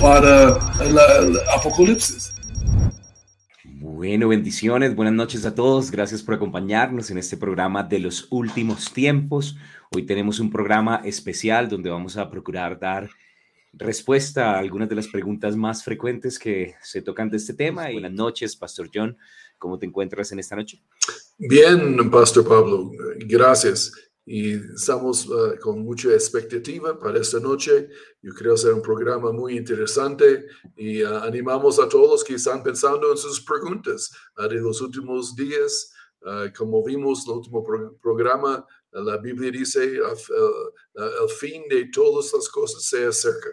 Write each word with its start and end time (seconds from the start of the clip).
para 0.00 0.58
el 0.80 1.38
apocalipsis. 1.54 2.34
Bueno, 3.64 4.28
bendiciones, 4.28 4.94
buenas 4.94 5.14
noches 5.14 5.44
a 5.44 5.54
todos. 5.54 5.90
Gracias 5.90 6.22
por 6.22 6.34
acompañarnos 6.34 7.10
en 7.10 7.18
este 7.18 7.36
programa 7.36 7.82
de 7.82 7.98
los 7.98 8.26
últimos 8.30 8.92
tiempos. 8.92 9.56
Hoy 9.94 10.04
tenemos 10.04 10.40
un 10.40 10.50
programa 10.50 11.02
especial 11.04 11.68
donde 11.68 11.90
vamos 11.90 12.16
a 12.16 12.30
procurar 12.30 12.78
dar 12.78 13.10
respuesta 13.72 14.52
a 14.52 14.58
algunas 14.58 14.88
de 14.88 14.96
las 14.96 15.08
preguntas 15.08 15.56
más 15.56 15.84
frecuentes 15.84 16.38
que 16.38 16.74
se 16.82 17.02
tocan 17.02 17.30
de 17.30 17.36
este 17.36 17.54
tema. 17.54 17.90
buenas 17.92 18.12
noches, 18.12 18.56
Pastor 18.56 18.90
John. 18.92 19.16
¿Cómo 19.58 19.78
te 19.78 19.86
encuentras 19.86 20.32
en 20.32 20.38
esta 20.38 20.56
noche? 20.56 20.82
Bien, 21.38 22.10
Pastor 22.10 22.48
Pablo. 22.48 22.90
Gracias 23.18 23.92
y 24.26 24.54
estamos 24.74 25.26
uh, 25.28 25.56
con 25.60 25.84
mucha 25.84 26.12
expectativa 26.12 26.98
para 26.98 27.20
esta 27.20 27.38
noche. 27.38 27.88
Yo 28.20 28.32
creo 28.34 28.56
ser 28.56 28.74
un 28.74 28.82
programa 28.82 29.30
muy 29.30 29.56
interesante 29.56 30.46
y 30.76 31.04
uh, 31.04 31.18
animamos 31.18 31.78
a 31.78 31.88
todos 31.88 32.24
que 32.24 32.34
están 32.34 32.64
pensando 32.64 33.12
en 33.12 33.16
sus 33.16 33.40
preguntas 33.40 34.10
uh, 34.36 34.48
de 34.48 34.56
los 34.56 34.80
últimos 34.80 35.34
días. 35.36 35.92
como 36.58 36.82
vimos 36.82 37.24
en 37.24 37.30
el 37.30 37.38
último 37.38 37.62
pro 37.62 37.96
programa, 38.02 38.66
la 38.90 39.16
Biblia 39.18 39.50
dice, 39.52 40.00
el 41.24 41.28
fin 41.38 41.62
de 41.68 41.88
todas 41.92 42.32
las 42.32 42.48
cosas 42.48 42.82
se 42.82 43.06
acerca. 43.06 43.50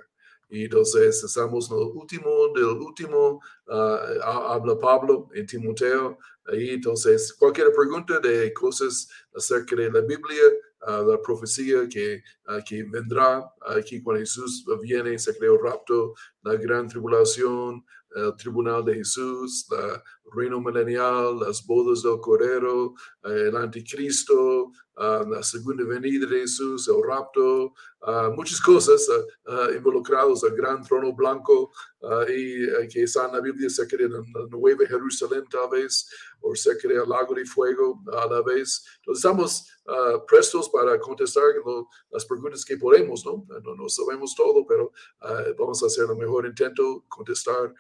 Y 0.50 0.64
entonces 0.64 1.24
estamos 1.24 1.70
en 1.70 1.78
el 1.78 1.92
último 1.94 2.30
del 2.56 2.82
último, 2.90 3.40
habla 3.68 4.80
Pablo 4.80 5.30
en 5.36 5.46
Timoteo, 5.46 6.18
Ahí 6.46 6.72
entonces, 6.72 7.34
cualquier 7.34 7.72
pregunta 7.74 8.20
de 8.20 8.54
cosas 8.54 9.08
acerca 9.34 9.76
de 9.76 9.92
la 9.92 10.02
Biblia, 10.02 10.44
uh, 10.88 11.10
la 11.10 11.22
profecía 11.22 11.88
que, 11.90 12.22
uh, 12.48 12.64
que 12.68 12.84
vendrá 12.84 13.44
aquí 13.68 14.02
cuando 14.02 14.20
Jesús 14.20 14.66
viene, 14.82 15.18
se 15.18 15.38
creó 15.38 15.58
rapto, 15.58 16.14
la 16.44 16.56
gran 16.56 16.88
tribulación, 16.88 17.86
el 18.16 18.36
tribunal 18.36 18.84
de 18.86 18.96
Jesús, 18.96 19.66
el 19.72 20.23
reino 20.32 20.60
milenial, 20.60 21.40
las 21.40 21.66
bodas 21.66 22.04
del 22.04 22.20
Cordero, 22.20 22.94
el 23.24 23.56
anticristo, 23.56 24.72
uh, 24.98 25.30
la 25.30 25.44
segunda 25.44 25.84
venida 25.84 26.26
de 26.26 26.42
Jesús, 26.42 26.88
el 26.88 27.02
rapto, 27.08 27.74
muchas 28.36 28.60
cosas 28.60 29.08
involucradas 29.74 30.44
al 30.44 30.56
gran 30.56 30.84
trono 30.84 31.14
blanco 31.14 31.72
y 32.28 32.68
que 32.90 33.04
está 33.04 33.28
en 33.28 33.32
la 33.32 33.40
Biblia, 33.40 33.70
se 33.70 33.88
cree 33.88 34.08
en 34.08 34.12
la 34.12 34.48
Nueva 34.50 34.86
Jerusalén 34.86 35.46
tal 35.50 35.70
vez, 35.70 36.10
o 36.42 36.54
se 36.54 36.78
cree 36.78 37.02
el 37.02 37.08
lago 37.08 37.34
de 37.34 37.46
fuego 37.46 38.04
a 38.12 38.28
la 38.28 38.42
vez. 38.42 38.84
Entonces 38.98 39.24
estamos 39.24 39.68
prestos 40.28 40.70
para 40.70 41.00
contestar 41.00 41.46
las 42.12 42.26
preguntas 42.26 42.66
que 42.66 42.76
podemos, 42.76 43.26
¿no? 43.26 43.46
¿no? 43.64 43.76
No, 43.76 43.88
sabemos 43.88 44.36
todo, 44.36 44.66
pero 44.68 44.92
vamos 45.58 45.82
a 45.82 45.86
hacer 45.86 46.06
el 46.10 46.18
mejor 46.18 46.46
intento 46.46 47.06
contestar 47.08 47.74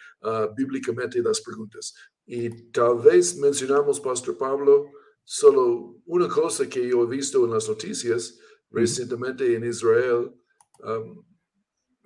bíblicamente 0.55 1.21
las 1.21 1.41
preguntas. 1.41 1.93
Y 2.25 2.71
tal 2.71 2.99
vez 2.99 3.37
mencionamos, 3.37 3.99
Pastor 3.99 4.37
Pablo, 4.37 4.89
solo 5.23 5.97
una 6.05 6.27
cosa 6.27 6.67
que 6.67 6.87
yo 6.87 7.03
he 7.03 7.07
visto 7.07 7.43
en 7.45 7.51
las 7.51 7.67
noticias 7.67 8.39
recientemente 8.69 9.55
en 9.55 9.65
Israel, 9.65 10.33
um, 10.79 11.23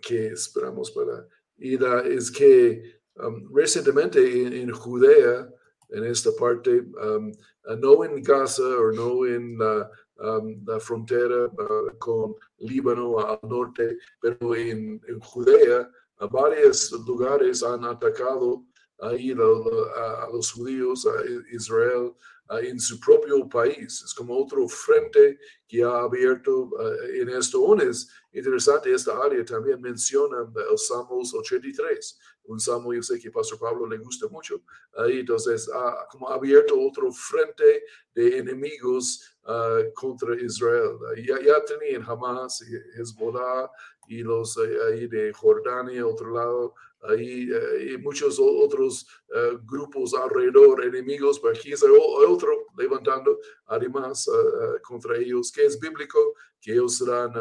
que 0.01 0.27
esperamos 0.27 0.91
para 0.91 1.27
ir 1.57 1.83
es 2.05 2.31
que 2.31 3.01
um, 3.15 3.53
recientemente 3.53 4.61
en, 4.61 4.71
Judea, 4.71 5.49
en 5.89 6.03
esta 6.03 6.31
parte, 6.37 6.81
um, 6.81 7.31
no 7.79 8.03
en 8.03 8.21
Gaza 8.21 8.63
o 8.63 8.91
no 8.91 9.25
en 9.25 9.57
la, 9.57 9.89
la 10.65 10.79
frontera 10.79 11.45
uh, 11.45 11.97
con 11.97 12.35
Líbano 12.57 13.19
al 13.19 13.39
norte, 13.43 13.97
pero 14.19 14.55
en, 14.55 14.99
en 15.07 15.19
Judea, 15.19 15.89
a 16.19 16.25
varios 16.25 16.91
lugares 17.05 17.61
han 17.61 17.85
atacado 17.85 18.65
ahí 18.99 19.31
a, 19.31 20.27
los 20.31 20.51
judíos, 20.51 21.05
a 21.05 21.23
Israel, 21.53 22.13
en 22.61 22.79
su 22.79 22.99
propio 22.99 23.47
país. 23.49 24.01
Es 24.05 24.13
como 24.13 24.37
otro 24.37 24.67
frente 24.67 25.39
que 25.67 25.83
ha 25.83 25.99
abierto 25.99 26.69
en 27.13 27.29
esto. 27.29 27.75
es 27.81 28.09
interesante, 28.31 28.93
esta 28.93 29.17
área 29.21 29.43
también 29.43 29.81
menciona 29.81 30.37
el 30.69 30.77
Salmos 30.77 31.33
83, 31.33 32.19
un 32.47 32.59
salmo 32.59 32.93
yo 32.93 33.01
sé 33.03 33.19
que 33.19 33.31
Pastor 33.31 33.59
Pablo 33.59 33.87
le 33.87 33.97
gusta 33.97 34.27
mucho. 34.29 34.61
Ahí 34.97 35.19
entonces, 35.19 35.69
como 36.09 36.29
ha 36.29 36.35
abierto 36.35 36.79
otro 36.79 37.11
frente 37.11 37.83
de 38.13 38.39
enemigos 38.39 39.37
contra 39.93 40.35
Israel. 40.41 40.97
Ya, 41.25 41.39
ya 41.41 41.63
tenían 41.63 42.03
Hamas, 42.03 42.61
Hezbollah 42.97 43.69
y 44.07 44.23
los 44.23 44.57
ahí 44.57 45.07
de 45.07 45.31
Jordania, 45.33 46.05
otro 46.05 46.33
lado, 46.33 46.73
hay, 47.01 47.49
eh, 47.51 47.97
muchos 47.99 48.39
otros 48.39 49.07
eh, 49.33 49.57
grupos 49.63 50.13
alrededor, 50.13 50.83
enemigos, 50.83 51.39
pero 51.39 51.53
aquí 51.53 51.69
hay 51.69 52.27
otro 52.27 52.65
levantando 52.77 53.39
además 53.67 54.27
eh, 54.27 54.81
contra 54.81 55.17
ellos, 55.17 55.51
que 55.51 55.65
es 55.65 55.79
bíblico, 55.79 56.33
que 56.59 56.73
ellos 56.73 56.97
serán 56.97 57.33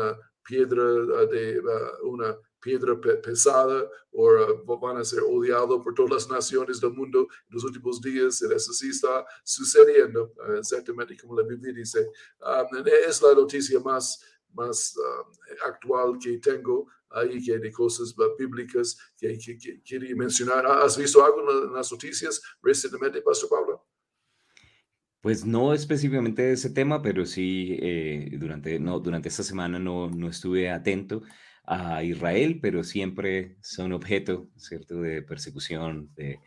piedra 0.44 0.84
de 1.26 1.60
una 2.02 2.36
piedra 2.66 3.00
pesada 3.22 3.88
o 4.10 4.78
van 4.80 4.96
a 4.96 5.04
ser 5.04 5.20
odiados 5.22 5.80
por 5.84 5.94
todas 5.94 6.10
las 6.10 6.28
naciones 6.28 6.80
del 6.80 6.92
mundo 6.92 7.28
en 7.48 7.54
los 7.54 7.62
últimos 7.62 8.00
días. 8.00 8.42
Eso 8.42 8.72
sí 8.72 8.88
está 8.88 9.24
sucediendo, 9.44 10.32
exactamente 10.58 11.16
como 11.16 11.40
la 11.40 11.46
Biblia 11.46 11.72
dice. 11.72 12.10
Ah, 12.40 12.66
es 13.08 13.22
la 13.22 13.34
noticia 13.34 13.78
más, 13.78 14.20
más 14.52 14.96
actual 15.64 16.18
que 16.20 16.38
tengo 16.38 16.88
ahí 17.10 17.40
que 17.44 17.56
de 17.58 17.70
cosas 17.70 18.12
bíblicas 18.36 18.98
que, 19.16 19.38
que, 19.38 19.80
quería 19.84 20.16
mencionar. 20.16 20.66
¿Has 20.66 20.98
visto 20.98 21.24
algo 21.24 21.48
en 21.48 21.72
las 21.72 21.92
noticias 21.92 22.42
recientemente, 22.60 23.22
Pastor 23.22 23.48
Pablo? 23.48 23.86
Pues 25.20 25.44
no 25.44 25.72
específicamente 25.72 26.42
de 26.42 26.52
ese 26.52 26.70
tema, 26.70 27.00
pero 27.00 27.24
sí 27.26 27.76
eh, 27.80 28.30
durante, 28.38 28.80
no, 28.80 28.98
durante 28.98 29.28
esta 29.28 29.44
semana 29.44 29.78
no, 29.78 30.08
no 30.10 30.28
estuve 30.28 30.68
atento 30.70 31.22
a 31.66 32.02
Israel, 32.02 32.58
pero 32.60 32.84
siempre 32.84 33.56
son 33.60 33.92
objeto, 33.92 34.48
¿cierto?, 34.56 35.00
de 35.00 35.22
persecución, 35.22 36.10
de, 36.14 36.38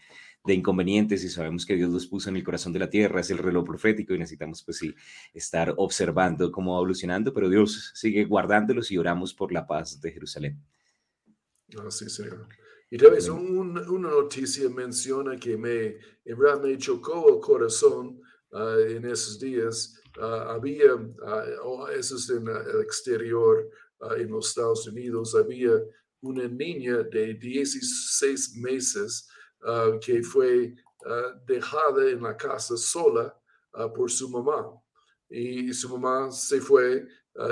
de 0.45 0.53
inconvenientes 0.53 1.23
y 1.23 1.29
sabemos 1.29 1.65
que 1.65 1.75
Dios 1.75 1.91
los 1.91 2.07
puso 2.07 2.29
en 2.29 2.37
el 2.37 2.43
corazón 2.43 2.73
de 2.73 2.79
la 2.79 2.89
tierra, 2.89 3.19
es 3.19 3.29
el 3.29 3.37
reloj 3.37 3.65
profético 3.65 4.13
y 4.13 4.19
necesitamos 4.19 4.63
pues 4.63 4.77
sí 4.77 4.95
estar 5.33 5.73
observando 5.77 6.51
cómo 6.51 6.73
va 6.73 6.79
evolucionando, 6.79 7.33
pero 7.33 7.49
Dios 7.49 7.91
sigue 7.93 8.25
guardándolos 8.25 8.91
y 8.91 8.97
oramos 8.97 9.33
por 9.33 9.51
la 9.51 9.67
paz 9.67 9.99
de 10.01 10.11
Jerusalén. 10.11 10.63
Así 11.85 12.09
Señor. 12.09 12.47
Y 12.89 12.97
tal 12.97 13.11
vez 13.11 13.29
una 13.29 14.09
noticia 14.09 14.67
menciona 14.69 15.37
que 15.37 15.55
me, 15.55 15.97
en 16.25 16.39
verdad 16.39 16.63
me 16.63 16.75
chocó 16.77 17.35
el 17.35 17.39
corazón 17.39 18.19
ah, 18.51 18.77
en 18.87 19.05
esos 19.05 19.39
días. 19.39 20.01
Ah, 20.19 20.55
había, 20.55 20.95
uh, 20.95 21.87
eso 21.95 22.15
es 22.15 22.29
en 22.31 22.47
el 22.47 22.81
exterior, 22.81 23.69
en 24.17 24.29
los 24.29 24.49
Estados 24.49 24.87
Unidos, 24.87 25.35
había 25.35 25.71
una 26.21 26.47
niña 26.47 27.03
de 27.03 27.33
16 27.33 28.55
meses 28.55 29.29
Ah, 29.61 29.99
que 30.01 30.23
fue 30.23 30.73
ah, 31.05 31.33
dejada 31.45 32.09
en 32.09 32.21
la 32.21 32.37
casa 32.37 32.77
sola 32.77 33.37
ah, 33.73 33.91
por 33.91 34.09
su 34.09 34.29
mamá. 34.29 34.71
Y 35.29 35.73
su 35.73 35.89
mamá 35.89 36.31
se 36.31 36.59
fue 36.61 37.05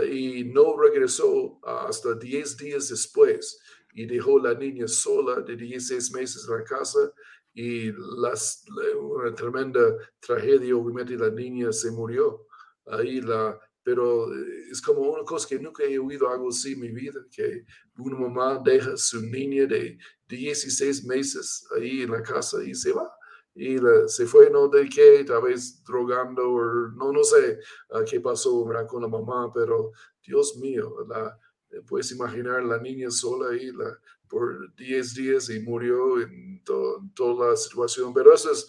y 0.09 0.43
no 0.43 0.75
regresó 0.75 1.59
hasta 1.63 2.15
10 2.15 2.57
días 2.57 2.89
después 2.89 3.59
y 3.93 4.05
dejó 4.05 4.39
la 4.39 4.53
niña 4.53 4.87
sola 4.87 5.41
de 5.41 5.55
16 5.55 6.11
meses 6.11 6.47
en 6.49 6.57
la 6.57 6.63
casa 6.63 7.13
y 7.53 7.91
las, 8.19 8.65
una 8.99 9.33
tremenda 9.33 9.95
tragedia, 10.19 10.75
obviamente 10.75 11.15
la 11.15 11.29
niña 11.29 11.71
se 11.71 11.91
murió. 11.91 12.47
Ahí 12.87 13.21
la, 13.21 13.59
pero 13.87 14.27
es 14.69 14.81
como 14.81 14.99
una 14.99 15.23
cosa 15.23 15.47
que 15.47 15.57
nunca 15.57 15.81
he 15.85 15.97
oído 15.97 16.29
algo 16.29 16.49
así 16.49 16.73
en 16.73 16.81
mi 16.81 16.91
vida, 16.91 17.21
que 17.31 17.63
una 17.97 18.19
mamá 18.19 18.61
deja 18.61 18.91
a 18.91 18.97
su 18.97 19.21
niña 19.21 19.65
de 19.65 19.97
16 20.27 21.05
meses 21.05 21.65
ahí 21.73 22.01
en 22.01 22.11
la 22.11 22.21
casa 22.21 22.61
y 22.65 22.75
se 22.75 22.91
va. 22.91 23.09
Y 23.55 23.77
se 24.07 24.25
fue, 24.25 24.49
no 24.49 24.67
de 24.67 24.89
qué, 24.89 25.23
tal 25.23 25.43
vez 25.43 25.81
drogando 25.85 26.51
o 26.51 26.61
no, 26.97 27.13
no 27.13 27.23
sé 27.23 27.59
uh, 27.91 28.03
qué 28.03 28.19
pasó 28.19 28.67
con 28.89 29.03
la 29.03 29.07
mamá, 29.07 29.53
pero 29.53 29.93
Dios 30.21 30.57
mío, 30.57 30.93
la, 31.07 31.39
puedes 31.87 32.11
imaginar 32.11 32.65
la 32.65 32.79
niña 32.79 33.09
sola 33.09 33.51
ahí, 33.51 33.71
la, 33.71 33.97
por 34.27 34.75
10 34.75 35.13
días 35.13 35.49
y 35.49 35.61
murió 35.61 36.19
en 36.19 36.61
toda 36.65 37.51
la 37.51 37.55
situación, 37.55 38.13
pero 38.13 38.33
eso 38.33 38.51
es 38.51 38.67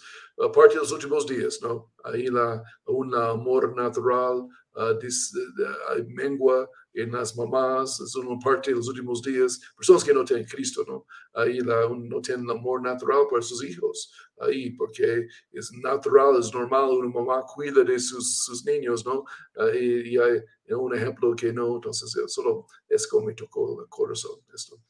parte 0.53 0.75
de 0.75 0.79
los 0.79 0.93
últimos 0.93 1.27
días, 1.27 1.59
¿no? 1.61 1.91
Ahí 2.05 2.27
la, 2.27 2.63
un 2.85 3.13
amor 3.13 3.75
natural 3.75 4.47
uh, 4.75 6.03
mengua 6.07 6.69
en 6.93 7.11
las 7.11 7.35
mamás, 7.35 7.99
es 7.99 8.15
una 8.15 8.37
parte 8.39 8.71
de 8.71 8.77
los 8.77 8.87
últimos 8.87 9.21
días, 9.21 9.59
personas 9.75 10.03
que 10.03 10.13
no 10.13 10.25
tienen 10.25 10.45
Cristo, 10.45 10.83
¿no? 10.87 11.05
Ahí 11.33 11.59
la, 11.59 11.87
no 11.89 12.21
tienen 12.21 12.49
amor 12.49 12.81
natural 12.81 13.25
por 13.29 13.43
sus 13.43 13.63
hijos, 13.63 14.11
ahí, 14.39 14.71
porque 14.71 15.27
es 15.51 15.71
natural, 15.73 16.39
es 16.39 16.53
normal, 16.53 16.89
una 16.89 17.09
mamá 17.09 17.43
cuida 17.43 17.83
de 17.83 17.99
sus, 17.99 18.43
sus 18.43 18.65
niños, 18.65 19.05
¿no? 19.05 19.23
y 19.73 20.17
hay 20.17 20.41
un 20.69 20.95
ejemplo 20.95 21.35
que 21.35 21.53
no, 21.53 21.75
entonces 21.75 22.11
solo 22.27 22.65
es 22.87 23.07
como 23.07 23.27
me 23.27 23.33
tocó 23.33 23.81
el 23.81 23.89
corazón 23.89 24.39
esto. 24.53 24.81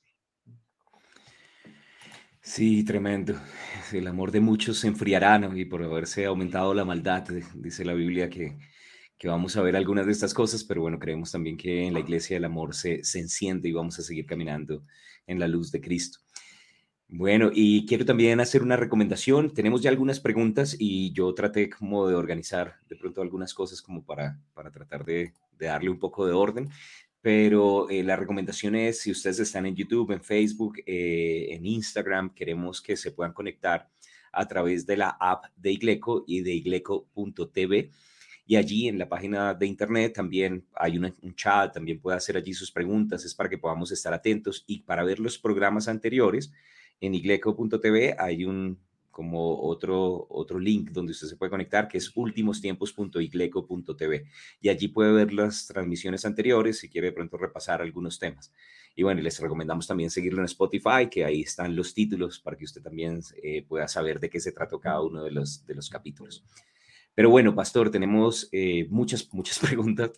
Sí, 2.42 2.84
tremendo. 2.84 3.36
El 3.92 4.08
amor 4.08 4.32
de 4.32 4.40
muchos 4.40 4.80
se 4.80 4.88
enfriará, 4.88 5.38
¿no? 5.38 5.56
Y 5.56 5.66
por 5.66 5.84
haberse 5.84 6.26
aumentado 6.26 6.74
la 6.74 6.84
maldad, 6.84 7.28
dice 7.54 7.86
la 7.86 7.94
Biblia 7.94 8.28
que, 8.28 8.58
que 9.20 9.28
vamos 9.28 9.58
a 9.58 9.62
ver 9.62 9.76
algunas 9.76 10.06
de 10.06 10.14
estas 10.14 10.34
cosas, 10.34 10.64
pero 10.64 10.82
bueno, 10.82 10.98
creemos 10.98 11.32
también 11.32 11.58
que 11.58 11.86
en 11.86 11.94
la 11.94 12.00
iglesia 12.00 12.38
el 12.38 12.46
amor 12.46 12.74
se, 12.74 13.04
se 13.04 13.20
enciende 13.20 13.68
y 13.68 13.74
vamos 13.74 14.00
a 14.00 14.02
seguir 14.02 14.26
caminando 14.26 14.86
en 15.28 15.40
la 15.40 15.48
luz 15.48 15.72
de 15.74 15.82
Cristo. 15.82 16.20
Bueno, 17.10 17.52
y 17.54 17.86
quiero 17.86 18.06
también 18.06 18.40
hacer 18.40 18.64
una 18.64 18.78
recomendación. 18.78 19.54
Tenemos 19.54 19.82
ya 19.82 19.90
algunas 19.90 20.22
preguntas 20.22 20.76
y 20.80 21.12
yo 21.12 21.34
traté 21.34 21.70
como 21.70 22.08
de 22.08 22.16
organizar 22.16 22.76
de 22.88 22.96
pronto 22.96 23.22
algunas 23.22 23.54
cosas 23.54 23.82
como 23.82 24.06
para, 24.06 24.40
para 24.54 24.72
tratar 24.72 25.04
de, 25.04 25.34
de 25.58 25.66
darle 25.66 25.90
un 25.90 26.00
poco 26.00 26.26
de 26.26 26.34
orden. 26.34 26.70
Pero 27.22 27.90
eh, 27.90 28.04
la 28.04 28.16
recomendación 28.16 28.76
es, 28.76 29.02
si 29.02 29.12
ustedes 29.12 29.40
están 29.40 29.66
en 29.66 29.76
YouTube, 29.76 30.12
en 30.12 30.24
Facebook, 30.24 30.78
eh, 30.86 31.48
en 31.50 31.66
Instagram, 31.66 32.34
queremos 32.34 32.82
que 32.82 32.96
se 32.96 33.12
puedan 33.12 33.34
conectar 33.34 33.90
a 34.32 34.48
través 34.48 34.86
de 34.86 34.96
la 34.96 35.18
app 35.20 35.46
de 35.58 35.72
Igleco 35.72 36.24
y 36.26 36.42
de 36.42 36.54
igleco.tv 36.54 37.92
y 38.50 38.56
allí 38.56 38.88
en 38.88 38.98
la 38.98 39.08
página 39.08 39.54
de 39.54 39.68
internet 39.68 40.14
también 40.16 40.66
hay 40.74 40.98
un 40.98 41.14
chat, 41.36 41.72
también 41.72 42.00
puede 42.00 42.18
hacer 42.18 42.36
allí 42.36 42.52
sus 42.52 42.72
preguntas, 42.72 43.24
es 43.24 43.36
para 43.36 43.48
que 43.48 43.60
podamos 43.60 43.92
estar 43.92 44.12
atentos 44.12 44.64
y 44.66 44.80
para 44.80 45.04
ver 45.04 45.20
los 45.20 45.38
programas 45.38 45.88
anteriores 45.88 46.52
en 47.00 47.14
igleco.tv 47.14 48.16
hay 48.18 48.46
un 48.46 48.80
como 49.12 49.62
otro, 49.62 50.26
otro 50.32 50.58
link 50.58 50.90
donde 50.90 51.12
usted 51.12 51.28
se 51.28 51.36
puede 51.36 51.52
conectar, 51.52 51.88
que 51.88 52.00
es 52.00 52.12
ultimostiempos.igleco.tv. 52.16 54.26
Y 54.62 54.70
allí 54.70 54.88
puede 54.88 55.12
ver 55.12 55.32
las 55.32 55.68
transmisiones 55.68 56.26
anteriores 56.26 56.80
si 56.80 56.90
quiere 56.90 57.08
de 57.08 57.14
pronto 57.14 57.38
repasar 57.38 57.84
algunos 57.84 58.18
temas. 58.18 58.52
Y 58.96 59.04
bueno, 59.04 59.22
les 59.22 59.40
recomendamos 59.40 59.86
también 59.86 60.10
seguirlo 60.10 60.40
en 60.40 60.46
Spotify, 60.46 61.08
que 61.12 61.24
ahí 61.24 61.42
están 61.42 61.76
los 61.76 61.94
títulos 61.94 62.40
para 62.40 62.58
que 62.58 62.66
usted 62.66 62.82
también 62.82 63.22
eh, 63.44 63.64
pueda 63.68 63.88
saber 63.88 64.20
de 64.20 64.28
qué 64.30 64.40
se 64.40 64.54
trató 64.54 64.80
cada 64.80 65.02
uno 65.02 65.24
de 65.24 65.30
los, 65.32 65.64
de 65.68 65.76
los 65.76 65.88
capítulos. 65.90 66.44
Pero 67.20 67.32
bueno, 67.32 67.54
Pastor, 67.54 67.92
tenemos 67.92 68.48
eh, 68.54 68.88
muchas, 68.90 69.28
muchas 69.34 69.60
preguntas 69.68 70.12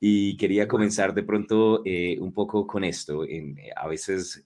y 0.00 0.36
quería 0.36 0.66
comenzar 0.66 1.14
de 1.14 1.22
pronto 1.22 1.80
eh, 1.84 2.18
un 2.18 2.32
poco 2.32 2.66
con 2.66 2.82
esto. 2.82 3.24
En, 3.24 3.56
eh, 3.56 3.70
a 3.76 3.86
veces 3.86 4.42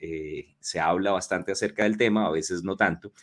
se 0.61 0.81
habla 0.81 1.13
bastante 1.13 1.53
acerca 1.53 1.85
del 1.85 1.97
tema, 1.97 2.27
a 2.27 2.31
veces 2.31 2.63
no 2.63 2.77
tanto, 2.77 3.15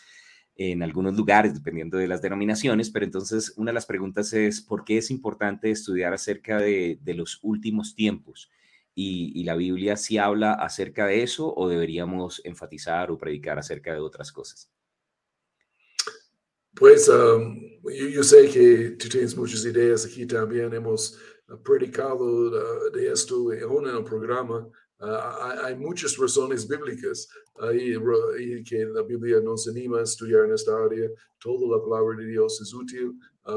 en 0.56 0.82
algunos 0.82 1.16
lugares, 1.16 1.54
dependiendo 1.54 2.00
de 2.00 2.08
las 2.08 2.24
denominaciones, 2.24 2.90
pero 2.90 3.06
entonces 3.06 3.54
una 3.56 3.70
de 3.70 3.76
las 3.76 3.86
preguntas 3.86 4.34
es, 4.34 4.62
¿por 4.62 4.84
qué 4.84 4.98
es 4.98 5.12
importante 5.12 5.70
estudiar 5.70 6.16
acerca 6.16 6.58
de, 6.58 6.98
los 7.06 7.38
últimos 7.44 7.94
tiempos? 7.94 8.50
Y, 8.96 9.32
y, 9.40 9.44
la 9.44 9.54
Biblia 9.54 9.96
sí 9.96 10.18
habla 10.18 10.54
acerca 10.54 11.06
de 11.06 11.22
eso 11.22 11.54
o 11.56 11.70
deberíamos 11.70 12.42
enfatizar 12.46 13.12
o 13.12 13.20
predicar 13.20 13.60
acerca 13.60 13.94
de 13.94 14.00
otras 14.00 14.32
cosas? 14.32 14.72
Pues 16.76 17.10
um, 17.10 17.60
yo, 17.84 18.24
sé 18.24 18.50
que 18.50 18.92
tú 18.92 19.10
tienes 19.10 19.36
muchas 19.36 19.66
ideas 19.66 20.06
aquí 20.06 20.26
también. 20.26 20.74
Hemos 20.74 21.18
uh, 21.50 21.58
predicado 21.62 22.24
uh, 22.24 22.92
de 22.92 23.12
esto 23.12 23.50
aún 23.64 23.88
en 23.88 23.98
el 23.98 24.04
programa. 24.04 24.68
Uh, 25.00 25.64
hay, 25.64 25.76
muchas 25.76 26.16
razones 26.18 26.68
bíblicas 26.68 27.28
ahí, 27.60 27.94
que 28.64 28.86
la 28.86 29.02
Biblia 29.02 29.42
nos 29.42 29.68
anima 29.68 30.00
a 30.00 30.04
estudiar 30.04 30.46
en 30.46 30.54
esta 30.54 30.72
área. 30.78 31.10
Toda 31.40 31.78
la 31.78 31.84
palabra 31.84 32.18
de 32.18 32.28
Dios 32.28 32.62
es 32.62 32.74
útil 32.74 33.14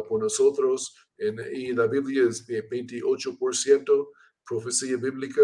por 0.09 0.21
nosotros. 0.21 0.97
y 1.19 1.73
la 1.73 1.87
Biblia 1.87 2.25
es 2.29 2.47
28% 2.47 4.09
profecía 4.47 4.97
bíblica. 4.97 5.43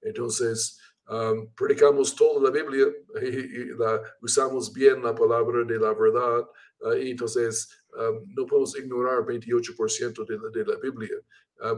Entonces, 0.00 0.78
um, 1.08 1.48
predicamos 1.54 2.14
toda 2.14 2.42
la 2.42 2.50
Biblia 2.50 2.86
y, 3.20 3.76
la, 3.76 4.02
usamos 4.20 4.72
bien 4.72 5.02
la 5.02 5.14
palabra 5.14 5.64
de 5.64 5.78
la 5.78 5.92
verdad 5.92 6.46
entonces, 6.96 7.68
no 8.34 8.46
podemos 8.46 8.76
ignorar 8.78 9.24
28% 9.24 10.26
de 10.26 10.38
la, 10.38 10.48
de 10.50 10.64
la 10.64 10.78
Biblia. 10.78 11.16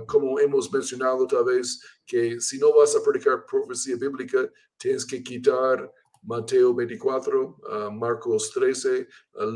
como 0.06 0.40
hemos 0.40 0.72
mencionado 0.72 1.26
tal 1.26 1.44
vez, 1.44 1.80
que 2.06 2.40
si 2.40 2.58
no 2.58 2.74
vas 2.74 2.96
a 2.96 3.02
predicar 3.02 3.44
profecía 3.44 3.96
bíblica, 3.96 4.50
tienes 4.78 5.04
que 5.04 5.22
quitar 5.22 5.92
Mateo 6.22 6.74
24, 6.74 7.58
Marcos 7.92 8.50
13, 8.52 9.06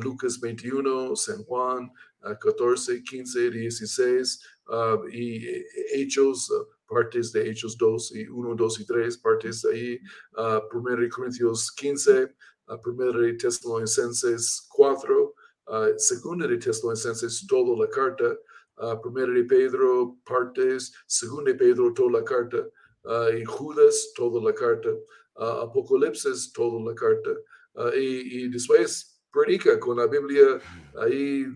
Lucas 0.03 0.39
21, 0.39 1.17
San 1.17 1.43
Juan 1.45 1.91
14, 2.21 3.03
15, 3.03 3.51
16 3.51 4.43
y 5.11 5.47
e, 5.47 5.67
Hechos, 5.95 6.53
partes 6.89 7.33
de 7.33 7.49
Hechos 7.49 7.77
2 7.77 8.15
y 8.17 8.29
1, 8.29 8.55
2 8.55 8.81
y 8.81 8.87
3, 8.87 9.19
partes 9.19 9.65
ahí, 9.65 10.01
1 10.37 11.09
Corintios 11.11 11.71
15, 11.73 12.35
1 12.67 13.37
Tesalonicenses 13.39 14.67
4, 14.71 15.35
uh, 15.69 15.99
segunda 15.99 16.47
de 16.47 16.59
Tesalonicenses, 16.59 17.47
toda 17.47 17.77
la 17.77 17.89
carta, 17.89 18.37
uh, 18.79 19.01
primera 19.01 19.33
de 19.33 19.45
Pedro, 19.45 20.19
partes, 20.25 20.93
segunda 21.07 21.53
de 21.53 21.59
Pedro, 21.59 21.93
toda 21.93 22.21
la 22.21 22.25
carta, 22.25 22.67
uh, 23.05 23.31
y 23.37 23.45
Judas, 23.45 24.13
toda 24.15 24.43
la 24.43 24.55
carta, 24.55 24.91
uh, 25.37 25.65
Apocalipsis, 25.65 26.53
toda 26.53 26.81
la 26.81 26.95
carta, 26.95 27.31
uh, 27.75 27.95
y, 27.95 28.45
y, 28.45 28.49
después 28.49 29.18
predica 29.31 29.79
con 29.79 29.99
la 29.99 30.07
Biblia 30.07 30.61
ahí 31.01 31.47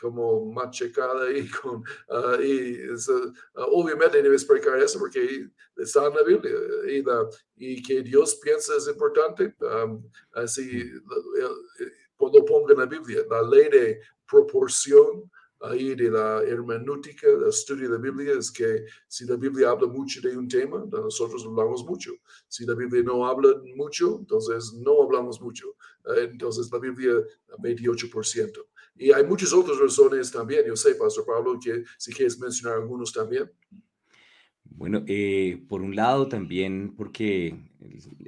como 0.00 0.52
machecada 0.52 1.30
y 1.36 1.48
con 1.48 1.76
uh, 1.76 2.42
y 2.42 2.78
obviamente 3.54 4.22
debes 4.22 4.44
predicar 4.44 4.78
eso 4.78 4.98
porque 4.98 5.48
está 5.76 6.06
en 6.06 6.14
la 6.14 6.22
Biblia 6.22 6.54
y, 6.88 7.02
la, 7.02 7.28
y 7.56 7.82
que 7.82 8.02
Dios 8.02 8.36
piensa 8.36 8.76
es 8.76 8.88
importante 8.88 9.54
um, 9.60 10.02
así 10.32 10.90
cuando 12.16 12.44
ponga 12.44 12.72
en 12.72 12.80
la 12.80 12.86
Biblia, 12.86 13.22
la 13.28 13.42
ley 13.42 13.68
de 13.68 14.00
proporción 14.28 15.30
ahí 15.68 15.94
de 15.94 16.10
la 16.10 16.42
hermenéutica, 16.42 17.28
el 17.28 17.48
estudio 17.48 17.88
de 17.88 17.96
la 17.96 18.02
Biblia, 18.02 18.34
es 18.38 18.50
que 18.50 18.84
si 19.08 19.24
la 19.24 19.36
Biblia 19.36 19.70
habla 19.70 19.86
mucho 19.88 20.20
de 20.20 20.36
un 20.36 20.48
tema, 20.48 20.84
nosotros 20.90 21.44
hablamos 21.44 21.84
mucho. 21.84 22.12
Si 22.48 22.64
la 22.64 22.74
Biblia 22.74 23.02
no 23.02 23.26
habla 23.26 23.50
mucho, 23.74 24.18
entonces 24.20 24.72
no 24.74 25.02
hablamos 25.02 25.40
mucho. 25.40 25.76
Eh, 26.16 26.28
entonces 26.30 26.70
la 26.70 26.78
Biblia, 26.78 27.12
28%. 27.58 28.64
Y 28.98 29.12
hay 29.12 29.24
muchas 29.24 29.52
otras 29.52 29.78
razones 29.78 30.30
también. 30.30 30.64
Yo 30.66 30.76
sé, 30.76 30.94
Pastor 30.94 31.26
Pablo, 31.26 31.58
que 31.62 31.84
si 31.98 32.12
quieres 32.12 32.38
mencionar 32.38 32.78
algunos 32.78 33.12
también. 33.12 33.50
Bueno, 34.64 35.04
eh, 35.06 35.62
por 35.68 35.80
un 35.82 35.96
lado 35.96 36.28
también 36.28 36.94
porque 36.96 37.56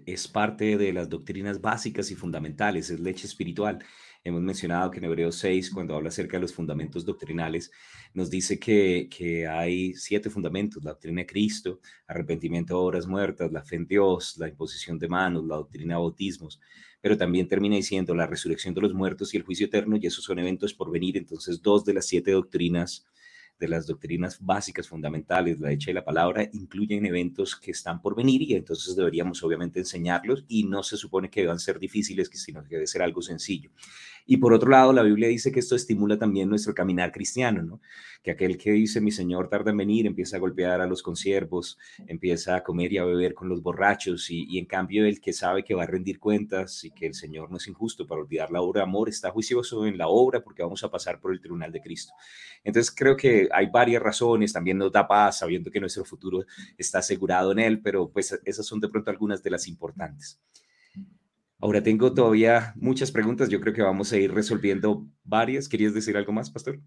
es 0.06 0.28
parte 0.28 0.78
de 0.78 0.92
las 0.92 1.08
doctrinas 1.08 1.60
básicas 1.60 2.10
y 2.10 2.14
fundamentales, 2.14 2.90
es 2.90 3.00
leche 3.00 3.26
espiritual. 3.26 3.84
Hemos 4.28 4.42
mencionado 4.42 4.90
que 4.90 4.98
en 4.98 5.04
Hebreos 5.04 5.36
6, 5.36 5.70
cuando 5.70 5.96
habla 5.96 6.10
acerca 6.10 6.36
de 6.36 6.42
los 6.42 6.52
fundamentos 6.52 7.02
doctrinales, 7.06 7.70
nos 8.12 8.28
dice 8.28 8.58
que, 8.58 9.08
que 9.10 9.46
hay 9.46 9.94
siete 9.94 10.28
fundamentos, 10.28 10.84
la 10.84 10.90
doctrina 10.90 11.22
de 11.22 11.26
Cristo, 11.26 11.80
arrepentimiento 12.06 12.74
de 12.74 12.80
obras 12.80 13.06
muertas, 13.06 13.50
la 13.50 13.64
fe 13.64 13.76
en 13.76 13.86
Dios, 13.86 14.36
la 14.36 14.48
imposición 14.48 14.98
de 14.98 15.08
manos, 15.08 15.46
la 15.46 15.56
doctrina 15.56 15.94
de 15.94 16.00
bautismos, 16.00 16.60
pero 17.00 17.16
también 17.16 17.48
termina 17.48 17.76
diciendo 17.76 18.14
la 18.14 18.26
resurrección 18.26 18.74
de 18.74 18.82
los 18.82 18.92
muertos 18.92 19.32
y 19.32 19.38
el 19.38 19.44
juicio 19.44 19.64
eterno, 19.64 19.96
y 19.96 20.06
esos 20.06 20.24
son 20.24 20.38
eventos 20.38 20.74
por 20.74 20.90
venir. 20.90 21.16
Entonces, 21.16 21.62
dos 21.62 21.86
de 21.86 21.94
las 21.94 22.06
siete 22.06 22.32
doctrinas 22.32 23.06
de 23.58 23.68
las 23.68 23.86
doctrinas 23.86 24.38
básicas, 24.40 24.88
fundamentales, 24.88 25.58
la 25.58 25.72
hecha 25.72 25.90
y 25.90 25.94
la 25.94 26.04
palabra, 26.04 26.48
incluyen 26.52 27.04
eventos 27.06 27.56
que 27.56 27.72
están 27.72 28.00
por 28.00 28.14
venir 28.14 28.42
y 28.42 28.54
entonces 28.54 28.94
deberíamos 28.94 29.42
obviamente 29.42 29.80
enseñarlos 29.80 30.44
y 30.48 30.64
no 30.64 30.82
se 30.82 30.96
supone 30.96 31.28
que 31.28 31.40
deban 31.40 31.58
ser 31.58 31.78
difíciles, 31.78 32.30
sino 32.32 32.62
que 32.62 32.76
debe 32.76 32.86
ser 32.86 33.02
algo 33.02 33.20
sencillo. 33.20 33.70
Y 34.30 34.36
por 34.36 34.52
otro 34.52 34.70
lado, 34.70 34.92
la 34.92 35.02
Biblia 35.02 35.26
dice 35.26 35.50
que 35.50 35.60
esto 35.60 35.74
estimula 35.74 36.18
también 36.18 36.50
nuestro 36.50 36.74
caminar 36.74 37.12
cristiano, 37.12 37.62
¿no? 37.62 37.80
Que 38.22 38.32
aquel 38.32 38.58
que 38.58 38.72
dice, 38.72 39.00
mi 39.00 39.10
Señor 39.10 39.48
tarda 39.48 39.70
en 39.70 39.78
venir, 39.78 40.06
empieza 40.06 40.36
a 40.36 40.38
golpear 40.38 40.82
a 40.82 40.86
los 40.86 41.02
consiervos, 41.02 41.78
empieza 42.06 42.54
a 42.54 42.62
comer 42.62 42.92
y 42.92 42.98
a 42.98 43.06
beber 43.06 43.32
con 43.32 43.48
los 43.48 43.62
borrachos, 43.62 44.30
y, 44.30 44.58
en 44.58 44.66
cambio 44.66 45.06
el 45.06 45.22
que 45.22 45.32
sabe 45.32 45.64
que 45.64 45.72
va 45.72 45.84
a 45.84 45.86
rendir 45.86 46.18
cuentas 46.18 46.84
y 46.84 46.90
que 46.90 47.06
el 47.06 47.14
Señor 47.14 47.50
no 47.50 47.56
es 47.56 47.66
injusto 47.68 48.06
para 48.06 48.20
olvidar 48.20 48.50
la 48.50 48.60
obra 48.60 48.82
de 48.82 48.88
amor, 48.88 49.08
está 49.08 49.30
juicioso 49.30 49.86
en 49.86 49.96
la 49.96 50.08
obra 50.08 50.44
porque 50.44 50.62
vamos 50.62 50.84
a 50.84 50.90
pasar 50.90 51.20
por 51.20 51.32
el 51.32 51.40
tribunal 51.40 51.72
de 51.72 51.80
Cristo. 51.80 52.12
Entonces 52.62 52.94
creo 52.94 53.16
que 53.16 53.48
hay 53.50 53.68
varias 53.72 54.02
razones, 54.02 54.52
también 54.52 54.76
nos 54.76 54.92
da 54.92 55.08
paz 55.08 55.38
sabiendo 55.38 55.70
que 55.70 55.80
nuestro 55.80 56.04
futuro 56.04 56.44
está 56.76 56.98
asegurado 56.98 57.52
en 57.52 57.60
Él, 57.60 57.80
pero 57.80 58.10
pues 58.10 58.38
esas 58.44 58.66
son 58.66 58.78
de 58.78 58.90
pronto 58.90 59.10
algunas 59.10 59.42
de 59.42 59.48
las 59.48 59.66
importantes. 59.66 60.38
Ahora 61.60 61.82
tengo 61.82 62.14
todavía 62.14 62.72
muchas 62.76 63.10
preguntas, 63.10 63.48
yo 63.48 63.60
creo 63.60 63.74
que 63.74 63.82
vamos 63.82 64.12
a 64.12 64.16
ir 64.16 64.32
resolviendo 64.32 65.04
varias. 65.24 65.68
¿Querías 65.68 65.92
decir 65.92 66.16
algo 66.16 66.32
más, 66.32 66.50
pastor? 66.50 66.78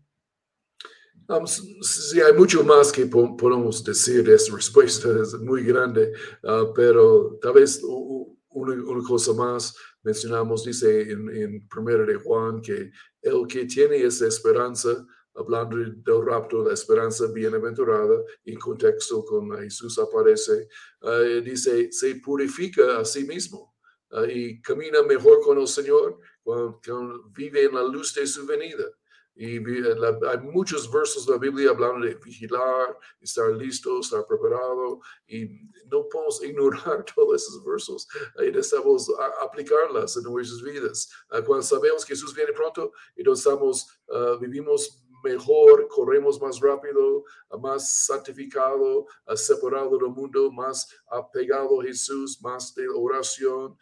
Um, 1.27 1.45
sí, 1.45 2.21
hay 2.21 2.33
mucho 2.33 2.63
más 2.63 2.91
que 2.91 3.05
podemos 3.05 3.83
decir. 3.83 4.29
Esta 4.29 4.55
respuesta 4.55 5.09
es 5.21 5.33
muy 5.41 5.63
grande, 5.63 6.13
uh, 6.43 6.73
pero 6.73 7.37
tal 7.41 7.53
vez 7.53 7.81
una, 8.49 9.03
cosa 9.05 9.33
más 9.33 9.75
mencionamos, 10.03 10.63
dice 10.63 11.11
en, 11.11 11.29
en 11.35 11.67
Primero 11.67 12.05
de 12.05 12.15
Juan, 12.15 12.61
que 12.61 12.91
el 13.21 13.47
que 13.47 13.65
tiene 13.65 13.97
esa 14.03 14.27
esperanza, 14.27 15.05
hablando 15.35 15.77
del 15.77 16.25
rapto, 16.25 16.63
la 16.63 16.73
esperanza 16.73 17.27
bienaventurada, 17.27 18.23
en 18.45 18.57
contexto 18.57 19.23
con 19.25 19.51
Jesús 19.57 19.99
aparece, 19.99 20.69
uh, 21.01 21.41
dice, 21.41 21.91
se 21.91 22.15
purifica 22.15 22.99
a 22.99 23.05
sí 23.05 23.25
mismo 23.25 23.70
uh, 24.11 24.25
y 24.25 24.61
camina 24.61 25.01
mejor 25.03 25.41
con 25.41 25.59
el 25.59 25.67
Señor 25.67 26.19
cuando 26.43 26.79
vive 27.31 27.63
en 27.65 27.75
la 27.75 27.83
luz 27.83 28.13
de 28.13 28.25
su 28.27 28.45
venida. 28.45 28.85
Y 29.33 29.57
hay 29.57 30.37
muchos 30.43 30.91
versos 30.91 31.25
de 31.25 31.31
la 31.31 31.37
Biblia 31.39 31.71
hablando 31.71 32.05
de 32.05 32.15
vigilar, 32.15 32.97
estar 33.21 33.49
listo, 33.51 33.99
estar 33.99 34.25
preparado. 34.25 34.99
Y 35.27 35.69
no 35.85 36.07
podemos 36.09 36.43
ignorar 36.43 37.05
todos 37.15 37.41
esos 37.41 37.63
versos. 37.65 38.07
Y 38.39 38.51
necesitamos 38.51 39.11
aplicarlas 39.41 40.17
en 40.17 40.23
nuestras 40.23 40.61
vidas. 40.61 41.09
Ah, 41.29 41.41
cuando 41.41 41.63
sabemos 41.63 42.05
que 42.05 42.13
Jesús 42.13 42.35
viene 42.35 42.51
pronto, 42.53 42.91
no 43.17 43.33
estamos, 43.33 43.87
uh, 44.09 44.37
vivimos 44.37 45.01
mejor, 45.23 45.87
corremos 45.87 46.41
más 46.41 46.59
rápido, 46.59 47.23
más 47.59 48.05
santificado, 48.05 49.05
separado 49.35 49.97
del 49.97 50.09
mundo, 50.09 50.51
más 50.51 50.87
apegado 51.09 51.81
a 51.81 51.83
Jesús, 51.83 52.41
más 52.41 52.73
de 52.75 52.87
oración, 52.87 53.77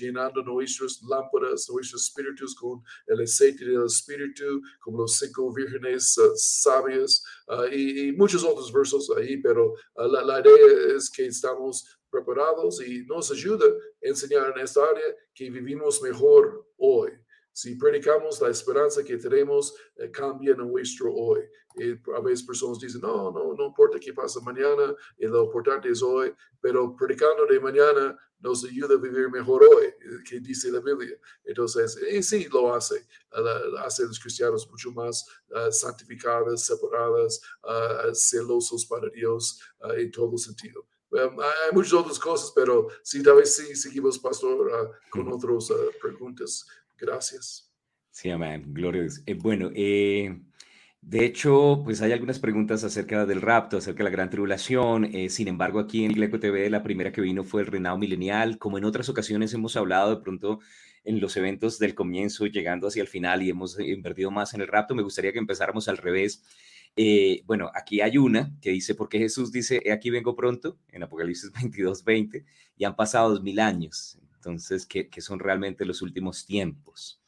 llenando 0.00 0.42
nuestras 0.42 1.02
lámparas, 1.02 1.68
nuestros 1.70 2.04
espíritus 2.04 2.54
con 2.54 2.82
el 3.06 3.22
aceite 3.22 3.64
del 3.64 3.84
espíritu, 3.84 4.60
como 4.80 4.98
los 4.98 5.18
cinco 5.18 5.52
vírgenes 5.52 6.16
uh, 6.18 6.32
sabios 6.36 7.24
uh, 7.48 7.66
y, 7.72 8.12
muchos 8.12 8.44
otros 8.44 8.72
versos 8.72 9.10
ahí, 9.16 9.36
pero 9.38 9.72
uh, 9.72 10.02
la, 10.06 10.24
la 10.24 10.40
idea 10.40 10.96
es 10.96 11.10
que 11.10 11.26
estamos 11.26 11.98
preparados 12.10 12.80
y 12.86 13.04
nos 13.06 13.30
ayuda 13.30 13.66
a 13.66 14.08
enseñar 14.08 14.52
en 14.56 14.64
esta 14.64 14.84
área 14.84 15.16
que 15.34 15.50
vivimos 15.50 16.00
mejor 16.02 16.66
hoy. 16.76 17.10
Si 17.54 17.76
predicamos 17.76 18.40
la 18.40 18.48
esperanza 18.48 19.04
que 19.04 19.16
tenemos, 19.16 19.76
eh, 19.94 20.10
cambia 20.10 20.56
nuestro 20.56 21.14
hoy. 21.14 21.42
Y 21.76 21.92
a 22.12 22.20
veces 22.20 22.44
personas 22.44 22.80
dicen, 22.80 23.00
no, 23.00 23.30
no, 23.30 23.54
no 23.54 23.66
importa 23.66 24.00
qué 24.00 24.12
pasa 24.12 24.40
mañana, 24.40 24.92
y 25.16 25.26
lo 25.26 25.44
importante 25.44 25.88
es 25.88 26.02
hoy, 26.02 26.34
pero 26.60 26.96
predicando 26.96 27.46
de 27.46 27.60
mañana 27.60 28.18
nos 28.40 28.64
ayuda 28.64 28.96
a 28.96 28.98
vivir 28.98 29.30
mejor 29.30 29.62
hoy, 29.62 29.86
eh, 29.86 30.22
que 30.28 30.40
dice 30.40 30.68
la 30.72 30.80
Biblia. 30.80 31.16
Entonces, 31.44 31.96
y 32.10 32.24
sí, 32.24 32.48
lo 32.52 32.74
hace, 32.74 33.06
hace 33.78 34.02
a 34.02 34.06
los 34.06 34.18
cristianos 34.18 34.68
mucho 34.68 34.90
más 34.90 35.24
uh, 35.50 35.70
santificados, 35.70 36.64
separados, 36.64 37.40
uh, 37.62 38.12
celosos 38.12 38.84
para 38.84 39.08
Dios 39.10 39.60
en 39.96 40.10
todo 40.10 40.36
sentido. 40.38 40.84
hay 41.12 41.72
muchas 41.72 41.92
otras 41.92 42.18
cosas, 42.18 42.52
pero 42.52 42.88
sí, 43.04 43.22
tal 43.22 43.36
vez 43.36 43.54
sí 43.54 43.76
seguimos, 43.76 44.18
pastor, 44.18 44.98
con 45.08 45.32
otras 45.32 45.68
preguntas. 46.02 46.66
Gracias. 47.04 47.70
Sí, 48.10 48.30
amén. 48.30 48.64
Gloria 48.68 49.06
eh, 49.26 49.34
bueno, 49.34 49.70
eh, 49.74 50.40
de 51.02 51.24
hecho, 51.24 51.82
pues 51.84 52.00
hay 52.00 52.12
algunas 52.12 52.38
preguntas 52.38 52.82
acerca 52.84 53.26
del 53.26 53.42
rapto, 53.42 53.76
acerca 53.76 53.98
de 53.98 54.04
la 54.04 54.10
gran 54.10 54.30
tribulación. 54.30 55.04
Eh, 55.06 55.28
sin 55.28 55.48
embargo, 55.48 55.80
aquí 55.80 56.04
en 56.04 56.12
Igleco 56.12 56.40
TV 56.40 56.70
la 56.70 56.82
primera 56.82 57.12
que 57.12 57.20
vino 57.20 57.44
fue 57.44 57.62
el 57.62 57.66
reinado 57.66 57.98
milenial. 57.98 58.58
Como 58.58 58.78
en 58.78 58.84
otras 58.84 59.08
ocasiones 59.08 59.52
hemos 59.52 59.76
hablado 59.76 60.16
de 60.16 60.22
pronto 60.22 60.60
en 61.04 61.20
los 61.20 61.36
eventos 61.36 61.78
del 61.78 61.94
comienzo, 61.94 62.46
llegando 62.46 62.88
hacia 62.88 63.02
el 63.02 63.08
final 63.08 63.42
y 63.42 63.50
hemos 63.50 63.78
invertido 63.78 64.30
más 64.30 64.54
en 64.54 64.62
el 64.62 64.68
rapto, 64.68 64.94
me 64.94 65.02
gustaría 65.02 65.32
que 65.32 65.38
empezáramos 65.38 65.88
al 65.88 65.98
revés. 65.98 66.42
bueno, 67.44 67.70
aquí 67.74 68.00
hay 68.00 68.16
una 68.16 68.54
que 68.62 68.70
dice, 68.70 68.94
porque 68.94 69.18
Jesús 69.18 69.52
dice, 69.52 69.82
aquí 69.92 70.10
vengo 70.10 70.34
pronto, 70.34 70.78
en 70.88 71.02
Apocalipsis 71.02 71.52
22, 71.60 72.04
20, 72.04 72.44
y 72.78 72.84
han 72.84 72.96
pasado 72.96 73.30
dos 73.30 73.42
mil 73.42 73.60
años. 73.60 74.18
Entonces, 74.46 74.86
¿qué, 74.86 75.08
son 75.20 75.38
realmente 75.38 75.86
los 75.86 76.02
últimos 76.02 76.44
tiempos? 76.44 77.18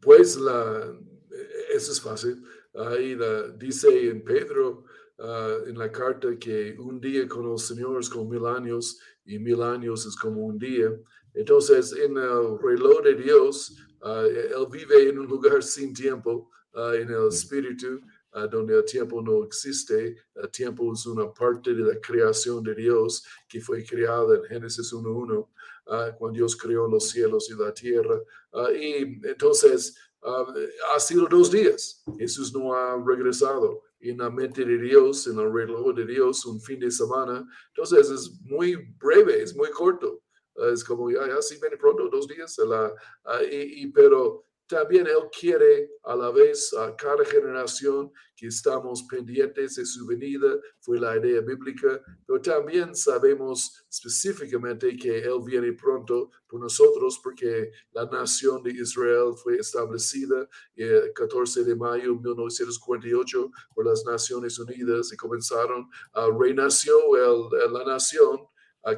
Pues 0.00 0.36
la, 0.36 0.96
eso 1.74 1.92
es 1.92 2.00
fácil. 2.00 2.44
Ahí 2.74 3.16
dice 3.56 4.08
en 4.08 4.22
Pedro, 4.22 4.84
ah, 5.18 5.58
en 5.66 5.76
la 5.78 5.90
carta, 5.90 6.28
que 6.38 6.76
un 6.78 7.00
día 7.00 7.26
con 7.26 7.50
el 7.50 7.58
Señor 7.58 8.00
es 8.00 8.08
como 8.08 8.30
mil 8.30 8.46
años 8.46 9.00
y 9.24 9.38
mil 9.38 9.62
años 9.62 10.06
es 10.06 10.14
como 10.16 10.46
un 10.46 10.58
día. 10.58 10.90
Entonces, 11.34 11.92
en 11.92 12.16
el 12.16 12.58
reloj 12.62 13.02
de 13.02 13.14
Dios, 13.14 13.76
ah, 14.02 14.24
Él 14.26 14.66
vive 14.70 15.08
en 15.08 15.18
un 15.18 15.26
lugar 15.26 15.62
sin 15.62 15.92
tiempo, 15.92 16.50
ah, 16.74 16.92
en 16.94 17.10
el 17.10 17.28
Espíritu, 17.28 18.00
donde 18.50 18.76
el 18.76 18.84
tiempo 18.84 19.22
no 19.22 19.44
existe. 19.44 20.16
El 20.34 20.50
tiempo 20.50 20.92
es 20.92 21.06
una 21.06 21.32
parte 21.32 21.72
de 21.72 21.82
la 21.82 22.00
creación 22.00 22.62
de 22.62 22.74
Dios 22.74 23.24
que 23.48 23.60
fue 23.60 23.84
creada 23.84 24.36
en 24.36 24.44
Génesis 24.44 24.92
1.1, 24.92 25.38
uh, 25.38 26.16
cuando 26.18 26.36
Dios 26.36 26.56
creó 26.56 26.88
los 26.88 27.10
cielos 27.10 27.48
y 27.50 27.54
la 27.54 27.72
tierra. 27.72 28.20
Ah, 28.52 28.72
y 28.72 29.20
entonces, 29.22 29.96
ah, 30.22 30.52
ha 30.94 31.00
sido 31.00 31.26
dos 31.28 31.50
días. 31.50 32.02
Jesús 32.18 32.52
no 32.52 32.74
ha 32.74 33.00
regresado 33.04 33.82
en 34.00 34.18
la 34.18 34.30
mente 34.30 34.64
de 34.64 34.78
Dios, 34.78 35.26
en 35.28 35.38
el 35.38 35.52
reloj 35.52 35.94
de 35.94 36.04
Dios, 36.04 36.44
un 36.44 36.60
fin 36.60 36.80
de 36.80 36.90
semana. 36.90 37.46
Entonces, 37.68 38.10
es 38.10 38.40
muy 38.42 38.74
breve, 38.98 39.42
es 39.42 39.54
muy 39.54 39.70
corto. 39.70 40.22
es 40.72 40.82
como, 40.84 41.10
ya, 41.10 41.26
ya 41.26 41.40
sí 41.40 41.56
viene 41.60 41.76
pronto, 41.76 42.08
dos 42.08 42.26
días. 42.26 42.58
La, 42.58 42.92
y, 43.50 43.86
pero 43.92 44.44
también 44.66 45.06
Él 45.06 45.28
quiere 45.38 45.90
a 46.04 46.16
la 46.16 46.30
vez 46.30 46.72
a 46.74 46.94
cada 46.96 47.24
generación 47.24 48.10
que 48.36 48.46
estamos 48.48 49.04
pendientes 49.04 49.76
de 49.76 49.84
su 49.84 50.06
venida, 50.06 50.58
fue 50.80 50.98
la 50.98 51.16
idea 51.16 51.40
bíblica, 51.40 52.00
pero 52.26 52.40
también 52.40 52.94
sabemos 52.94 53.84
específicamente 53.88 54.96
que 54.96 55.18
Él 55.18 55.40
viene 55.44 55.72
pronto 55.72 56.30
por 56.48 56.60
nosotros 56.60 57.20
porque 57.22 57.70
la 57.92 58.06
nación 58.06 58.62
de 58.62 58.72
Israel 58.72 59.34
fue 59.36 59.56
establecida 59.56 60.48
el 60.74 61.12
14 61.14 61.64
de 61.64 61.76
mayo 61.76 62.14
de 62.14 62.20
1948 62.20 63.50
por 63.74 63.86
las 63.86 64.04
Naciones 64.04 64.58
Unidas 64.58 65.12
y 65.12 65.16
comenzaron 65.16 65.88
a 66.12 66.26
renació 66.26 66.94
el, 67.16 67.72
la 67.72 67.84
nación, 67.84 68.40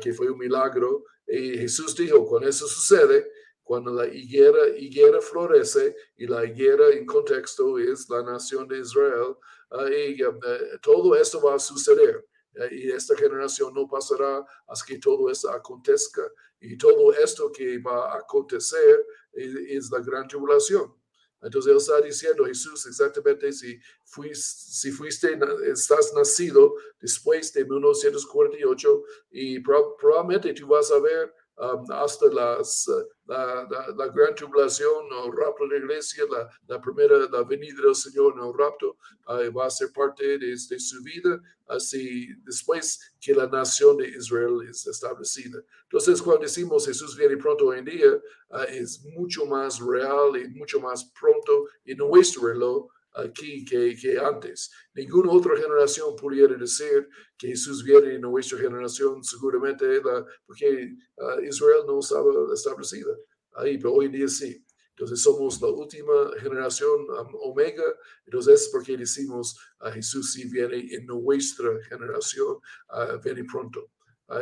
que 0.00 0.12
fue 0.12 0.30
un 0.30 0.38
milagro. 0.38 1.04
Y 1.26 1.58
Jesús 1.58 1.94
dijo, 1.94 2.26
cuando 2.26 2.49
eso 2.49 2.66
sucede, 2.66 3.30
cuando 3.66 3.92
la 3.92 4.06
higuera, 4.06 4.68
higuera 4.78 5.20
florece 5.20 5.96
y 6.16 6.28
la 6.28 6.44
higuera 6.44 6.88
en 6.90 7.04
contexto 7.04 7.76
es 7.80 8.08
la 8.08 8.23
nación 8.23 8.68
de 8.68 8.78
Israel, 8.78 9.35
uh, 9.73 9.88
y 9.88 10.23
uh, 10.23 10.38
todo 10.80 11.16
esto 11.16 11.42
va 11.42 11.56
a 11.56 11.58
suceder. 11.58 12.25
Uh, 12.54 12.73
y 12.73 12.92
esta 12.92 13.16
generación 13.16 13.75
no 13.75 13.88
pasará 13.88 14.46
hasta 14.68 14.87
que 14.87 15.00
todo 15.00 15.28
esto 15.28 15.50
acontezca. 15.50 16.23
Y 16.61 16.78
todo 16.78 17.12
esto 17.12 17.50
que 17.50 17.78
va 17.78 18.12
a 18.12 18.18
acontecer 18.18 19.04
es, 19.32 19.52
es 19.68 19.90
la 19.90 19.99
gran 19.99 20.28
tribulación. 20.28 20.94
Entonces 21.42 21.73
él 21.73 21.78
está 21.78 22.00
diciendo, 22.00 22.44
Jesús, 22.44 22.87
exactamente 22.87 23.52
si 23.52 23.80
fuiste, 24.04 24.44
si 24.44 24.92
fuiste, 24.92 25.37
estás 25.64 26.14
nacido 26.14 26.73
después 27.00 27.52
de 27.52 27.64
1948 27.64 29.02
y 29.32 29.58
probablemente 29.58 30.54
tú 30.54 30.68
vas 30.68 30.92
a 30.92 31.00
ver 31.00 31.35
Um, 31.58 31.90
hasta 31.90 32.26
las, 32.26 32.87
uh, 33.28 33.33
la, 33.71 33.95
la, 33.97 34.09
gran 34.09 34.35
tribulación 34.35 35.12
o 35.12 35.30
rapto 35.30 35.66
de 35.66 35.78
la 35.78 35.85
iglesia, 35.85 36.25
la, 36.30 36.49
la, 36.66 36.80
primera, 36.80 37.18
la 37.30 37.42
venida 37.42 37.83
del 37.83 37.95
Señor 37.95 38.35
en 38.37 38.45
el 38.45 38.52
rapto, 38.56 38.97
uh, 39.28 39.52
va 39.52 39.66
a 39.66 39.71
ser 39.71 39.92
parte 39.92 40.38
de, 40.38 40.56
su 40.56 41.02
vida, 41.02 41.40
así 41.68 42.28
después 42.45 43.14
que 43.21 43.35
la 43.35 43.47
nación 43.47 43.97
de 43.97 44.09
Israel 44.09 44.61
es 44.68 44.87
establecida. 44.87 45.59
Entonces, 45.85 46.23
cuando 46.23 46.42
decimos 46.42 46.87
Jesús 46.87 47.16
viene 47.16 47.37
pronto 47.37 47.66
hoy 47.66 47.78
en 47.78 47.85
día, 47.85 48.12
uh, 48.50 48.62
es 48.68 49.04
mucho 49.04 49.47
más 49.47 49.80
real 49.80 50.37
y 50.37 50.49
mucho 50.49 50.80
más 50.80 51.04
pronto 51.18 51.68
en 51.85 51.99
nuestro 51.99 52.49
reloj 52.49 52.88
aquí 53.16 53.64
que, 53.64 53.96
que, 53.96 54.18
antes. 54.18 54.70
Ninguna 54.94 55.32
otra 55.32 55.56
generación 55.56 56.14
pudiera 56.16 56.54
decir 56.54 57.08
que 57.37 57.49
Jesús 57.49 57.82
viene 57.82 58.14
en 58.14 58.20
nuestra 58.20 58.58
generación, 58.58 59.23
seguramente, 59.23 60.00
porque 60.46 60.94
uh, 61.16 61.40
Israel 61.42 61.85
no 61.87 62.00
estaba 62.00 62.30
establecida 62.52 63.12
ahí, 63.54 63.78
pero 63.78 63.94
hoy 63.94 64.06
en 64.06 64.12
día 64.12 64.28
sí. 64.28 64.62
Entonces 64.90 65.20
somos 65.20 65.61
la 65.61 65.68
última 65.68 66.30
generación 66.40 67.00
um, 67.11 67.50
omega, 67.50 67.85
entonces 68.25 68.62
es 68.62 68.68
porque 68.70 68.96
decimos 68.96 69.58
a 69.80 69.90
uh, 69.90 69.92
Jesús 69.92 70.32
sí 70.32 70.49
viene 70.50 70.87
en 70.94 71.06
nuestra 71.06 71.68
generación, 71.88 72.56
uh, 72.90 73.20
viene 73.23 73.44
pronto. 73.44 73.90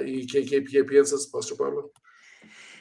¿Y 0.04 0.26
qué, 0.26 0.46
qué, 0.46 0.64
qué 0.64 0.82
piensas, 0.84 1.26
Pastor 1.26 1.58
Pablo? 1.58 1.92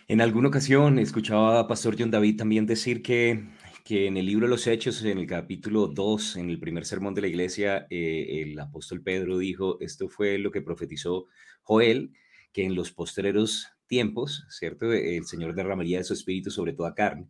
En 0.08 0.22
alguna 0.22 0.50
ocasión 0.50 1.00
escuchaba 1.00 1.60
a 1.60 1.68
Pastor 1.68 1.96
John 1.98 2.12
David 2.12 2.38
también 2.38 2.66
decir 2.66 3.02
que 3.02 3.44
que 3.84 4.08
en 4.08 4.16
el 4.18 4.26
libro 4.26 4.46
de 4.46 4.52
los 4.52 4.66
Hechos, 4.66 5.04
en 5.04 5.18
el 5.18 5.28
capítulo 5.28 5.88
2, 5.88 6.38
en 6.38 6.50
el 6.50 6.60
primer 6.60 6.86
sermón 6.86 7.14
de 7.14 7.22
la 7.22 7.28
iglesia, 7.28 7.86
eh, 7.90 8.42
el 8.42 8.58
apóstol 8.58 9.02
Pedro 9.04 9.38
dijo, 9.38 9.78
esto 9.82 10.08
fue 10.08 10.38
lo 10.38 10.52
que 10.52 10.62
profetizó 10.62 11.28
Joel, 11.62 12.14
que 12.54 12.64
en 12.64 12.76
los 12.76 12.92
postreros 12.92 13.68
tiempos, 13.88 14.46
¿cierto? 14.50 14.92
El 14.94 15.26
Señor 15.26 15.54
derramaría 15.54 15.98
de 15.98 16.04
su 16.06 16.14
espíritu 16.14 16.50
sobre 16.50 16.74
toda 16.74 16.96
carne. 16.96 17.28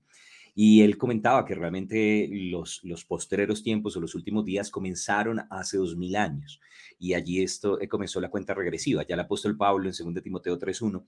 Y 0.55 0.81
él 0.81 0.97
comentaba 0.97 1.45
que 1.45 1.55
realmente 1.55 2.29
los, 2.31 2.83
los 2.83 3.05
postreros 3.05 3.63
tiempos 3.63 3.97
o 3.97 3.99
los 3.99 4.13
últimos 4.13 4.45
días 4.45 4.69
comenzaron 4.69 5.41
hace 5.49 5.77
dos 5.77 5.95
mil 5.95 6.15
años. 6.15 6.59
Y 6.99 7.15
allí 7.15 7.41
esto 7.41 7.81
eh, 7.81 7.87
comenzó 7.87 8.21
la 8.21 8.29
cuenta 8.29 8.53
regresiva. 8.53 9.05
Ya 9.05 9.15
el 9.15 9.21
apóstol 9.21 9.57
Pablo 9.57 9.89
en 9.89 10.13
2 10.13 10.23
Timoteo 10.23 10.59
3.1 10.59 11.03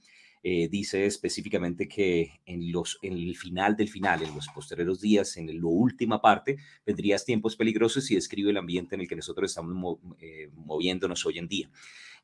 eh, 0.48 0.68
dice 0.68 1.06
específicamente 1.06 1.88
que 1.88 2.40
en, 2.46 2.72
los, 2.72 3.00
en 3.02 3.14
el 3.14 3.36
final 3.36 3.76
del 3.76 3.90
final, 3.90 4.22
en 4.22 4.36
los 4.36 4.48
postreros 4.50 5.02
días, 5.02 5.38
en 5.38 5.48
la 5.48 5.68
última 5.68 6.22
parte, 6.22 6.58
vendrías 6.86 7.26
tiempos 7.26 7.56
peligrosos 7.56 8.12
y 8.12 8.16
describe 8.16 8.52
el 8.52 8.58
ambiente 8.58 8.96
en 8.96 9.02
el 9.02 9.08
que 9.08 9.16
nosotros 9.16 9.50
estamos 9.50 9.98
eh, 10.20 10.50
moviéndonos 10.54 11.26
hoy 11.26 11.40
en 11.40 11.48
día. 11.48 11.70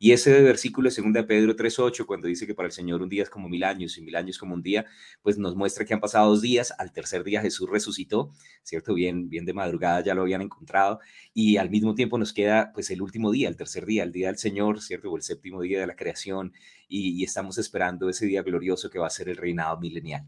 Y 0.04 0.14
ese 0.14 0.42
versículo 0.42 0.90
de 0.90 1.00
2 1.00 1.26
Pedro 1.28 1.56
3.8, 1.56 2.08
cuando 2.08 2.28
dice 2.28 2.48
que 2.48 2.56
para 2.56 2.66
el 2.66 2.72
Señor 2.72 3.04
un 3.04 3.10
día 3.10 3.22
es 3.22 3.30
como 3.30 3.48
mil 3.48 3.64
años 3.64 4.00
y 4.00 4.02
mil 4.02 4.16
años 4.16 4.40
como 4.40 4.56
un 4.56 4.64
día, 4.64 4.88
pues 5.22 5.38
nos 5.38 5.56
muestra 5.56 5.86
que 5.86 5.94
han 5.94 6.00
pasado 6.00 6.28
dos 6.28 6.42
días, 6.42 6.74
al 6.80 6.92
tercer 6.92 7.24
día 7.24 7.40
Jesús 7.40 7.70
resucitó, 7.70 8.32
¿cierto? 8.64 8.96
Bien, 8.96 9.30
bien 9.30 9.46
de 9.46 9.54
madrugada 9.54 10.02
ya 10.04 10.16
lo 10.16 10.24
habían 10.24 10.42
encontrado, 10.42 11.02
y 11.36 11.58
al 11.58 11.70
mismo 11.70 11.94
tiempo 11.94 12.18
nos 12.18 12.34
queda 12.34 12.72
pues 12.74 12.90
el 12.90 13.00
último 13.00 13.30
día, 13.30 13.48
el 13.48 13.56
tercer 13.56 13.86
día, 13.86 14.02
el 14.02 14.12
día 14.12 14.30
del 14.30 14.40
Señor, 14.40 14.82
¿cierto? 14.82 15.12
O 15.12 15.18
el 15.18 15.22
séptimo 15.22 15.62
día 15.62 15.80
de 15.80 15.86
la 15.86 15.96
creación, 15.96 16.52
y, 16.88 17.24
estamos 17.24 17.60
esperando 17.60 18.10
ese 18.10 18.26
día 18.26 18.42
glorioso 18.42 18.90
que 18.90 18.98
va 18.98 19.06
a 19.06 19.12
ser 19.12 19.30
el 19.30 19.38
reinado 19.38 19.80
milenial. 19.80 20.28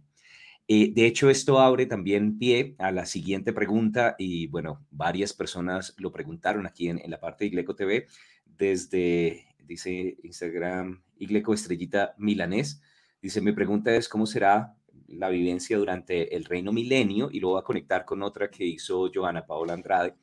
Eh, 0.68 0.94
de 0.94 1.08
hecho, 1.08 1.32
esto 1.32 1.60
abre 1.60 1.88
también 1.88 2.38
pie 2.38 2.76
a 2.78 2.92
la 2.92 3.08
siguiente 3.08 3.54
pregunta 3.54 4.16
y 4.20 4.46
bueno, 4.48 4.86
varias 4.92 5.34
personas 5.34 5.96
lo 5.98 6.12
preguntaron 6.12 6.68
aquí 6.68 6.90
en, 6.90 7.00
en 7.00 7.10
la 7.10 7.20
parte 7.20 7.44
de 7.44 7.48
Igleco 7.48 7.76
TV 7.76 8.06
desde 8.58 9.48
dice 9.66 10.18
Instagram, 10.24 11.04
Igleco 11.18 11.54
Estrellita 11.54 12.16
Milanés. 12.18 12.82
Dice, 13.22 13.42
mi 13.42 13.54
pregunta 13.54 13.96
es, 13.96 14.10
¿cómo 14.10 14.26
será 14.26 14.76
la 15.08 15.30
vivencia 15.30 15.78
durante 15.78 16.36
el 16.36 16.46
reino 16.46 16.72
milenio? 16.72 17.30
Y 17.32 17.40
lo 17.40 17.50
voy 17.50 17.60
a 17.60 17.64
conectar 17.64 18.06
con 18.06 18.22
otra 18.22 18.50
que 18.50 18.66
hizo 18.66 19.10
Joana 19.14 19.46
Paola 19.46 19.74
Andrade, 19.74 20.16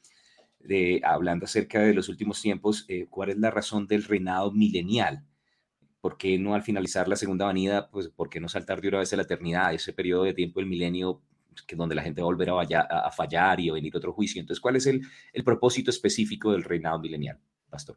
de, 0.61 1.01
hablando 1.05 1.47
acerca 1.47 1.81
de 1.81 1.95
los 1.95 2.09
últimos 2.09 2.41
tiempos, 2.41 2.85
eh, 2.89 3.07
¿cuál 3.09 3.31
es 3.31 3.39
la 3.39 3.51
razón 3.51 3.87
del 3.87 4.05
reinado 4.05 4.53
milenial? 4.53 5.25
¿Por 6.01 6.17
qué 6.17 6.39
no 6.39 6.55
al 6.55 6.63
finalizar 6.63 7.09
la 7.09 7.17
segunda 7.17 7.47
venida, 7.47 7.91
pues, 7.91 8.09
por 8.09 8.29
qué 8.29 8.41
no 8.41 8.49
saltar 8.49 8.81
de 8.81 8.89
una 8.89 8.99
vez 8.99 9.13
a 9.13 9.17
la 9.17 9.23
eternidad, 9.23 9.75
ese 9.75 9.93
periodo 9.93 10.25
de 10.25 10.35
tiempo 10.35 10.61
del 10.61 10.69
milenio 10.69 11.23
que 11.67 11.77
donde 11.77 11.95
la 11.95 12.03
gente 12.03 12.23
va 12.23 12.27
a 12.27 12.33
volver 12.33 12.51
a, 12.51 12.81
a, 12.81 13.11
fallar 13.11 13.61
y 13.61 13.69
a 13.69 13.73
venir 13.73 13.97
otro 13.97 14.13
juicio? 14.13 14.41
Entonces, 14.41 14.61
¿cuál 14.61 14.77
es 14.77 14.87
el, 14.87 15.03
el 15.33 15.45
propósito 15.45 15.91
específico 15.91 16.53
del 16.53 16.65
reinado 16.65 16.99
milenial, 16.99 17.39
pastor? 17.69 17.97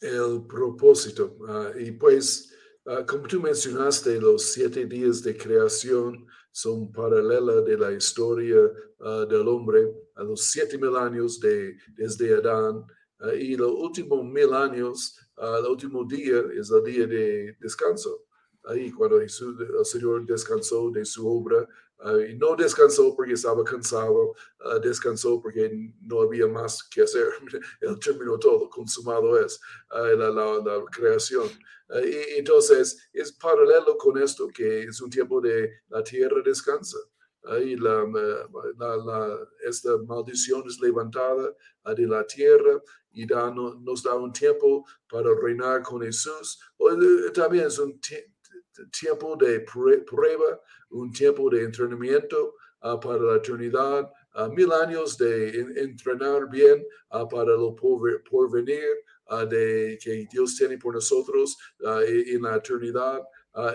El 0.00 0.46
propósito. 0.46 1.36
Ah, 1.46 1.72
y 1.78 1.92
pues, 1.92 2.52
ah, 2.86 3.04
como 3.06 3.26
tú 3.26 3.40
mencionaste, 3.40 4.20
los 4.20 4.42
siete 4.42 4.86
días 4.86 5.22
de 5.22 5.36
creación 5.36 6.26
son 6.50 6.90
paralelas 6.90 7.64
de 7.64 7.78
la 7.78 7.92
historia 7.92 8.58
ah, 9.00 9.26
del 9.28 9.46
hombre 9.46 9.92
a 10.16 10.24
los 10.24 10.42
siete 10.50 10.78
mil 10.78 10.96
años 10.96 11.38
de, 11.40 11.76
desde 11.94 12.34
Adán. 12.34 12.84
y 13.38 13.54
los 13.56 13.70
últimos 13.70 14.24
mil 14.24 14.52
años, 14.54 15.16
el 15.36 15.66
último 15.66 16.04
día 16.04 16.42
es 16.58 16.70
el 16.70 16.82
día 16.84 17.06
de 17.06 17.56
descanso. 17.60 18.26
Ahí 18.64 18.90
cuando 18.90 19.20
el 19.20 19.30
Señor 19.84 20.26
descansó 20.26 20.90
de 20.90 21.04
su 21.04 21.26
obra, 21.26 21.66
y 22.28 22.34
no 22.36 22.56
descansó 22.56 23.14
porque 23.14 23.34
estaba 23.34 23.62
cansado, 23.62 24.34
uh, 24.64 24.78
descansó 24.80 25.40
porque 25.40 25.92
no 26.00 26.22
había 26.22 26.46
más 26.46 26.82
que 26.82 27.02
hacer. 27.02 27.28
Él 27.80 27.98
terminó 28.00 28.38
todo, 28.38 28.70
consumado 28.70 29.38
es 29.38 29.60
uh, 29.90 30.16
la, 30.16 30.30
la, 30.30 30.84
creación. 30.90 31.46
Uh, 31.88 31.98
y 31.98 32.38
entonces 32.38 33.10
es 33.12 33.32
paralelo 33.32 33.96
con 33.98 34.16
esto, 34.16 34.48
que 34.48 34.84
es 34.84 35.00
un 35.00 35.10
tiempo 35.10 35.40
de 35.40 35.70
la 35.88 36.02
tierra 36.02 36.40
descansa. 36.42 36.98
Ahí 37.44 37.74
la, 37.76 38.04
la, 38.78 39.48
esta 39.66 39.96
maldición 40.06 40.62
es 40.66 40.78
levantada 40.78 41.54
de 41.96 42.06
la 42.06 42.26
tierra 42.26 42.82
y 43.12 43.26
da, 43.26 43.50
nos 43.50 44.02
da 44.02 44.14
un 44.14 44.30
tiempo 44.30 44.84
para 45.08 45.30
reinar 45.42 45.82
con 45.82 46.02
Jesús. 46.02 46.60
También 47.32 47.66
es 47.66 47.78
un 47.78 47.98
tiempo 47.98 48.39
de 49.36 49.60
prueba 49.60 50.60
un 50.90 51.12
tiempo 51.12 51.50
de 51.50 51.64
entrenamiento 51.64 52.54
ah, 52.80 52.98
para 52.98 53.22
la 53.22 53.36
eternidad, 53.36 54.10
uh, 54.34 54.52
mil 54.52 54.72
años 54.72 55.16
de 55.18 55.60
entrenar 55.76 56.48
bien 56.50 56.84
uh, 57.12 57.28
para 57.28 57.52
lo 57.52 57.74
porvenir 57.74 59.04
de 59.48 59.96
que 60.02 60.26
Dios 60.32 60.56
tiene 60.56 60.76
por 60.76 60.94
nosotros 60.94 61.56
en 61.78 62.42
la 62.42 62.56
eternidad. 62.56 63.22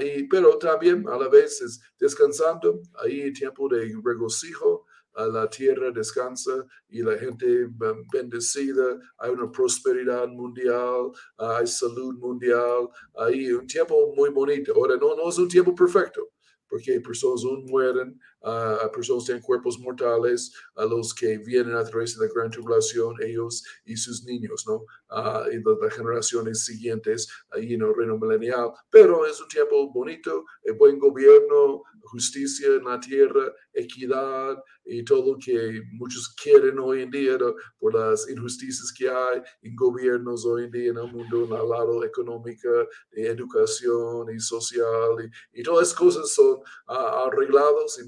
y, 0.02 0.24
pero 0.28 0.58
también 0.58 1.08
a 1.08 1.18
la 1.18 1.30
vez 1.30 1.62
es 1.62 1.82
descansando, 1.98 2.82
ahí 3.02 3.32
tiempo 3.32 3.70
de 3.70 3.96
regocijo, 4.04 4.86
la 5.16 5.50
tierra 5.50 5.92
descansa 5.92 6.66
y 6.90 7.02
la 7.02 7.18
gente 7.18 7.68
bendecida, 8.12 9.00
hay 9.18 9.32
una 9.32 9.52
prosperidad 9.52 10.28
mundial, 10.28 11.12
hay 11.38 11.66
salud 11.66 12.16
mundial, 12.18 12.90
hay 13.16 13.52
un 13.52 13.66
tiempo 13.66 14.14
muy 14.16 14.30
bonito. 14.30 14.74
Ahora, 14.76 14.96
no, 14.98 15.16
no 15.16 15.30
es 15.30 15.38
un 15.38 15.48
tiempo 15.48 15.74
perfecto, 15.74 16.30
porque 16.68 17.00
personas 17.00 17.44
aún 17.46 17.66
mueren, 17.66 18.20
uh, 18.46 18.92
personas 18.92 19.26
tienen 19.26 19.44
cuerpos 19.44 19.80
mortales, 19.80 20.54
a 20.76 20.86
los 20.86 21.14
que 21.14 21.38
vienen 21.40 21.76
a 21.76 21.84
través 21.84 22.18
de 22.18 22.26
la 22.26 22.34
gran 22.34 22.50
tribulación, 22.52 23.16
ellos 23.22 23.64
y 23.86 23.98
sus 23.98 24.24
niños, 24.24 24.66
¿no? 24.68 24.86
Uh, 25.10 25.50
y 25.52 25.62
las, 25.64 25.94
generaciones 25.94 26.66
siguientes 26.66 27.28
ahí 27.52 27.74
en 27.74 27.82
el 27.82 27.96
reino 27.96 28.18
milenial. 28.18 28.72
Pero 28.90 29.26
es 29.26 29.40
un 29.42 29.48
tiempo 29.48 29.92
bonito, 29.92 30.46
el 30.64 30.74
buen 30.74 31.00
gobierno, 31.00 31.84
justicia 32.06 32.68
en 32.68 32.84
la 32.84 33.00
tierra, 33.00 33.52
equidad 33.74 34.58
y 34.86 35.04
todo 35.04 35.34
lo 35.34 35.38
que 35.38 35.82
muchos 35.94 36.34
quieren 36.42 36.78
hoy 36.80 37.02
en 37.02 37.10
día 37.10 37.38
por 37.80 37.96
las 37.96 38.30
injusticias 38.30 38.94
que 38.96 39.10
hay 39.10 39.42
en 39.64 39.76
gobiernos 39.76 40.46
hoy 40.46 40.66
en 40.66 40.72
día 40.72 40.90
en 40.92 40.98
el 40.98 41.12
mundo, 41.12 41.46
en 41.46 41.54
el 41.54 41.70
lado 41.70 42.04
económico, 42.04 42.70
de 43.12 43.28
educación 43.28 44.28
y 44.34 44.40
social 44.40 45.32
y, 45.54 45.64
todas 45.64 45.88
esas 45.88 45.98
cosas 45.98 46.30
son 46.30 46.60
uh, 46.88 47.28
arreglados 47.28 48.00
y 48.00 48.06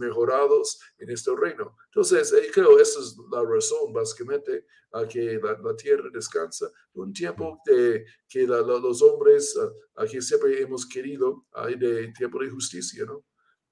en 0.98 1.10
este 1.10 1.32
reino. 1.36 1.76
Entonces, 1.86 2.32
eh, 2.34 2.50
creo 2.54 2.80
esa 2.80 3.00
es 3.00 3.16
la 3.32 3.44
razón 3.44 3.94
básicamente 3.94 4.66
a 4.94 5.08
que 5.08 5.40
la, 5.42 5.76
tierra 5.76 6.10
descansa, 6.14 6.72
un 6.94 7.14
tiempo 7.14 7.60
de 7.66 8.06
que 8.28 8.48
los 8.48 9.02
hombres 9.02 9.58
a, 9.96 10.06
que 10.06 10.22
siempre 10.22 10.62
hemos 10.62 10.86
querido, 10.86 11.46
hay 11.54 11.76
de 11.76 12.12
tiempo 12.14 12.40
de 12.40 12.50
justicia, 12.50 13.06
¿no? 13.06 13.26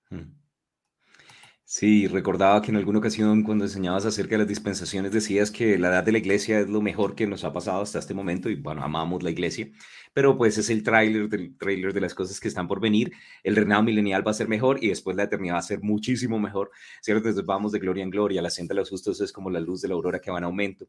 Hmm. 0.09 0.44
Sí, 1.77 2.07
recordaba 2.07 2.61
que 2.61 2.71
en 2.71 2.77
alguna 2.77 2.99
ocasión 2.99 3.43
cuando 3.43 3.65
enseñabas 3.65 4.05
acerca 4.05 4.35
de 4.35 4.37
las 4.39 4.47
dispensaciones 4.47 5.11
decías 5.11 5.51
que 5.51 5.77
la 5.77 5.89
edad 5.89 6.05
de 6.05 6.13
la 6.13 6.19
iglesia 6.19 6.61
es 6.61 6.69
lo 6.69 6.81
mejor 6.81 7.15
que 7.15 7.27
nos 7.27 7.43
ha 7.43 7.51
pasado 7.51 7.81
hasta 7.81 7.99
este 7.99 8.13
momento 8.13 8.49
y 8.49 8.55
bueno, 8.55 8.81
amamos 8.81 9.23
la 9.23 9.29
iglesia, 9.29 9.67
pero 10.13 10.37
pues 10.37 10.57
es 10.57 10.69
el 10.69 10.83
tráiler 10.83 11.27
del 11.27 11.57
tráiler 11.57 11.91
de 11.91 11.99
las 11.99 12.15
cosas 12.15 12.39
que 12.39 12.47
están 12.47 12.69
por 12.69 12.79
venir. 12.79 13.11
El 13.43 13.57
reinado 13.57 13.83
milenial 13.83 14.25
va 14.25 14.31
a 14.31 14.33
ser 14.33 14.47
mejor 14.47 14.81
y 14.81 14.87
después 14.87 15.17
la 15.17 15.23
eternidad 15.23 15.55
va 15.55 15.59
a 15.59 15.63
ser 15.63 15.81
muchísimo 15.81 16.39
mejor, 16.39 16.71
¿cierto? 17.01 17.27
Entonces 17.27 17.45
vamos 17.45 17.73
de 17.73 17.79
gloria 17.79 18.03
en 18.03 18.09
gloria, 18.09 18.41
la 18.41 18.51
senda 18.51 18.73
de 18.73 18.79
los 18.79 18.89
justos 18.89 19.19
es 19.19 19.33
como 19.33 19.49
la 19.49 19.59
luz 19.59 19.81
de 19.81 19.89
la 19.89 19.95
aurora 19.95 20.21
que 20.21 20.31
va 20.31 20.37
en 20.37 20.45
aumento. 20.45 20.87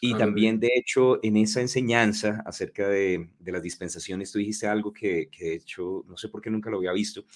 Y 0.00 0.14
también, 0.14 0.58
de 0.58 0.70
hecho, 0.74 1.22
en 1.22 1.36
esa 1.36 1.60
enseñanza 1.60 2.42
acerca 2.46 2.88
de, 2.88 3.28
de 3.38 3.52
las 3.52 3.62
dispensaciones, 3.62 4.32
tú 4.32 4.38
dijiste 4.38 4.66
algo 4.66 4.94
que, 4.94 5.28
que 5.30 5.44
de 5.44 5.54
hecho, 5.56 6.04
no 6.08 6.16
sé 6.16 6.30
por 6.30 6.40
qué 6.40 6.48
nunca 6.50 6.70
lo 6.70 6.78
había 6.78 6.92
visto, 6.92 7.26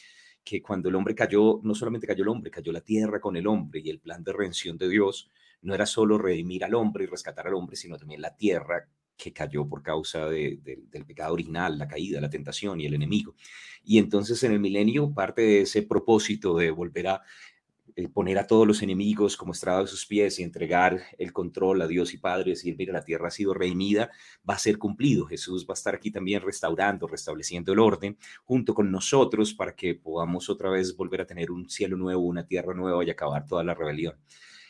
que 0.47 0.63
cuando 0.63 0.89
el 0.89 0.95
hombre 0.95 1.13
cayó, 1.13 1.59
no 1.65 1.75
solamente 1.75 2.07
cayó 2.07 2.23
el 2.23 2.29
hombre, 2.29 2.53
cayó 2.53 2.71
la 2.71 2.81
tierra 2.81 3.21
con 3.21 3.37
el 3.37 3.49
hombre 3.49 3.81
y 3.83 3.91
el 3.91 3.99
plan 3.99 4.23
de 4.23 4.33
redención 4.33 4.79
de 4.79 4.89
Dios 4.89 5.29
no 5.63 5.75
era 5.75 5.87
solo 5.87 6.19
redimir 6.19 6.65
al 6.65 6.77
hombre 6.77 7.03
y 7.03 7.09
rescatar 7.09 7.49
al 7.49 7.55
hombre, 7.55 7.75
sino 7.75 7.99
también 7.99 8.21
la 8.21 8.37
tierra 8.37 8.89
que 9.17 9.33
cayó 9.33 9.69
por 9.69 9.83
causa 9.83 10.27
del 10.29 11.05
pecado 11.05 11.33
original, 11.33 11.77
la 11.77 11.89
caída, 11.89 12.21
la 12.21 12.31
tentación 12.31 12.81
y 12.81 12.87
el 12.87 12.95
enemigo. 12.95 13.35
Y 13.83 13.99
entonces 13.99 14.41
en 14.45 14.53
el 14.53 14.61
milenio 14.61 15.13
parte 15.13 15.43
de 15.43 15.61
ese 15.63 15.83
propósito 15.83 16.57
de 16.57 16.71
volver 16.71 17.09
a 17.09 17.23
eh, 17.99 18.11
poner 18.11 18.39
a 18.39 18.47
todos 18.47 18.67
los 18.67 18.83
enemigos 18.83 19.39
como 19.39 19.53
estrado 19.53 19.81
de 19.81 19.87
sus 19.87 20.05
pies 20.05 20.39
y 20.39 20.43
entregar 20.43 21.01
el 21.17 21.33
control 21.33 21.81
a 21.81 21.87
Dios 21.87 22.13
y 22.13 22.19
Padre, 22.19 22.51
decir, 22.51 22.77
mira, 22.77 22.93
la 22.93 23.03
tierra 23.03 23.29
ha 23.29 23.31
sido 23.31 23.55
redimida, 23.55 24.11
va 24.49 24.53
a 24.53 24.59
ser 24.59 24.77
cumplido. 24.77 25.25
Jesús 25.25 25.67
va 25.67 25.73
a 25.73 25.81
estar 25.81 25.95
aquí 25.95 26.11
también 26.11 26.43
restaurando, 26.43 27.07
restableciendo 27.07 27.73
el 27.73 27.79
orden 27.79 28.19
junto 28.45 28.75
con 28.75 28.91
nosotros 28.91 29.55
para 29.55 29.75
que 29.75 29.95
podamos 29.95 30.51
otra 30.51 30.69
vez 30.69 30.95
volver 30.95 31.23
a 31.23 31.27
tener 31.27 31.51
un 31.51 31.71
cielo 31.71 31.97
nuevo, 31.97 32.21
una 32.21 32.47
tierra 32.47 32.75
nueva 32.75 33.03
y 33.03 33.09
acabar 33.09 33.47
toda 33.47 33.65
la 33.65 33.73
rebelión. 33.73 34.15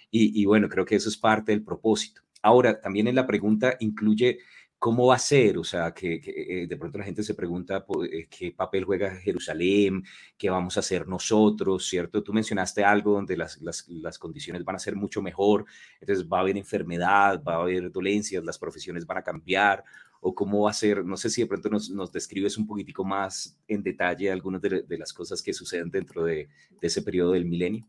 Y, 0.09 0.41
y 0.41 0.45
bueno, 0.45 0.69
creo 0.69 0.85
que 0.85 0.95
eso 0.95 1.09
es 1.09 1.17
parte 1.17 1.51
del 1.51 1.65
propósito. 1.65 2.23
Ahora, 2.43 2.81
también 2.81 3.09
en 3.09 3.17
la 3.17 3.27
pregunta 3.27 3.77
incluye 3.81 4.39
¿Cómo 4.87 5.09
va 5.09 5.17
a 5.17 5.19
ser? 5.19 5.59
O 5.59 5.65
sea, 5.65 5.93
que, 5.93 6.21
eh, 6.25 6.69
de 6.69 6.77
pronto 6.77 6.97
la 6.97 7.05
gente 7.05 7.25
se 7.25 7.35
pregunta 7.35 7.85
eh, 8.09 8.29
qué 8.31 8.53
papel 8.53 8.85
juega 8.85 9.17
Jerusalén, 9.17 10.05
qué 10.39 10.49
vamos 10.49 10.77
a 10.77 10.81
hacer 10.81 11.09
nosotros, 11.09 11.89
¿cierto? 11.89 12.23
Tú 12.23 12.33
mencionaste 12.33 12.85
algo 12.85 13.15
donde 13.15 13.37
las, 13.37 13.61
las, 13.63 13.89
las, 13.89 14.17
condiciones 14.17 14.65
van 14.65 14.77
a 14.77 14.79
ser 14.79 14.95
mucho 14.95 15.21
mejor, 15.21 15.65
entonces 16.01 16.25
va 16.29 16.39
a 16.39 16.41
haber 16.43 16.57
enfermedad, 16.57 17.43
va 17.43 17.55
a 17.55 17.63
haber 17.63 17.91
dolencias, 17.91 18.45
las 18.45 18.61
profesiones 18.61 19.05
van 19.05 19.19
a 19.19 19.25
cambiar, 19.25 19.83
o 20.21 20.33
cómo 20.33 20.63
va 20.63 20.71
a 20.71 20.75
ser, 20.75 21.05
no 21.05 21.17
sé 21.17 21.31
si 21.31 21.41
de 21.41 21.49
pronto 21.49 21.69
nos, 21.69 21.91
nos 21.91 22.13
describes 22.13 22.57
un 22.57 22.69
poquitico 22.69 23.05
más 23.05 23.59
en 23.67 23.83
detalle 23.83 24.31
algunas 24.31 24.63
de, 24.63 24.83
de 24.83 24.99
las 24.99 25.13
cosas 25.13 25.43
que 25.43 25.53
suceden 25.53 25.91
dentro 25.91 26.23
de, 26.23 26.49
de 26.81 26.87
ese 26.87 27.03
periodo 27.03 27.33
del 27.33 27.45
milenio. 27.45 27.89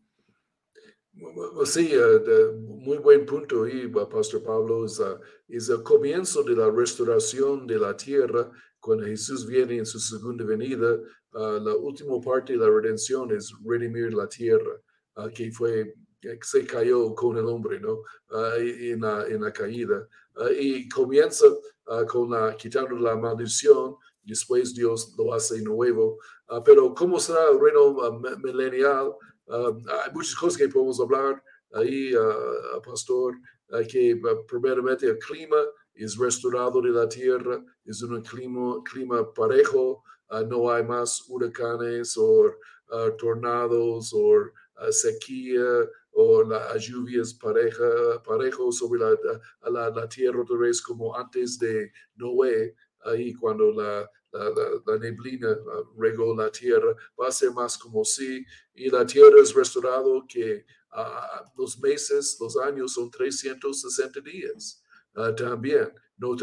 Sí, 1.64 1.92
uh, 1.96 2.52
muy 2.62 2.98
buen 2.98 3.26
punto 3.26 3.66
y 3.66 3.88
Pastor 3.88 4.42
Pablo, 4.42 4.84
es, 4.84 5.02
es, 5.48 5.68
el 5.68 5.82
comienzo 5.82 6.44
de 6.44 6.54
la 6.54 6.70
restauración 6.70 7.66
de 7.66 7.78
la 7.78 7.96
tierra 7.96 8.50
cuando 8.78 9.04
Jesús 9.04 9.44
viene 9.46 9.78
en 9.78 9.86
su 9.86 9.98
segunda 9.98 10.44
venida. 10.44 10.94
Uh, 11.32 11.58
la 11.60 11.74
última 11.74 12.20
parte 12.20 12.52
de 12.52 12.60
la 12.60 12.70
redención 12.70 13.32
es 13.32 13.52
redimir 13.64 14.14
la 14.14 14.28
tierra, 14.28 14.80
que 15.34 15.50
fue 15.50 15.94
que 16.20 16.38
se 16.42 16.64
cayó 16.64 17.14
con 17.14 17.36
el 17.36 17.46
hombre, 17.46 17.80
¿no? 17.80 18.02
en, 18.56 19.00
la, 19.00 19.26
en 19.26 19.42
la 19.42 19.52
caída. 19.52 20.08
y 20.58 20.88
comienza 20.88 21.46
con 22.08 22.30
la, 22.30 22.56
quitando 22.56 22.96
la 22.96 23.16
maldición, 23.16 23.96
después 24.22 24.74
Dios 24.74 25.14
lo 25.16 25.32
hace 25.32 25.62
nuevo. 25.62 26.18
pero 26.64 26.94
¿cómo 26.94 27.20
será 27.20 27.50
el 27.52 27.60
reino 27.60 28.20
milenial? 28.42 29.12
Um, 29.48 29.82
hay 30.04 30.12
muchas 30.12 30.34
cosas 30.34 30.58
que 30.58 30.68
podemos 30.68 31.00
hablar. 31.00 31.42
Ahí, 31.72 32.14
uh, 32.14 32.80
Pastor, 32.82 33.34
uh, 33.70 33.86
que 33.88 34.14
uh, 34.14 34.46
primeramente 34.46 35.06
el 35.06 35.18
clima 35.18 35.56
es 35.94 36.16
restaurado 36.16 36.80
de 36.82 36.90
la 36.90 37.08
tierra, 37.08 37.62
es 37.84 38.02
un 38.02 38.22
clima, 38.22 38.82
clima 38.84 39.32
parejo, 39.32 40.02
no 40.46 40.70
hay 40.70 40.84
más 40.84 41.24
huracanes 41.28 42.16
o 42.16 42.54
tornados 43.18 44.12
o 44.14 44.44
sequía 44.90 45.88
o 46.12 46.44
lluvias 46.76 47.34
pareja, 47.34 48.22
parejo 48.22 48.70
sobre 48.70 49.00
la, 49.00 49.16
la, 49.70 49.90
la, 49.90 50.08
tierra 50.08 50.42
otra 50.42 50.58
vez 50.58 50.80
como 50.82 51.16
antes 51.16 51.58
de 51.58 51.90
Noé, 52.14 52.76
ahí 53.04 53.34
cuando 53.34 53.72
la, 53.72 54.08
la, 54.32 54.98
neblina 54.98 55.56
regó 55.96 56.36
la 56.36 56.50
tierra, 56.50 56.94
va 57.20 57.28
a 57.28 57.32
ser 57.32 57.50
más 57.52 57.78
como 57.78 58.04
si, 58.04 58.44
y 58.74 58.90
la 58.90 59.06
tierra 59.06 59.40
es 59.42 59.54
restaurado 59.54 60.24
que 60.28 60.64
uh, 60.92 61.60
los 61.60 61.78
meses, 61.78 62.36
los 62.40 62.56
años 62.58 62.92
son 62.94 63.10
360 63.10 64.20
días. 64.20 64.82
Uh, 65.14 65.34
también, 65.34 65.92
no 66.16 66.36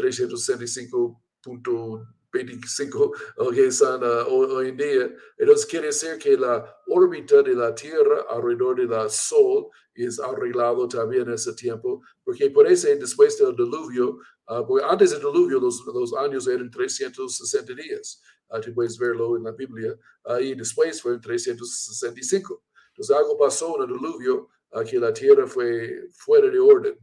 365.25 2.44 3.54
que 3.54 3.66
están 3.66 4.02
uh, 4.02 4.26
hoy, 4.28 4.68
en 4.68 4.76
día. 4.76 5.10
Entonces 5.38 5.66
quiere 5.66 5.86
decir 5.86 6.18
que 6.18 6.36
la 6.36 6.76
órbita 6.88 7.42
de 7.42 7.54
la 7.54 7.74
Tierra 7.74 8.26
alrededor 8.28 8.76
del 8.76 9.10
Sol 9.10 9.68
es 9.94 10.20
arreglado 10.20 10.86
también 10.86 11.22
en 11.22 11.34
ese 11.34 11.54
tiempo, 11.54 12.02
porque 12.22 12.50
por 12.50 12.66
eso 12.66 12.88
después 12.88 13.38
del 13.38 13.56
diluvio, 13.56 14.18
Uh, 14.48 14.78
antes 14.88 15.10
del 15.10 15.18
diluvio 15.18 15.58
los, 15.58 15.84
los, 15.86 16.14
años 16.14 16.46
eran 16.46 16.70
360 16.70 17.74
días. 17.74 18.22
Uh, 18.48 18.60
tú 18.60 18.72
puedes 18.72 18.96
verlo 18.96 19.36
en 19.36 19.42
la 19.42 19.50
Biblia. 19.50 19.98
Uh, 20.24 20.38
y 20.38 20.54
después 20.54 21.02
fueron 21.02 21.20
365. 21.20 22.62
Entonces 22.90 23.16
algo 23.16 23.36
pasó 23.36 23.76
en 23.76 23.90
el 23.90 23.96
diluvio 23.96 24.48
que 24.88 24.98
la 24.98 25.12
Tierra 25.12 25.46
fue 25.46 26.08
fuera 26.12 26.48
de 26.50 26.58
orden, 26.58 26.98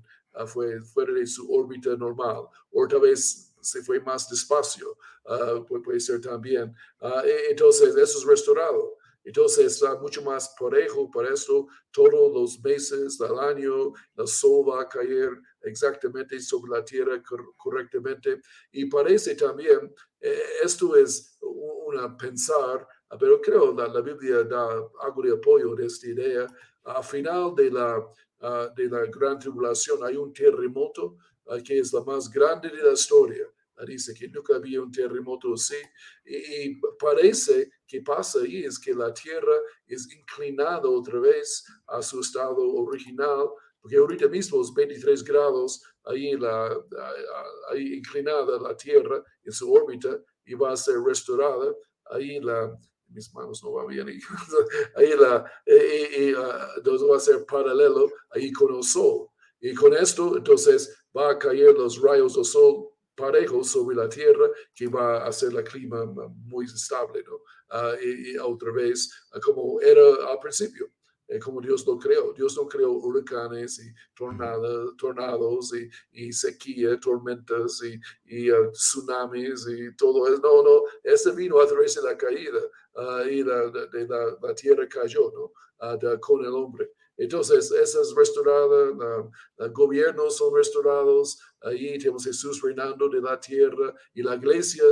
fue 0.46 0.80
fuera 0.82 1.12
de 1.14 1.26
su 1.26 1.52
órbita 1.52 1.96
normal. 1.98 2.44
O 2.72 2.88
tal 2.88 3.02
vez 3.02 3.53
se 3.64 3.82
fue 3.82 4.00
más 4.00 4.30
despacio. 4.30 4.98
Puede, 5.68 5.84
puede, 5.84 6.00
ser 6.00 6.22
también. 6.22 6.76
E, 7.24 7.48
entonces 7.50 7.96
eso 7.96 8.20
es 8.20 8.26
restaurado. 8.26 8.98
Entonces 9.24 9.74
está 9.74 9.96
mucho 10.00 10.22
más 10.22 10.54
parejo, 10.60 11.10
por 11.10 11.26
eso 11.26 11.68
todos 11.92 12.34
los 12.34 12.62
meses 12.62 13.18
del 13.18 13.40
año 13.40 13.94
el 14.18 14.28
sol 14.28 14.70
va 14.70 14.82
a 14.82 14.90
caer 14.90 15.30
exactamente 15.62 16.40
sobre 16.42 16.72
la 16.72 16.84
tierra 16.84 17.22
correctamente. 17.56 18.42
Y 18.72 18.86
parece 18.86 19.36
también, 19.36 19.94
eh, 20.20 20.44
esto 20.62 20.96
es 20.98 21.38
una 21.42 22.18
pensar, 22.18 22.86
pero 23.18 23.40
creo 23.40 23.74
que 23.74 23.82
la, 23.82 24.02
Biblia 24.02 24.44
da 24.44 24.68
algo 25.02 25.22
de 25.22 25.32
apoyo 25.32 25.74
de 25.74 25.86
esta 25.86 26.08
idea. 26.08 26.48
Al 26.84 27.04
final 27.04 27.56
de 27.56 27.72
la, 27.72 28.06
ah, 28.42 28.70
de 28.76 28.90
la 28.90 29.06
gran 29.06 29.40
tribulación 29.40 30.04
hay 30.04 30.18
un 30.18 30.34
terremoto 30.34 31.16
ah, 31.16 31.33
que 31.66 31.80
es 31.80 31.94
la 31.94 32.04
más 32.04 32.30
grande 32.30 32.70
de 32.70 32.84
la 32.84 32.94
historia 32.94 33.48
dice 33.86 34.14
que 34.14 34.28
nunca 34.28 34.56
había 34.56 34.82
un 34.82 34.92
terremoto 34.92 35.54
así. 35.54 35.78
Y, 36.26 36.80
parece 37.00 37.72
que 37.88 38.02
pasa 38.02 38.40
ahí 38.40 38.64
es 38.64 38.80
que 38.80 38.94
la 38.94 39.14
tierra 39.14 39.56
es 39.88 40.08
inclinada 40.12 40.88
otra 40.88 41.20
vez 41.20 41.66
a 41.88 42.02
su 42.02 42.22
estado 42.22 42.62
original, 42.76 43.50
porque 43.82 43.98
ahorita 43.98 44.28
mismo 44.28 44.62
es 44.62 44.74
23 44.74 45.24
grados 45.24 45.84
ahí, 46.06 46.38
la, 46.38 46.78
ahí 47.72 47.96
inclinada 47.96 48.60
la 48.60 48.76
tierra 48.76 49.24
en 49.44 49.52
su 49.52 49.72
órbita 49.72 50.18
y 50.46 50.54
va 50.54 50.72
a 50.72 50.78
ser 50.78 51.02
restaurada. 51.02 51.74
Ahí 52.06 52.40
la, 52.40 52.78
mis 53.08 53.34
manos 53.34 53.64
no 53.64 53.74
van 53.74 53.88
bien. 53.88 54.08
Ahí 54.96 55.14
la, 55.16 55.46
y, 55.66 56.30
y, 56.30 56.34
uh, 56.34 57.10
va 57.10 57.18
a 57.18 57.20
ser 57.20 57.46
paralelo 57.46 58.12
ahí 58.32 58.52
con 58.52 58.76
el 58.76 58.84
sol. 58.84 59.28
Y 59.60 59.74
con 59.74 59.94
esto, 59.94 60.36
entonces, 60.36 61.03
va 61.16 61.32
a 61.32 61.40
caer 61.40 61.74
los 61.74 62.02
rayos 62.02 62.36
del 62.36 62.46
sol 62.46 62.90
parejo 63.16 63.64
sobre 63.64 63.96
la 63.96 64.10
tierra 64.10 64.50
que 64.74 64.88
va 64.88 65.24
a 65.24 65.28
hacer 65.28 65.54
la 65.54 65.64
clima 65.64 66.06
muy 66.06 66.66
estable, 66.66 67.24
¿no? 67.24 67.36
Uh, 67.36 67.96
y, 68.04 68.34
y, 68.34 68.38
otra 68.38 68.72
vez, 68.72 69.10
uh, 69.36 69.40
como 69.40 69.80
era 69.82 70.02
al 70.30 70.40
principio, 70.40 70.92
eh, 71.28 71.40
como 71.40 71.62
Dios 71.62 71.86
lo 71.88 71.98
creó. 71.98 72.34
Dios 72.34 72.56
no 72.56 72.68
creó 72.68 72.92
huracanes 72.92 73.80
y 73.80 73.94
tornados, 74.16 74.96
tornados 74.98 75.74
y, 75.74 75.90
y, 76.12 76.34
sequía, 76.34 77.00
tormentas 77.00 77.82
y, 77.84 78.00
y 78.26 78.52
uh, 78.52 78.72
tsunamis 78.72 79.68
y 79.68 79.96
todo 79.96 80.28
eso. 80.28 80.40
No, 80.42 80.64
no, 80.64 80.84
ese 81.04 81.32
vino 81.32 81.60
a 81.60 81.68
través 81.68 81.96
de 81.96 82.04
la 82.04 82.18
caída 82.18 82.60
y 83.30 83.44
la, 83.44 83.72
de, 83.72 84.08
la, 84.08 84.38
la, 84.40 84.54
tierra 84.54 84.88
cayó, 84.88 85.32
¿no? 85.32 85.98
De, 85.98 86.20
con 86.20 86.46
el 86.46 86.54
hombre. 86.54 86.92
Entonces, 87.18 87.72
esa 87.72 88.02
es 88.02 88.14
restaurada, 88.16 89.30
los 89.58 89.74
gobiernos 89.74 90.38
son 90.38 90.56
restaurados, 90.56 91.40
ahí 91.62 91.98
tenemos 92.00 92.26
Jesús 92.26 92.62
reinando 92.62 93.08
de 93.08 93.22
la 93.22 93.40
tierra 93.40 93.94
y 94.14 94.24
la 94.24 94.36
iglesia, 94.36 94.84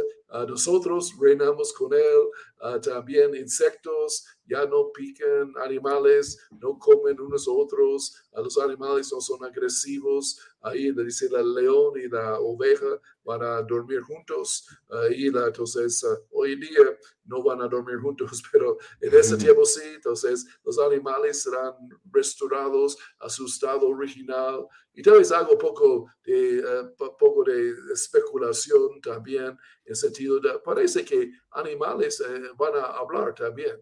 nosotros 0.47 1.13
reinamos 1.19 1.73
con 1.73 1.93
él, 1.93 2.81
también 2.81 3.35
insectos, 3.35 4.25
ya 4.45 4.65
no 4.65 4.91
pican 4.91 5.53
animales, 5.63 6.37
no 6.59 6.77
comen 6.77 7.19
unos 7.19 7.47
otros, 7.47 8.15
los 8.33 8.57
animales 8.59 9.11
no 9.13 9.21
son 9.21 9.43
agresivos, 9.43 10.39
ahí 10.61 10.91
dice 10.91 11.29
la 11.29 11.41
león 11.41 11.93
y 11.97 12.07
la 12.07 12.39
oveja 12.39 12.99
van 13.23 13.43
a 13.43 13.61
dormir 13.61 14.01
juntos, 14.01 14.67
ahí 14.89 15.29
la, 15.29 15.47
entonces 15.47 16.05
hoy 16.31 16.55
día 16.55 16.97
no 17.25 17.43
van 17.43 17.61
a 17.61 17.67
dormir 17.67 17.97
juntos, 17.99 18.41
pero 18.51 18.77
en 18.99 19.15
ese 19.15 19.37
tiempo 19.37 19.65
sí, 19.65 19.81
entonces 19.95 20.45
los 20.63 20.77
animales 20.79 21.43
serán 21.43 21.73
restaurados 22.11 22.97
a 23.19 23.29
su 23.29 23.45
estado 23.45 23.87
original. 23.87 24.67
Y 24.93 25.01
tal 25.01 25.19
vez 25.19 25.31
algo 25.31 25.57
poco 25.57 26.07
de, 26.23 26.59
uh, 26.59 27.17
poco 27.17 27.43
de 27.43 27.73
especulación 27.93 28.99
también, 29.01 29.57
en 29.85 29.95
sentido 29.95 30.39
de, 30.39 30.59
parece 30.59 31.05
que 31.05 31.31
animales 31.51 32.19
uh, 32.21 32.55
van 32.55 32.75
a 32.75 32.85
hablar 32.97 33.33
también. 33.33 33.81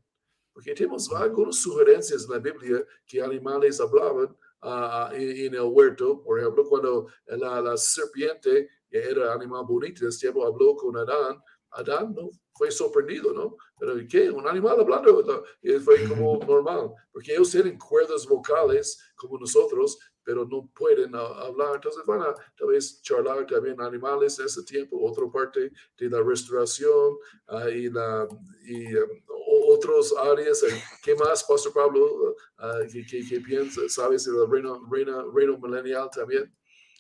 Porque 0.54 0.74
tenemos 0.74 1.12
algunas 1.12 1.56
sugerencias 1.56 2.26
en 2.26 2.32
la 2.32 2.40
Biblia 2.40 2.86
que 3.08 3.22
animales 3.22 3.80
hablaban 3.80 4.36
uh, 4.62 5.14
en, 5.14 5.48
en, 5.48 5.56
el 5.56 5.62
huerto. 5.62 6.22
Por 6.22 6.40
ejemplo, 6.40 6.68
cuando 6.68 7.08
la, 7.26 7.62
la 7.62 7.78
serpiente, 7.78 8.70
que 8.90 8.98
era 8.98 9.34
animal 9.34 9.66
bonito, 9.68 10.04
en 10.04 10.10
ese 10.10 10.20
tiempo 10.20 10.46
habló 10.46 10.76
con 10.76 10.96
Adán, 10.98 11.42
Adán 11.72 12.14
no 12.16 12.30
fue 12.54 12.72
sorprendido, 12.72 13.32
¿no? 13.34 13.56
Pero 13.80 13.96
¿qué? 14.10 14.30
Un 14.30 14.48
animal 14.48 14.80
hablando, 14.80 15.46
fue 15.84 16.08
como 16.08 16.38
normal, 16.48 16.92
porque 17.12 17.34
ellos 17.34 17.52
tienen 17.52 17.78
cuerdas 17.78 18.26
vocales 18.28 19.00
como 19.16 19.38
nosotros, 19.38 19.98
pero 20.30 20.46
no 20.46 20.70
pueden 20.76 21.16
hablar, 21.16 21.72
entonces 21.74 22.04
van 22.06 22.22
a 22.22 22.36
tal 22.56 22.68
vez 22.68 23.02
charlar 23.02 23.48
también 23.48 23.82
animales 23.82 24.38
ese 24.38 24.62
tiempo, 24.62 25.04
otra 25.04 25.26
parte 25.28 25.72
de 25.98 26.08
la 26.08 26.22
restauración 26.22 27.16
uh, 27.48 27.68
y, 27.68 27.90
la, 27.90 28.28
y 28.64 28.96
um, 28.96 29.10
otras 29.70 30.14
áreas. 30.16 30.64
¿Qué 31.02 31.16
más, 31.16 31.44
Pastor 31.44 31.74
Pablo, 31.74 32.36
uh, 32.60 32.88
¿qué, 32.92 33.04
qué, 33.10 33.28
qué 33.28 33.42
piensa? 33.42 33.82
¿Sabes 33.88 34.26
del 34.26 34.48
reino, 34.48 34.88
reino, 34.92 35.32
reino 35.32 35.58
milenial 35.58 36.12
también? 36.14 36.54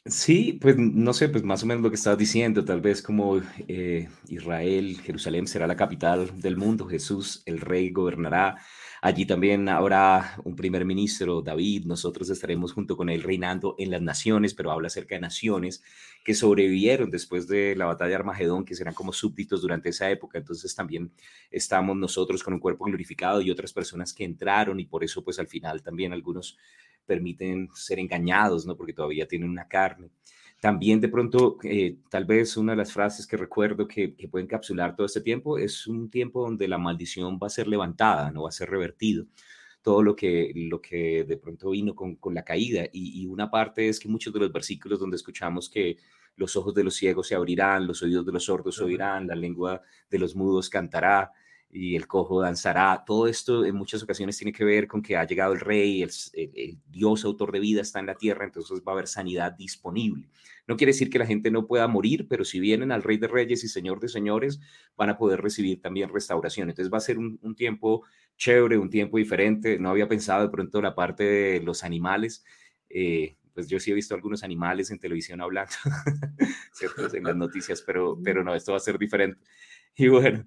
Sí, 0.07 0.57
pues 0.59 0.75
no 0.75 1.13
sé, 1.13 1.29
pues 1.29 1.43
más 1.43 1.61
o 1.61 1.67
menos 1.67 1.83
lo 1.83 1.89
que 1.89 1.97
estás 1.97 2.17
diciendo, 2.17 2.65
tal 2.65 2.81
vez 2.81 3.03
como 3.03 3.39
eh, 3.67 4.09
Israel, 4.27 4.99
Jerusalén 5.03 5.45
será 5.45 5.67
la 5.67 5.75
capital 5.75 6.41
del 6.41 6.57
mundo, 6.57 6.87
Jesús, 6.87 7.43
el 7.45 7.61
rey, 7.61 7.91
gobernará. 7.91 8.57
Allí 9.01 9.25
también 9.25 9.69
habrá 9.69 10.35
un 10.43 10.55
primer 10.55 10.83
ministro, 10.83 11.41
David, 11.41 11.85
nosotros 11.85 12.29
estaremos 12.29 12.73
junto 12.73 12.97
con 12.97 13.09
él 13.09 13.23
reinando 13.23 13.75
en 13.77 13.91
las 13.91 14.01
naciones, 14.01 14.53
pero 14.53 14.71
habla 14.71 14.87
acerca 14.87 15.15
de 15.15 15.21
naciones 15.21 15.81
que 16.23 16.33
sobrevivieron 16.33 17.09
después 17.09 17.47
de 17.47 17.75
la 17.75 17.85
batalla 17.85 18.09
de 18.09 18.15
Armagedón, 18.15 18.65
que 18.65 18.75
serán 18.75 18.93
como 18.93 19.13
súbditos 19.13 19.61
durante 19.61 19.89
esa 19.89 20.09
época. 20.11 20.37
Entonces 20.37 20.75
también 20.75 21.11
estamos 21.49 21.95
nosotros 21.95 22.43
con 22.43 22.53
un 22.53 22.59
cuerpo 22.59 22.85
glorificado 22.85 23.41
y 23.41 23.51
otras 23.51 23.71
personas 23.71 24.13
que 24.13 24.25
entraron 24.25 24.79
y 24.79 24.85
por 24.85 25.03
eso 25.03 25.23
pues 25.23 25.39
al 25.39 25.47
final 25.47 25.81
también 25.81 26.11
algunos 26.11 26.57
permiten 27.05 27.69
ser 27.73 27.99
engañados, 27.99 28.65
¿no? 28.65 28.75
Porque 28.75 28.93
todavía 28.93 29.27
tienen 29.27 29.49
una 29.49 29.67
carne. 29.67 30.09
También 30.59 30.99
de 30.99 31.09
pronto, 31.09 31.57
eh, 31.63 31.97
tal 32.09 32.25
vez 32.25 32.57
una 32.57 32.73
de 32.73 32.77
las 32.77 32.91
frases 32.91 33.25
que 33.25 33.37
recuerdo 33.37 33.87
que, 33.87 34.15
que 34.15 34.27
puede 34.27 34.43
encapsular 34.43 34.95
todo 34.95 35.05
este 35.05 35.21
tiempo 35.21 35.57
es 35.57 35.87
un 35.87 36.09
tiempo 36.09 36.41
donde 36.41 36.67
la 36.67 36.77
maldición 36.77 37.39
va 37.41 37.47
a 37.47 37.49
ser 37.49 37.67
levantada, 37.67 38.31
no 38.31 38.43
va 38.43 38.49
a 38.49 38.51
ser 38.51 38.69
revertido. 38.69 39.25
Todo 39.81 40.03
lo 40.03 40.15
que, 40.15 40.51
lo 40.55 40.81
que 40.81 41.23
de 41.23 41.37
pronto 41.37 41.69
vino 41.69 41.95
con, 41.95 42.15
con 42.15 42.33
la 42.33 42.43
caída. 42.43 42.85
Y, 42.91 43.21
y, 43.23 43.27
una 43.27 43.49
parte 43.49 43.87
es 43.87 43.99
que 43.99 44.09
muchos 44.09 44.33
de 44.33 44.41
los 44.41 44.51
versículos 44.51 44.99
donde 44.99 45.15
escuchamos 45.15 45.69
que 45.69 45.97
los 46.35 46.55
ojos 46.57 46.73
de 46.73 46.83
los 46.83 46.95
ciegos 46.95 47.27
se 47.27 47.35
abrirán, 47.35 47.87
los 47.87 48.03
oídos 48.03 48.25
de 48.25 48.33
los 48.33 48.45
sordos 48.45 48.79
oirán, 48.81 49.27
la 49.27 49.35
lengua 49.35 49.81
de 50.09 50.19
los 50.19 50.35
mudos 50.35 50.69
cantará, 50.69 51.31
y 51.71 51.95
el 51.95 52.07
cojo 52.07 52.41
danzará. 52.41 53.03
Todo 53.05 53.27
esto 53.27 53.63
en 53.65 53.75
muchas 53.75 54.01
ocasiones 54.03 54.37
tiene 54.37 54.51
que 54.51 54.63
ver 54.63 54.87
con 54.87 55.01
que 55.01 55.15
ha 55.15 55.25
llegado 55.25 55.53
el 55.53 55.59
rey, 55.59 56.01
el, 56.01 56.79
Dios 56.87 57.23
autor 57.25 57.51
de 57.51 57.59
vida 57.59 57.81
está 57.81 57.99
en 57.99 58.07
la 58.07 58.15
tierra, 58.15 58.45
entonces 58.45 58.79
va 58.79 58.91
a 58.91 58.95
haber 58.95 59.07
sanidad 59.07 59.51
disponible. 59.53 60.29
No 60.67 60.77
quiere 60.77 60.91
decir 60.91 61.09
que 61.09 61.19
la 61.19 61.25
gente 61.25 61.51
no 61.51 61.67
pueda 61.67 61.87
morir, 61.87 62.27
pero 62.27 62.45
si 62.45 62.59
vienen 62.59 62.91
al 62.91 63.03
rey 63.03 63.17
de 63.17 63.27
reyes 63.27 63.63
y 63.63 63.67
señor 63.67 63.99
de 63.99 64.07
señores, 64.07 64.59
van 64.95 65.09
a 65.09 65.17
poder 65.17 65.41
recibir 65.41 65.81
también 65.81 66.09
restauración. 66.09 66.69
Entonces 66.69 66.93
va 66.93 66.97
a 66.97 67.01
ser 67.01 67.17
un, 67.17 67.39
un 67.41 67.55
tiempo 67.55 68.03
chévere, 68.37 68.77
un 68.77 68.89
tiempo 68.89 69.17
diferente. 69.17 69.79
No 69.79 69.89
había 69.89 70.07
pensado 70.07 70.43
de 70.43 70.49
pronto 70.49 70.81
la 70.81 70.95
parte 70.95 71.23
de 71.23 71.61
los 71.61 71.83
animales. 71.83 72.43
Eh, 72.89 73.35
pues 73.53 73.67
yo 73.67 73.79
sí 73.79 73.91
he 73.91 73.93
visto 73.93 74.15
algunos 74.15 74.43
animales 74.43 74.89
en 74.89 74.99
televisión 74.99 75.41
hablando, 75.41 75.73
¿cierto? 76.71 77.13
en 77.13 77.23
las 77.25 77.35
noticias, 77.35 77.81
pero, 77.81 78.17
pero 78.23 78.43
no, 78.43 78.55
esto 78.55 78.71
va 78.71 78.77
a 78.77 78.81
ser 78.81 78.97
diferente. 78.97 79.41
Y 79.95 80.07
bueno, 80.07 80.45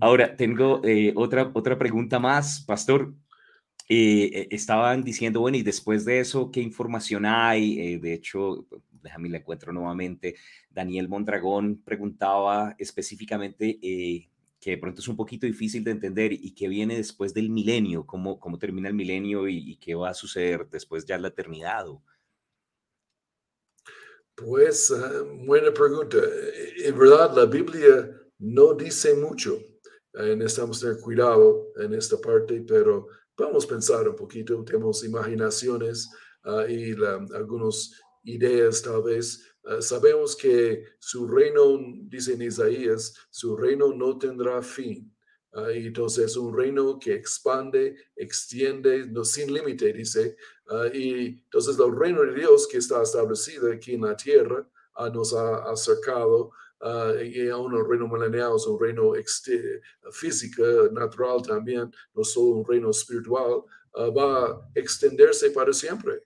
Ahora, 0.00 0.36
tengo 0.36 0.80
eh, 0.84 1.12
otra, 1.14 1.50
otra 1.54 1.78
pregunta 1.78 2.18
más, 2.18 2.64
Pastor. 2.64 3.14
Eh, 3.88 4.30
eh, 4.32 4.48
estaban 4.50 5.04
diciendo, 5.04 5.40
bueno, 5.40 5.58
y 5.58 5.62
después 5.62 6.04
de 6.04 6.20
eso, 6.20 6.50
¿qué 6.50 6.60
información 6.60 7.26
hay? 7.26 7.98
de 7.98 8.14
hecho, 8.14 8.66
déjame 9.02 9.28
la 9.28 9.38
encuentro 9.38 9.72
nuevamente. 9.72 10.36
Daniel 10.70 11.08
Mondragón 11.08 11.82
preguntaba 11.84 12.74
específicamente 12.78 13.78
que 13.80 14.70
de 14.70 14.78
pronto 14.78 15.02
es 15.02 15.08
un 15.08 15.16
poquito 15.16 15.46
difícil 15.46 15.84
de 15.84 15.90
entender 15.90 16.32
y 16.32 16.54
qué 16.54 16.68
viene 16.68 16.96
después 16.96 17.34
del 17.34 17.50
milenio, 17.50 18.06
cómo, 18.06 18.40
cómo 18.40 18.58
termina 18.58 18.88
el 18.88 18.94
milenio 18.94 19.46
y, 19.46 19.72
y 19.72 19.76
qué 19.76 19.94
va 19.94 20.08
a 20.08 20.14
suceder 20.14 20.66
después 20.70 21.04
ya 21.04 21.18
la 21.18 21.28
eternidad. 21.28 21.84
Pues, 24.34 24.90
uh, 24.90 25.44
buena 25.44 25.70
pregunta. 25.72 26.16
En 26.82 26.98
verdad, 26.98 27.36
la 27.36 27.44
Biblia 27.44 28.10
no 28.38 28.72
dice 28.72 29.14
mucho 29.14 29.58
eh, 30.14 30.36
necesitamos 30.36 30.80
tener 30.80 31.00
cuidado 31.00 31.72
en 31.76 31.92
esta 31.94 32.16
parte, 32.18 32.64
pero 32.66 33.08
vamos 33.36 33.64
a 33.64 33.68
pensar 33.68 34.08
un 34.08 34.14
poquito, 34.14 34.62
tenemos 34.64 35.04
imaginaciones 35.04 36.08
uh, 36.44 36.68
y 36.68 36.94
algunas 37.34 38.00
ideas 38.22 38.80
tal 38.82 39.02
vez. 39.02 39.44
Uh, 39.64 39.82
sabemos 39.82 40.36
que 40.36 40.84
su 41.00 41.26
reino, 41.26 41.78
dice 42.04 42.34
en 42.34 42.42
Isaías, 42.42 43.14
su 43.30 43.56
reino 43.56 43.92
no 43.92 44.16
tendrá 44.16 44.62
fin. 44.62 45.12
Uh, 45.52 45.70
y 45.70 45.86
entonces 45.88 46.26
es 46.26 46.36
un 46.36 46.56
reino 46.56 46.96
que 46.98 47.14
expande, 47.14 47.96
extiende, 48.14 49.06
no, 49.06 49.24
sin 49.24 49.52
límite, 49.52 49.92
dice. 49.92 50.36
y 50.92 51.42
entonces 51.44 51.76
el 51.78 51.94
reino 51.94 52.22
de 52.22 52.34
Dios 52.34 52.68
que 52.68 52.78
está 52.78 53.02
establecido 53.02 53.70
aquí 53.70 53.94
en 53.94 54.02
la 54.02 54.16
tierra 54.16 54.68
nos 55.12 55.34
ha 55.34 55.70
acercado 55.70 56.52
uh, 56.84 57.52
aún 57.52 57.74
el 57.74 57.88
reino 57.88 58.06
milenial 58.06 58.52
es 58.56 58.66
un 58.66 58.78
reino 58.78 59.12
físico, 60.12 60.62
natural 60.92 61.42
también, 61.42 61.90
no 62.14 62.22
solo 62.22 62.58
un 62.58 62.64
reino 62.64 62.90
espiritual, 62.90 63.64
uh, 63.94 64.12
va 64.12 64.46
a 64.46 64.70
extenderse 64.74 65.50
para 65.50 65.72
siempre. 65.72 66.22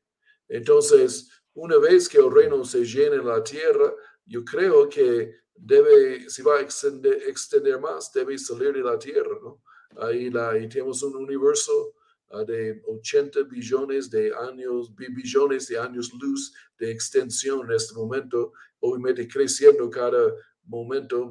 Entonces, 0.49 1.31
una 1.55 1.79
vez 1.79 2.09
que 2.09 2.19
el 2.19 2.31
reino 2.31 2.65
se 2.65 2.85
llene 2.85 3.17
en 3.17 3.27
la 3.27 3.43
tierra, 3.43 3.93
yo 4.27 4.45
creo 4.45 4.89
que 4.89 5.35
debe, 5.55 6.29
si 6.29 6.43
va 6.43 6.57
a 6.57 6.61
extender, 6.61 7.23
extender 7.27 7.81
más, 7.81 8.13
debe 8.13 8.39
salir 8.39 8.73
de 8.73 8.83
la 8.83 8.99
tierra, 8.99 9.39
¿no? 9.43 9.63
Ahí, 9.97 10.31
la, 10.31 10.51
ahí 10.51 10.69
tenemos 10.69 11.03
un 11.03 11.17
universo 11.17 11.95
uh, 12.31 12.45
de 12.45 12.81
80 12.87 13.43
billones 13.45 14.11
de 14.11 14.33
años, 14.35 14.95
billones 14.95 15.69
de 15.69 15.79
años 15.79 16.13
luz 16.21 16.53
de 16.79 16.91
extensión 16.91 17.67
en 17.67 17.73
este 17.73 17.95
momento, 17.95 18.53
obviamente 18.81 19.27
creciendo 19.27 19.89
cada 19.91 20.33
momento 20.69 21.31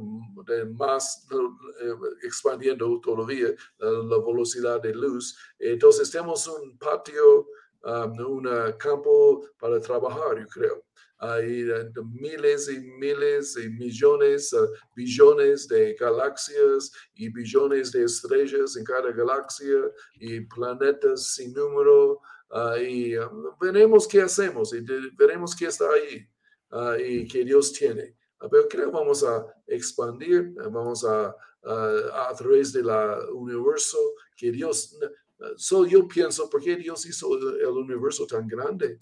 más 0.74 1.28
eh, 1.32 1.94
expandiendo 2.24 3.00
todavía 3.00 3.50
la, 3.78 3.90
la, 3.90 4.18
velocidad 4.26 4.82
de 4.82 4.94
luz. 4.94 5.38
Entonces 5.60 6.10
tenemos 6.10 6.48
un 6.48 6.78
patio, 6.78 7.48
um, 7.84 8.20
un 8.20 8.74
campo 8.78 9.48
para 9.60 9.80
trabajar, 9.80 10.40
yo 10.40 10.48
creo. 10.48 10.84
Hay 11.20 11.68
uh, 11.68 11.92
miles 12.06 12.70
y 12.70 12.80
miles 12.80 13.58
y 13.58 13.70
millones, 13.70 14.54
uh, 14.54 14.68
billones 14.96 15.68
de 15.68 15.96
galaxias 15.96 16.92
y 17.16 17.30
billones 17.30 17.92
de 17.92 18.04
estrellas 18.04 18.76
en 18.76 18.84
cada 18.84 19.12
galaxia 19.12 19.92
y 20.20 20.42
planetas 20.42 21.34
sin 21.34 21.54
número. 21.54 22.20
Uh, 22.50 22.78
y 22.78 23.16
veremos 23.60 24.08
qué 24.08 24.22
hacemos 24.22 24.74
y 24.74 24.80
veremos 25.18 25.54
qué 25.54 25.66
está 25.66 25.90
ahí 25.92 26.26
y 27.00 27.28
qué 27.28 27.44
Dios 27.44 27.72
tiene. 27.74 28.16
Pero 28.40 28.68
creo 28.68 28.92
que 28.92 28.98
vamos 28.98 29.24
a 29.24 29.46
expandir, 29.66 30.54
vamos 30.72 31.04
a, 31.04 31.36
a, 31.64 32.28
a 32.30 32.36
través 32.36 32.72
del 32.72 32.88
universo 33.34 33.98
que 34.36 34.52
Dios, 34.52 34.98
so 35.56 35.86
yo 35.86 36.08
pienso, 36.08 36.50
¿por 36.50 36.62
qué 36.62 36.76
Dios 36.76 37.06
hizo 37.06 37.38
el, 37.38 37.68
universo 37.68 38.26
tan 38.26 38.48
grande? 38.48 39.00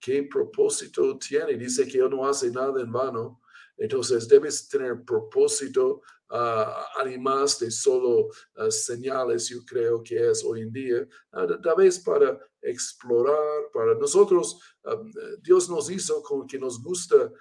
¿Qué 0.00 0.22
propósito 0.24 1.18
tiene? 1.18 1.56
Dice 1.56 1.86
que 1.86 1.98
Él 1.98 2.10
no 2.10 2.26
hace 2.26 2.50
nada 2.50 2.80
en 2.80 2.92
vano. 2.92 3.40
Entonces 3.76 4.26
debes 4.26 4.68
tener 4.68 5.04
propósito, 5.04 6.02
uh, 6.30 6.98
además 6.98 7.58
de 7.60 7.70
solo 7.70 8.26
uh, 8.26 8.70
señales, 8.70 9.48
yo 9.48 9.58
creo 9.64 10.02
que 10.02 10.30
es 10.30 10.44
hoy 10.44 10.62
en 10.62 10.72
día, 10.72 11.08
uh, 11.32 11.60
tal 11.62 11.76
vez 11.76 12.00
para 12.00 12.38
explorar, 12.62 13.70
para 13.72 13.94
nosotros, 13.94 14.60
um, 14.84 15.10
Dios 15.42 15.68
nos 15.68 15.90
hizo 15.90 16.22
con 16.22 16.46
que 16.46 16.58
nos 16.58 16.82
gusta 16.82 17.32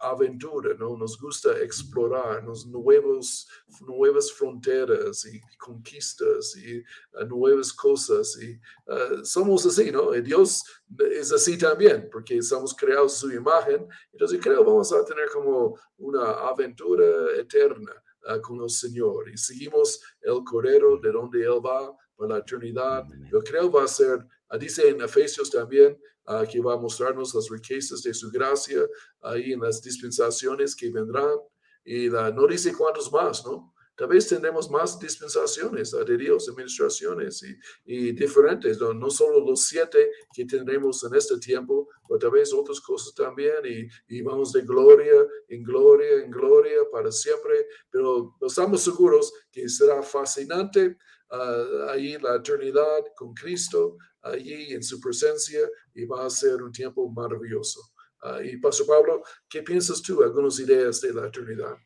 aventura, 0.00 0.74
¿no? 0.74 0.96
Nos 0.96 1.18
gusta 1.18 1.58
explorar 1.60 2.44
nuevos, 2.66 3.48
nuevas 3.80 4.32
fronteras 4.32 5.24
y 5.24 5.40
conquistas 5.56 6.56
y 6.56 6.78
uh, 6.78 7.24
nuevas 7.26 7.72
cosas. 7.72 8.36
Y 8.40 8.60
uh, 8.90 9.24
somos 9.24 9.66
así, 9.66 9.90
¿no? 9.90 10.14
Y 10.14 10.20
Dios 10.22 10.64
es 11.10 11.32
así 11.32 11.56
también, 11.56 12.08
porque 12.10 12.38
estamos 12.38 12.74
creados 12.74 13.14
su 13.14 13.30
imagen. 13.30 13.88
Entonces 14.12 14.40
creo 14.42 14.64
vamos 14.64 14.92
a 14.92 15.04
tener 15.04 15.28
como 15.32 15.78
una 15.98 16.48
aventura 16.48 17.36
eterna 17.36 17.92
uh, 18.28 18.40
con 18.40 18.62
el 18.62 18.70
Señor. 18.70 19.28
Y 19.28 19.36
seguimos 19.36 20.00
el 20.20 20.42
Cordero 20.44 20.98
de 20.98 21.12
donde 21.12 21.42
Él 21.42 21.60
va 21.64 21.96
para 22.16 22.34
la 22.34 22.38
eternidad. 22.38 23.04
Yo 23.30 23.40
creo 23.40 23.70
va 23.70 23.84
a 23.84 23.88
ser, 23.88 24.26
dice 24.56 24.88
en 24.88 25.02
Efesios 25.02 25.50
también, 25.50 25.98
uh, 26.26 26.46
que 26.50 26.60
va 26.60 26.74
a 26.74 26.78
mostrarnos 26.78 27.34
las 27.34 27.48
riquezas 27.50 28.02
de 28.02 28.14
su 28.14 28.30
gracia 28.30 28.86
ahí 29.22 29.52
en 29.52 29.60
las 29.60 29.82
dispensaciones 29.82 30.74
que 30.74 30.90
vendrán. 30.90 31.36
Y 31.84 32.08
no 32.08 32.46
dice 32.46 32.74
cuántos 32.74 33.10
más, 33.10 33.44
¿no? 33.46 33.72
Tal 33.98 34.06
vez 34.06 34.28
tendremos 34.28 34.70
más 34.70 34.96
dispensaciones 35.00 35.90
de 35.90 36.16
Dios, 36.16 36.48
administraciones 36.48 37.42
y, 37.42 37.56
y 37.84 38.12
diferentes, 38.12 38.80
¿no? 38.80 38.94
no 38.94 39.10
solo 39.10 39.44
los 39.44 39.64
siete 39.66 40.12
que 40.32 40.44
tendremos 40.44 41.02
en 41.02 41.16
este 41.16 41.36
tiempo, 41.40 41.88
pero 42.06 42.20
tal 42.20 42.30
vez 42.30 42.52
otras 42.54 42.80
cosas 42.80 43.12
también 43.12 43.56
y, 43.64 43.88
y 44.06 44.22
vamos 44.22 44.52
de 44.52 44.62
gloria 44.62 45.26
en 45.48 45.64
gloria 45.64 46.22
en 46.22 46.30
gloria 46.30 46.78
para 46.92 47.10
siempre, 47.10 47.66
pero 47.90 48.36
estamos 48.46 48.84
seguros 48.84 49.32
que 49.50 49.68
será 49.68 50.00
fascinante 50.00 50.96
uh, 51.32 51.90
ahí 51.90 52.16
la 52.18 52.36
eternidad 52.36 53.00
con 53.16 53.34
Cristo, 53.34 53.96
allí 54.22 54.72
en 54.72 54.82
su 54.82 55.00
presencia 55.00 55.60
y 55.94 56.04
va 56.04 56.26
a 56.26 56.30
ser 56.30 56.62
un 56.62 56.72
tiempo 56.72 57.08
maravilloso. 57.10 57.80
Uh, 58.22 58.42
y 58.42 58.56
Pastor 58.58 58.86
Pablo, 58.86 59.22
¿qué 59.48 59.62
piensas 59.62 60.02
tú? 60.02 60.22
Algunas 60.22 60.58
ideas 60.58 61.00
de 61.00 61.12
la 61.12 61.28
eternidad. 61.28 61.76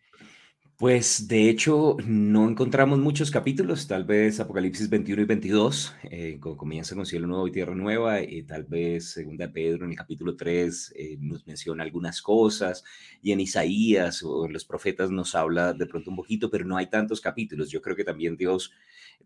Pues 0.82 1.28
de 1.28 1.48
hecho 1.48 1.96
no 2.04 2.48
encontramos 2.48 2.98
muchos 2.98 3.30
capítulos, 3.30 3.86
tal 3.86 4.02
vez 4.02 4.40
Apocalipsis 4.40 4.90
21 4.90 5.22
y 5.22 5.24
22, 5.26 5.94
eh, 6.10 6.40
comienza 6.40 6.96
con 6.96 7.06
cielo 7.06 7.28
nuevo 7.28 7.46
y 7.46 7.52
tierra 7.52 7.76
nueva, 7.76 8.20
y 8.20 8.42
tal 8.42 8.64
vez 8.64 9.12
Segunda 9.12 9.52
Pedro 9.52 9.84
en 9.84 9.92
el 9.92 9.96
capítulo 9.96 10.34
3 10.34 10.94
eh, 10.96 11.18
nos 11.20 11.46
menciona 11.46 11.84
algunas 11.84 12.20
cosas, 12.20 12.82
y 13.22 13.30
en 13.30 13.38
Isaías 13.38 14.24
o 14.24 14.44
en 14.44 14.52
los 14.52 14.64
profetas 14.64 15.12
nos 15.12 15.36
habla 15.36 15.72
de 15.72 15.86
pronto 15.86 16.10
un 16.10 16.16
poquito, 16.16 16.50
pero 16.50 16.64
no 16.64 16.76
hay 16.76 16.88
tantos 16.88 17.20
capítulos. 17.20 17.70
Yo 17.70 17.80
creo 17.80 17.94
que 17.94 18.02
también 18.02 18.36
Dios 18.36 18.72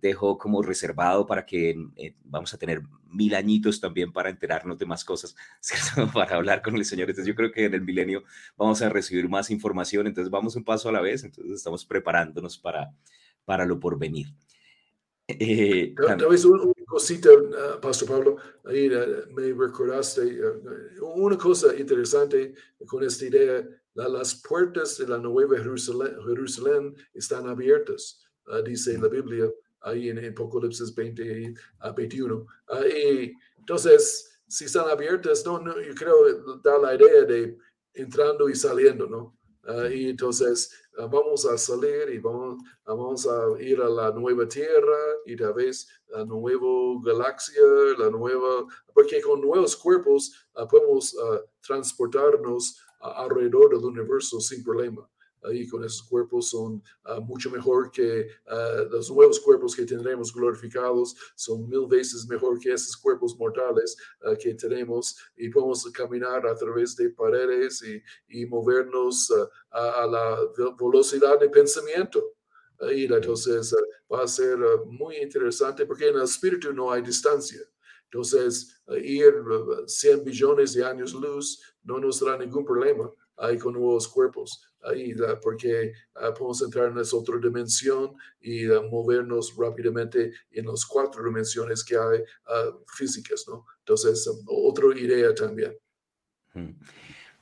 dejó 0.03 0.37
como 0.37 0.61
reservado 0.61 1.27
para 1.27 1.47
que 1.47 1.75
eh, 1.97 2.15
vamos 2.27 2.53
a 2.53 2.59
tener 2.59 2.83
mil 3.17 3.35
añitos 3.35 3.81
también 3.81 4.13
para 4.13 4.31
enterarnos 4.31 4.79
de 4.79 4.87
más 4.87 5.05
cosas, 5.05 5.35
¿cierto? 5.61 6.13
para 6.13 6.37
hablar 6.37 6.63
con 6.63 6.77
el 6.77 6.85
Señor. 6.85 7.09
Entonces 7.11 7.29
yo 7.29 7.35
creo 7.35 7.51
que 7.51 7.65
en 7.65 7.75
el 7.75 7.83
milenio 7.83 8.23
vamos 8.57 8.83
a 8.83 8.89
recibir 8.89 9.29
más 9.29 9.51
información, 9.51 10.07
entonces 10.07 10.31
vamos 10.31 10.57
un 10.57 10.65
paso 10.65 10.89
a 10.89 10.93
la 10.93 11.01
vez, 11.01 11.25
entonces 11.25 11.55
estamos 11.55 11.85
preparándonos 11.85 12.59
para, 12.59 12.93
para 13.45 13.65
lo 13.65 13.81
por 13.81 13.99
venir. 13.99 14.29
Eh, 15.29 15.93
tal, 15.97 16.29
vez 16.29 16.45
un, 16.45 16.73
cosita, 16.87 17.31
uh, 17.33 17.81
Pastor 17.81 18.09
Pablo, 18.09 18.37
ahí 18.65 18.89
uh, 18.89 19.27
me 19.35 19.53
recordaste 19.53 20.23
uh, 20.23 21.05
una 21.17 21.37
cosa 21.37 21.75
interesante 21.77 22.55
con 22.87 23.03
esta 23.03 23.27
idea. 23.27 23.69
La, 23.95 24.09
las 24.09 24.37
puertas 24.37 24.99
de 24.99 25.09
la 25.09 25.19
Nueva 25.19 25.59
Jerusalén, 25.59 26.17
Jerusalén 26.27 26.95
están 27.13 27.49
abiertas, 27.49 28.25
dice 28.65 28.97
la 28.99 29.09
Biblia, 29.09 29.51
ahí 29.87 30.11
en 30.11 30.25
Apocalipsis 30.25 30.95
20 30.95 31.55
a 31.81 31.93
21. 31.93 32.47
y 32.91 33.33
entonces, 33.59 34.41
si 34.49 34.65
están 34.67 34.89
abiertas, 34.89 35.45
no, 35.47 35.59
no, 35.59 35.81
yo 35.81 35.95
creo 35.95 36.59
da 36.63 36.79
la 36.79 36.95
idea 36.95 37.25
de 37.25 37.59
entrando 37.95 38.49
y 38.49 38.55
saliendo, 38.55 39.07
¿no? 39.07 39.37
Uh, 39.69 39.89
y 39.91 40.11
entonces 40.11 40.71
uh, 40.97 41.09
vamos 41.09 41.45
a 41.45 41.59
salir 41.59 42.09
y 42.13 42.19
vamos, 42.19 42.63
vamos, 42.85 43.27
a 43.27 43.61
ir 43.61 43.81
a 43.81 43.89
la 43.89 44.13
nueva 44.13 44.47
tierra 44.47 44.97
y 45.25 45.35
tal 45.35 45.55
vez 45.55 45.89
la 46.09 46.25
nueva 46.25 47.01
galaxia, 47.03 47.63
la 47.99 48.09
nueva, 48.09 48.65
porque 48.95 49.21
con 49.21 49.41
nuevos 49.41 49.75
cuerpos 49.77 50.47
podemos 50.71 51.17
transportarnos 51.61 52.81
alrededor 53.01 53.71
del 53.71 53.87
universo 53.87 54.41
sin 54.41 54.63
problema 54.63 55.09
ahí 55.43 55.67
con 55.69 55.85
esos 55.85 56.03
cuerpos 56.03 56.51
son 56.51 56.83
uh, 57.05 57.21
mucho 57.21 57.51
mejor 57.51 57.91
que 57.91 58.29
uh, 58.47 58.91
los 58.91 59.11
nuevos 59.11 59.41
cuerpos 59.41 59.75
que 59.75 59.85
tendremos 59.85 60.33
glorificados, 60.33 61.17
son 61.35 61.69
mil 61.69 61.87
veces 61.87 62.27
mejor 62.27 62.59
que 62.59 62.73
esos 62.73 62.97
cuerpos 62.97 63.37
mortales 63.39 63.97
uh, 64.23 64.37
que 64.37 64.55
tenemos 64.55 65.17
y 65.37 65.49
podemos 65.49 65.85
caminar 65.93 66.47
a 66.47 66.55
través 66.55 66.97
de 66.97 67.11
paredes 67.11 67.83
y, 67.83 68.03
y 68.41 68.47
movernos 68.47 69.33
a, 69.71 70.03
a, 70.03 70.07
la 70.07 70.39
velocidad 70.79 71.39
de 71.39 71.49
pensamiento. 71.49 72.33
Y 72.93 73.05
entonces 73.05 73.75
va 74.13 74.23
a 74.23 74.29
ser 74.29 74.59
muy 74.87 75.17
interesante 75.17 75.87
porque 75.87 76.09
en 76.09 76.17
el 76.17 76.23
espíritu 76.23 76.75
no 76.75 76.93
hay 76.93 77.01
distancia. 77.01 77.61
Entonces, 78.05 78.83
ir 79.03 79.33
100 79.87 80.25
billones 80.25 80.75
de 80.75 80.85
años 80.85 81.15
luz 81.15 81.61
no 81.83 81.99
nos 81.99 82.21
dará 82.21 82.37
ningún 82.37 82.67
problema 82.67 83.11
ahí 83.37 83.59
con 83.59 83.75
nuevos 83.75 84.09
cuerpos 84.09 84.63
ahí, 84.83 85.15
porque 85.43 85.93
uh, 86.15 86.33
podemos 86.33 86.63
entrar 86.63 86.91
en 86.91 86.99
esa 86.99 87.17
otra 87.17 87.39
dimensión 87.39 88.15
y 88.41 88.69
uh, 88.69 88.89
movernos 88.89 89.55
rápidamente 89.57 90.33
en 90.51 90.67
las 90.67 90.85
cuatro 90.87 91.25
dimensiones 91.25 91.85
que 91.85 91.97
hay 91.97 92.21
uh, 92.21 92.85
físicas, 92.97 93.45
¿no? 93.49 93.65
Entonces, 93.81 94.27
um, 94.27 94.45
otra 94.47 94.87
idea 94.99 95.35
también. 95.35 95.77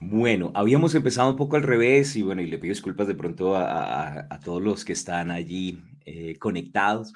Bueno, 0.01 0.51
habíamos 0.55 0.95
empezado 0.95 1.31
un 1.31 1.37
poco 1.37 1.57
al 1.57 1.63
revés 1.63 2.17
y 2.17 2.23
bueno, 2.23 2.43
y 2.43 2.47
le 2.47 2.59
pido 2.59 2.73
disculpas 2.73 3.07
de 3.07 3.15
pronto 3.15 3.55
a, 3.55 3.65
a, 3.65 4.27
a 4.31 4.41
todos 4.41 4.63
los 4.63 4.85
que 4.85 4.93
están 4.93 5.31
allí 5.31 5.83
eh, 6.05 6.37
conectados 6.39 7.13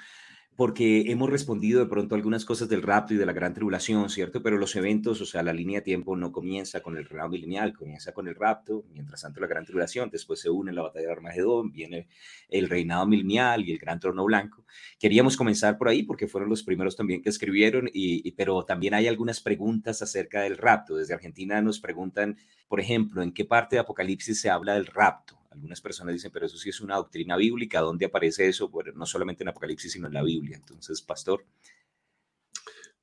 porque 0.58 1.04
hemos 1.12 1.30
respondido 1.30 1.78
de 1.78 1.86
pronto 1.86 2.16
algunas 2.16 2.44
cosas 2.44 2.68
del 2.68 2.82
rapto 2.82 3.14
y 3.14 3.16
de 3.16 3.24
la 3.24 3.32
gran 3.32 3.54
tribulación, 3.54 4.10
¿cierto? 4.10 4.42
Pero 4.42 4.58
los 4.58 4.74
eventos, 4.74 5.20
o 5.20 5.24
sea, 5.24 5.44
la 5.44 5.52
línea 5.52 5.78
de 5.78 5.84
tiempo 5.84 6.16
no 6.16 6.32
comienza 6.32 6.80
con 6.80 6.96
el 6.96 7.04
reinado 7.04 7.30
milenial, 7.30 7.76
comienza 7.76 8.10
con 8.10 8.26
el 8.26 8.34
rapto, 8.34 8.84
mientras 8.92 9.22
tanto 9.22 9.38
la 9.40 9.46
gran 9.46 9.64
tribulación, 9.64 10.10
después 10.10 10.40
se 10.40 10.50
une 10.50 10.72
la 10.72 10.82
batalla 10.82 11.06
de 11.06 11.12
Armagedón, 11.12 11.70
viene 11.70 12.08
el 12.48 12.68
reinado 12.68 13.06
milenial 13.06 13.68
y 13.68 13.70
el 13.70 13.78
gran 13.78 14.00
trono 14.00 14.24
blanco. 14.24 14.64
Queríamos 14.98 15.36
comenzar 15.36 15.78
por 15.78 15.86
ahí 15.86 16.02
porque 16.02 16.26
fueron 16.26 16.50
los 16.50 16.64
primeros 16.64 16.96
también 16.96 17.22
que 17.22 17.28
escribieron, 17.28 17.88
y, 17.92 18.28
pero 18.32 18.64
también 18.64 18.94
hay 18.94 19.06
algunas 19.06 19.40
preguntas 19.40 20.02
acerca 20.02 20.40
del 20.40 20.56
rapto. 20.56 20.96
Desde 20.96 21.14
Argentina 21.14 21.62
nos 21.62 21.78
preguntan, 21.78 22.36
por 22.66 22.80
ejemplo, 22.80 23.22
¿en 23.22 23.30
qué 23.30 23.44
parte 23.44 23.76
de 23.76 23.80
Apocalipsis 23.82 24.40
se 24.40 24.50
habla 24.50 24.74
del 24.74 24.86
rapto? 24.86 25.37
Algunas 25.58 25.80
personas 25.80 26.14
dicen, 26.14 26.30
pero 26.32 26.46
eso 26.46 26.56
sí 26.56 26.68
es 26.68 26.80
una 26.80 26.96
doctrina 26.96 27.36
bíblica, 27.36 27.80
¿dónde 27.80 28.06
aparece 28.06 28.46
eso? 28.46 28.68
Bueno, 28.68 28.92
no 28.94 29.04
solamente 29.06 29.42
en 29.42 29.48
Apocalipsis, 29.48 29.92
sino 29.92 30.06
en 30.06 30.14
la 30.14 30.22
Biblia. 30.22 30.56
Entonces, 30.56 31.02
pastor. 31.02 31.44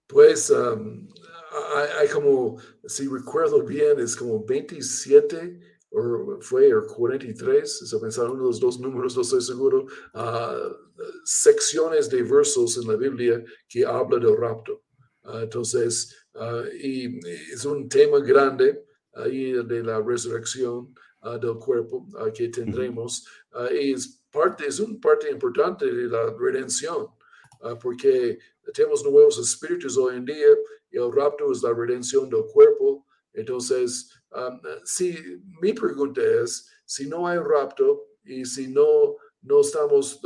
Pues 0.07 0.49
um, 0.51 1.05
hay, 1.99 2.07
como, 2.07 2.57
si 2.85 3.09
recuerdo 3.09 3.61
bien, 3.63 3.99
es 3.99 4.15
como 4.15 4.45
27 4.45 5.59
o 5.89 6.39
fue 6.39 6.73
o 6.73 6.87
43, 6.87 7.81
eso 7.81 8.01
pensar 8.01 8.29
uno 8.29 8.43
de 8.43 8.47
los 8.47 8.59
dos 8.61 8.79
números, 8.79 9.17
no 9.17 9.21
estoy 9.21 9.41
seguro, 9.41 9.85
uh, 10.13 10.75
secciones 11.25 12.09
de 12.09 12.23
versos 12.23 12.77
en 12.77 12.87
la 12.87 12.95
Biblia 12.95 13.43
que 13.67 13.85
habla 13.85 14.17
del 14.17 14.37
rapto. 14.37 14.83
Uh, 15.23 15.39
entonces, 15.39 16.15
uh, 16.35 16.65
y 16.73 17.19
es 17.51 17.65
un 17.65 17.89
tema 17.89 18.19
grande 18.19 18.85
ahí 19.13 19.51
de 19.51 19.83
la 19.83 20.01
resurrección. 20.01 20.93
Ah, 21.27 21.39
del 21.39 21.57
cuerpo 21.57 22.05
uh, 22.13 22.31
que 22.31 22.49
tendremos. 22.49 23.25
Uh, 23.51 23.65
es 23.71 24.21
parte, 24.31 24.67
es 24.67 24.79
una 24.79 24.99
parte 25.01 25.27
importante 25.31 25.91
de 25.91 26.07
la 26.07 26.31
redención, 26.37 27.07
porque 27.81 28.37
tenemos 28.75 29.03
nuevos 29.03 29.39
espíritus 29.39 29.97
hoy 29.97 30.17
en 30.17 30.25
día 30.25 30.49
y 30.91 30.97
el 30.97 31.11
rapto 31.11 31.51
es 31.51 31.63
la 31.63 31.73
redención 31.73 32.29
del 32.29 32.43
cuerpo. 32.53 33.07
Entonces, 33.33 34.11
um, 34.35 34.59
si 34.83 35.41
mi 35.59 35.73
pregunta 35.73 36.21
es, 36.21 36.69
si 36.85 37.07
no 37.07 37.27
hay 37.27 37.39
rapto 37.39 38.05
y 38.23 38.45
si 38.45 38.67
no, 38.67 39.15
no 39.41 39.61
estamos 39.61 40.21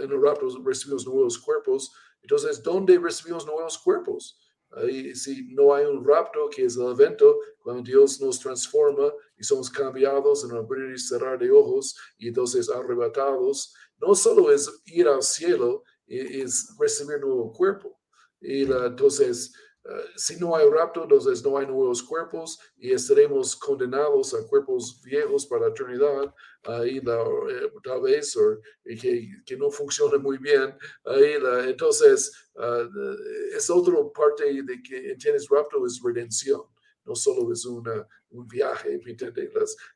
en 0.00 0.10
el 0.10 0.20
rapto, 0.20 0.48
recibimos 0.64 1.06
nuevos 1.06 1.38
cuerpos, 1.38 1.92
entonces, 2.22 2.60
¿dónde 2.60 2.98
recibimos 2.98 3.46
nuevos 3.46 3.78
cuerpos? 3.78 4.40
Si 5.14 5.46
no 5.52 5.72
hay 5.72 5.84
un 5.84 6.04
rapto, 6.04 6.48
que 6.50 6.64
es 6.64 6.76
el 6.76 6.90
evento 6.90 7.38
cuando 7.60 7.82
Dios 7.82 8.20
nos 8.20 8.40
transforma 8.40 9.12
somos 9.44 9.70
cambiados 9.70 10.44
en 10.44 10.56
abrir 10.56 10.94
y 10.94 10.98
cerrar 10.98 11.38
de 11.38 11.50
ojos 11.50 11.96
y 12.18 12.28
entonces 12.28 12.68
arrebatados, 12.68 13.74
no 14.00 14.14
solo 14.14 14.50
es 14.50 14.70
ir 14.86 15.08
al 15.08 15.22
cielo, 15.22 15.84
es 16.06 16.74
recibir 16.78 17.20
nuevo 17.20 17.52
cuerpo. 17.52 17.98
Y 18.40 18.62
entonces, 18.70 19.54
eh, 19.84 20.04
si 20.16 20.36
no 20.36 20.54
hay 20.54 20.68
rapto, 20.68 21.02
entonces 21.02 21.42
no 21.44 21.56
hay 21.56 21.66
nuevos 21.66 22.02
cuerpos 22.02 22.58
y 22.76 22.92
estaremos 22.92 23.56
condenados 23.56 24.34
a 24.34 24.46
cuerpos 24.46 25.00
viejos 25.02 25.46
para 25.46 25.62
la 25.62 25.68
eternidad, 25.68 26.34
la, 26.64 26.84
eh, 26.84 27.72
tal 27.82 28.00
vez, 28.02 28.36
o 28.36 28.60
que, 28.84 29.28
que, 29.44 29.56
no 29.56 29.70
funcione 29.70 30.18
muy 30.18 30.38
bien. 30.38 30.74
Ahí 31.04 31.38
la, 31.38 31.68
entonces, 31.68 32.32
uh, 32.54 33.56
es 33.56 33.68
otra 33.70 33.94
parte 34.14 34.44
de 34.44 34.82
que 34.82 35.12
entiendes 35.12 35.48
rapto 35.48 35.86
es 35.86 36.00
redención 36.02 36.62
no 37.04 37.14
solo 37.14 37.52
es 37.52 37.64
una, 37.66 38.06
un 38.30 38.46
viaje, 38.46 39.00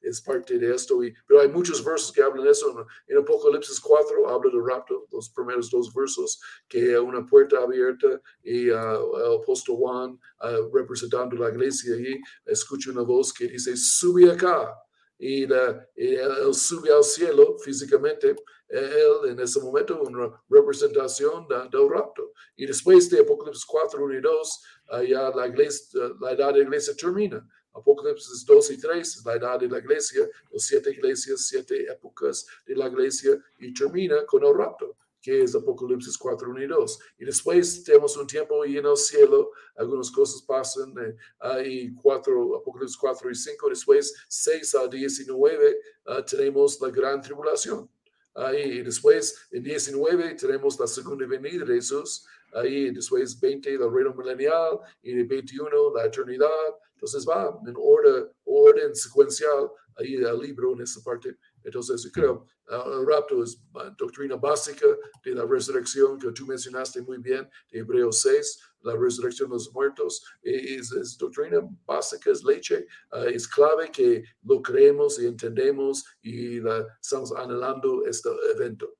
es 0.02 0.20
parte 0.20 0.58
de 0.58 0.74
esto. 0.74 1.02
Y, 1.02 1.14
pero 1.26 1.40
hay 1.40 1.48
muchos 1.48 1.84
versos 1.84 2.12
que 2.12 2.22
hablan 2.22 2.44
de 2.44 2.50
eso. 2.50 2.86
En 3.06 3.18
Apocalipsis 3.18 3.80
4 3.80 4.28
habla 4.28 4.50
de 4.50 4.58
rapto, 4.66 5.06
los 5.10 5.28
primeros 5.30 5.70
dos 5.70 5.92
versos, 5.92 6.40
que 6.68 6.98
una 6.98 7.24
puerta 7.26 7.58
abierta 7.58 8.20
y 8.42 8.70
uh, 8.70 9.16
el 9.16 9.40
apóstol 9.42 9.76
Juan, 9.76 10.10
uh, 10.12 10.74
representando 10.74 11.36
la 11.36 11.50
iglesia, 11.50 11.96
y 11.96 12.20
escucha 12.46 12.90
una 12.90 13.02
voz 13.02 13.32
que 13.32 13.46
dice, 13.46 13.76
sube 13.76 14.30
acá. 14.30 14.74
Y, 15.18 15.44
él 15.44 16.54
sube 16.54 16.92
al 16.92 17.02
cielo 17.02 17.58
físicamente 17.58 18.36
él 18.68 19.30
en 19.30 19.40
ese 19.40 19.60
momento 19.60 20.00
una 20.02 20.42
representación 20.48 21.46
del 21.48 21.88
rapto. 21.88 22.32
Y 22.56 22.66
después 22.66 23.08
de 23.10 23.20
Apocalipsis 23.20 23.64
4, 23.64 24.04
1 24.04 24.14
y 24.14 24.20
2, 24.20 24.62
ya 25.08 25.30
la, 25.30 25.46
iglesia, 25.46 26.00
la 26.20 26.32
edad 26.32 26.52
de 26.52 26.60
la 26.60 26.64
iglesia 26.64 26.94
termina. 26.94 27.46
Apocalipsis 27.72 28.44
2 28.44 28.70
y 28.72 28.80
3 28.80 29.16
es 29.16 29.24
la 29.24 29.34
edad 29.34 29.60
de 29.60 29.68
la 29.68 29.78
iglesia, 29.78 30.28
los 30.50 30.64
siete 30.64 30.90
iglesias, 30.90 31.46
siete 31.46 31.90
épocas 31.90 32.46
de 32.66 32.74
la 32.74 32.88
iglesia 32.88 33.38
y 33.58 33.72
termina 33.72 34.24
con 34.26 34.44
el 34.44 34.54
rapto 34.54 34.96
que 35.20 35.42
es 35.42 35.54
Apocalipsis 35.54 36.16
4, 36.16 36.50
1 36.50 36.62
y 36.62 36.66
2. 36.66 36.98
Y 37.18 37.24
después 37.24 37.84
tenemos 37.84 38.16
un 38.16 38.26
tiempo 38.26 38.64
y 38.64 38.78
en 38.78 38.86
el 38.86 38.96
cielo, 38.96 39.50
algunas 39.76 40.10
cosas 40.10 40.42
pasan, 40.42 40.94
eh, 40.98 41.16
ahí 41.40 41.94
4, 41.94 42.56
Apocalipsis 42.56 42.96
4 42.96 43.30
y 43.30 43.34
5, 43.34 43.68
después 43.68 44.14
6 44.28 44.74
a 44.76 44.86
19 44.88 45.80
uh, 46.06 46.22
tenemos 46.22 46.80
la 46.80 46.90
gran 46.90 47.20
tribulación. 47.20 47.90
Ahí 48.38 48.82
después, 48.82 49.48
en 49.50 49.64
19, 49.64 50.34
tenemos 50.34 50.78
la 50.78 50.86
segunda 50.86 51.26
venida 51.26 51.64
de 51.64 51.74
Jesús. 51.74 52.24
Ahí 52.52 52.90
después 52.90 53.38
20, 53.40 53.74
el 53.74 53.92
reino 53.92 54.14
milenial. 54.14 54.78
Y 55.02 55.12
en 55.12 55.26
21, 55.26 55.94
la 55.94 56.06
eternidad. 56.06 56.48
Entonces 56.94 57.26
va 57.28 57.58
en 57.66 57.74
orden, 57.76 58.28
orden 58.44 58.94
secuencial 58.94 59.70
ahí 59.96 60.14
el 60.14 60.38
libro 60.38 60.72
en 60.74 60.82
esa 60.82 61.00
parte. 61.02 61.36
Entonces, 61.64 62.10
creo, 62.12 62.46
el 62.68 63.06
rapto 63.06 63.42
es 63.42 63.60
doctrina 63.96 64.36
básica 64.36 64.86
de 65.24 65.34
la 65.34 65.44
resurrección 65.44 66.18
que 66.18 66.30
tú 66.32 66.46
mencionaste 66.46 67.02
muy 67.02 67.18
bien, 67.18 67.48
de 67.70 67.80
Hebreos 67.80 68.20
6, 68.22 68.60
la 68.82 68.96
resurrección 68.96 69.50
de 69.50 69.56
los 69.56 69.72
muertos, 69.72 70.24
es, 70.42 70.92
es 70.92 71.18
doctrina 71.18 71.60
básica, 71.84 72.30
es 72.30 72.44
leche, 72.44 72.86
uh, 73.12 73.28
es 73.28 73.48
clave 73.48 73.90
que 73.90 74.22
lo 74.42 74.62
creemos 74.62 75.20
y 75.20 75.26
entendemos 75.26 76.04
y 76.22 76.60
la, 76.60 76.86
estamos 77.00 77.32
anhelando 77.32 78.04
este 78.06 78.28
evento. 78.54 78.94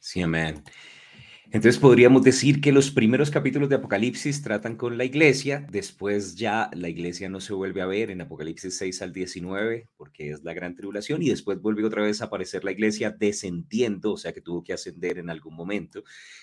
Sí, 0.00 0.22
amén. 0.22 0.62
Entonces 1.52 1.78
podríamos 1.78 2.22
decir 2.22 2.60
que 2.60 2.72
los 2.72 2.90
primeros 2.90 3.30
capítulos 3.30 3.68
de 3.68 3.76
Apocalipsis 3.76 4.42
tratan 4.42 4.76
con 4.76 4.98
la 4.98 5.04
iglesia, 5.04 5.64
después 5.70 6.34
ya 6.34 6.68
la 6.74 6.88
iglesia 6.88 7.28
no 7.28 7.40
se 7.40 7.54
vuelve 7.54 7.82
a 7.82 7.86
ver 7.86 8.10
en 8.10 8.20
Apocalipsis 8.20 8.76
6 8.76 9.00
al 9.02 9.12
19, 9.12 9.88
porque 9.96 10.30
es 10.30 10.42
la 10.42 10.54
gran 10.54 10.74
tribulación, 10.74 11.22
y 11.22 11.28
después 11.28 11.62
vuelve 11.62 11.84
otra 11.84 12.02
vez 12.02 12.20
a 12.20 12.24
aparecer 12.24 12.64
la 12.64 12.72
iglesia 12.72 13.10
descendiendo, 13.10 14.12
o 14.12 14.16
sea 14.16 14.32
que 14.32 14.40
tuvo 14.40 14.64
que 14.64 14.72
ascender 14.72 15.18
en 15.18 15.30
algún 15.30 15.54
momento, 15.54 16.02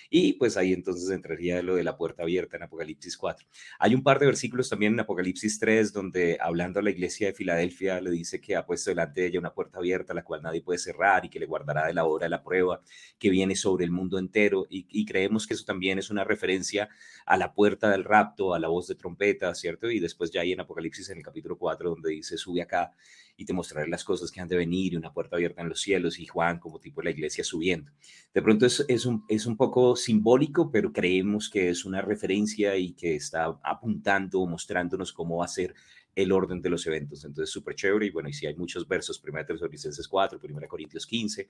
y 0.10 0.34
pues 0.34 0.56
ahí 0.58 0.74
entonces 0.74 1.10
entraría 1.10 1.62
lo 1.62 1.76
de 1.76 1.84
la 1.84 1.98
puerta 1.98 2.24
abierta 2.24 2.56
en 2.56 2.64
Apocalipsis 2.64 3.18
4. 3.18 3.46
Hay 3.80 3.96
un 3.96 4.04
par 4.04 4.20
de 4.20 4.28
versículos 4.28 4.70
también 4.70 4.94
en 4.94 5.02
Apocalipsis 5.02 5.60
3 5.60 5.92
donde 5.92 6.38
hablando 6.40 6.80
a 6.80 6.84
la 6.84 6.92
iglesia 6.92 7.28
de 7.28 7.34
Filadelfia 7.34 8.00
le 8.00 8.12
dice 8.12 8.40
que 8.40 8.56
ha 8.56 8.66
puesto 8.66 8.92
delante 8.92 9.22
de 9.22 9.28
ella 9.28 9.40
una 9.40 9.54
puerta 9.54 9.80
abierta, 9.80 10.14
la 10.14 10.24
cual 10.24 10.44
nadie 10.44 10.62
puede 10.62 10.80
cerrar 10.80 11.26
y 11.26 11.30
que 11.30 11.40
le 11.40 11.46
guardará 11.46 11.88
de 11.88 11.94
la 11.94 12.06
hora 12.06 12.26
de 12.26 12.30
la 12.30 12.44
prueba 12.44 12.82
que 13.18 13.30
viene 13.30 13.56
sobre 13.56 13.86
el 13.86 13.92
mundo 13.92 14.20
entero 14.20 14.66
y 14.70 14.84
y 14.94 15.06
creemos 15.06 15.48
que 15.48 15.56
eso 15.56 15.66
también 15.66 16.00
es 16.00 16.10
una 16.10 16.24
referencia 16.24 16.90
a 17.26 17.36
la 17.36 17.54
puerta 17.54 17.90
del 17.90 18.04
rapto, 18.04 18.54
a 18.54 18.60
la 18.60 18.70
voz 18.70 18.88
de 18.88 18.96
trompeta, 18.96 19.54
¿cierto? 19.56 19.90
Y 19.90 20.00
después 20.00 20.32
ya 20.32 20.42
hay 20.42 20.54
en 20.54 20.62
Apocalipsis 20.62 21.10
en 21.10 21.18
el 21.18 21.24
capítulo 21.24 21.58
4 21.58 21.90
donde 21.90 22.12
dice, 22.12 22.38
sube 22.38 22.62
acá 22.62 22.94
y 23.36 23.46
te 23.46 23.54
mostraré 23.54 23.88
las 23.90 24.04
cosas 24.04 24.32
que 24.32 24.40
han 24.40 24.48
de 24.48 24.56
venir 24.56 24.94
y 24.94 24.96
una 24.96 25.12
puerta 25.12 25.36
abierta 25.36 25.62
en 25.62 25.70
los 25.70 25.82
cielos 25.82 26.20
y 26.20 26.28
Juan 26.28 26.60
como 26.60 26.80
tipo 26.80 27.02
de 27.02 27.06
la 27.06 27.12
iglesia 27.12 27.44
subiendo. 27.44 27.92
De 28.34 28.42
pronto 28.42 28.66
es, 28.66 28.86
es, 28.88 29.06
un, 29.06 29.26
es 29.28 29.46
un 29.46 29.58
poco 29.58 29.96
simbólico, 29.96 30.72
pero 30.72 30.94
creemos 30.94 31.50
que 31.50 31.70
es 31.70 31.84
una 31.84 32.02
referencia 32.02 32.78
y 32.78 32.94
que 32.94 33.16
está 33.16 33.60
apuntando 33.64 34.46
mostrándonos 34.46 35.14
cómo 35.14 35.38
va 35.38 35.46
a 35.46 35.50
ser 35.50 35.74
el 36.16 36.32
orden 36.32 36.62
de 36.62 36.70
los 36.70 36.86
eventos. 36.88 37.24
Entonces, 37.26 37.52
súper 37.52 37.76
chévere. 37.76 38.08
Y 38.08 38.12
bueno, 38.12 38.30
y 38.30 38.34
si 38.34 38.46
hay 38.46 38.56
muchos 38.56 38.88
versos, 38.88 39.22
1 39.24 39.46
Tesalonicenses 39.46 40.08
4, 40.08 40.40
1 40.42 40.68
Corintios 40.68 41.06
15. 41.06 41.48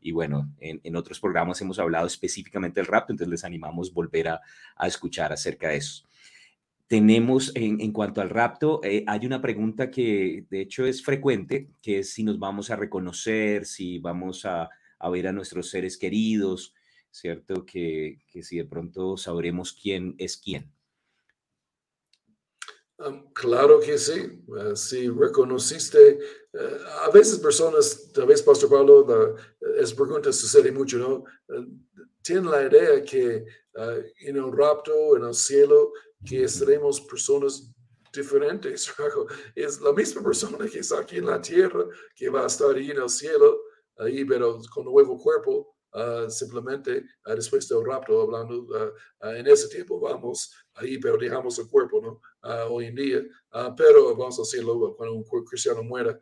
Y 0.00 0.12
bueno, 0.12 0.52
en, 0.60 0.80
en, 0.82 0.96
otros 0.96 1.20
programas 1.20 1.60
hemos 1.60 1.78
hablado 1.78 2.06
específicamente 2.06 2.80
del 2.80 2.86
rapto, 2.86 3.12
entonces 3.12 3.30
les 3.30 3.44
animamos 3.44 3.92
volver 3.92 4.28
a, 4.28 4.40
a 4.76 4.86
escuchar 4.86 5.32
acerca 5.32 5.68
de 5.68 5.76
eso. 5.76 6.04
Tenemos 6.86 7.50
en, 7.54 7.80
en 7.80 7.92
cuanto 7.92 8.20
al 8.20 8.30
rapto, 8.30 8.80
eh, 8.84 9.04
hay 9.06 9.24
una 9.26 9.40
pregunta 9.40 9.90
que 9.90 10.44
de 10.50 10.60
hecho 10.60 10.84
es 10.84 11.02
frecuente, 11.02 11.70
que 11.80 12.04
si 12.04 12.22
nos 12.22 12.38
vamos 12.38 12.70
a 12.70 12.76
reconocer, 12.76 13.64
si 13.64 13.98
vamos 13.98 14.44
a, 14.44 14.68
a 14.98 15.08
ver 15.08 15.26
a 15.26 15.32
nuestros 15.32 15.70
seres 15.70 15.96
queridos, 15.96 16.74
¿cierto? 17.10 17.64
Que, 17.64 18.18
que 18.30 18.42
si 18.42 18.58
de 18.58 18.66
pronto 18.66 19.16
sabremos 19.16 19.72
quién 19.72 20.14
es 20.18 20.36
quién. 20.36 20.73
Um, 23.04 23.32
claro 23.34 23.80
que 23.80 23.98
sí. 23.98 24.42
Uh, 24.46 24.74
si 24.74 25.08
reconociste, 25.08 26.18
uh, 26.54 27.06
a 27.06 27.10
veces 27.10 27.38
personas, 27.38 28.10
tal 28.12 28.26
vez 28.26 28.42
Pastor 28.42 28.70
Pablo, 28.70 29.04
la, 29.06 29.82
esa 29.82 29.94
pregunta 29.94 30.32
sucede 30.32 30.72
mucho, 30.72 30.98
¿no? 30.98 31.24
Uh, 31.48 31.66
tienen 32.22 32.50
la 32.50 32.62
idea 32.62 33.02
que 33.02 33.44
en 34.20 34.36
el 34.36 34.52
rapto, 34.52 35.16
en 35.16 35.24
el 35.24 35.34
cielo, 35.34 35.92
que 36.24 36.44
estaremos 36.44 37.00
personas 37.02 37.70
diferentes. 38.12 38.90
Es 39.54 39.80
la 39.80 39.92
misma 39.92 40.22
persona 40.22 40.66
que 40.66 40.78
está 40.78 41.00
aquí 41.00 41.18
en 41.18 41.26
la 41.26 41.40
tierra, 41.40 41.84
que 42.14 42.30
va 42.30 42.44
a 42.44 42.46
estar 42.46 42.74
ahí 42.74 42.92
en 42.92 43.02
el 43.02 43.10
cielo, 43.10 43.60
ahí, 43.98 44.24
pero 44.24 44.58
con 44.72 44.84
nuevo 44.84 45.18
cuerpo, 45.18 45.73
Uh, 45.94 46.28
simplemente 46.28 47.04
uh, 47.24 47.36
después 47.36 47.68
del 47.68 47.84
rapto, 47.84 48.22
hablando 48.22 48.62
uh, 48.62 49.26
en 49.28 49.46
ese 49.46 49.68
tiempo, 49.68 50.00
vamos 50.00 50.52
ahí, 50.74 50.98
pero 50.98 51.16
dejamos 51.16 51.56
el 51.60 51.68
cuerpo, 51.68 52.00
¿no? 52.02 52.20
hoy 52.68 52.86
en 52.86 52.96
día, 52.96 53.22
pero 53.76 54.16
vamos 54.16 54.40
a 54.40 54.42
hacerlo 54.42 54.96
cuando 54.96 55.14
un 55.14 55.44
cristiano 55.44 55.84
muera, 55.84 56.18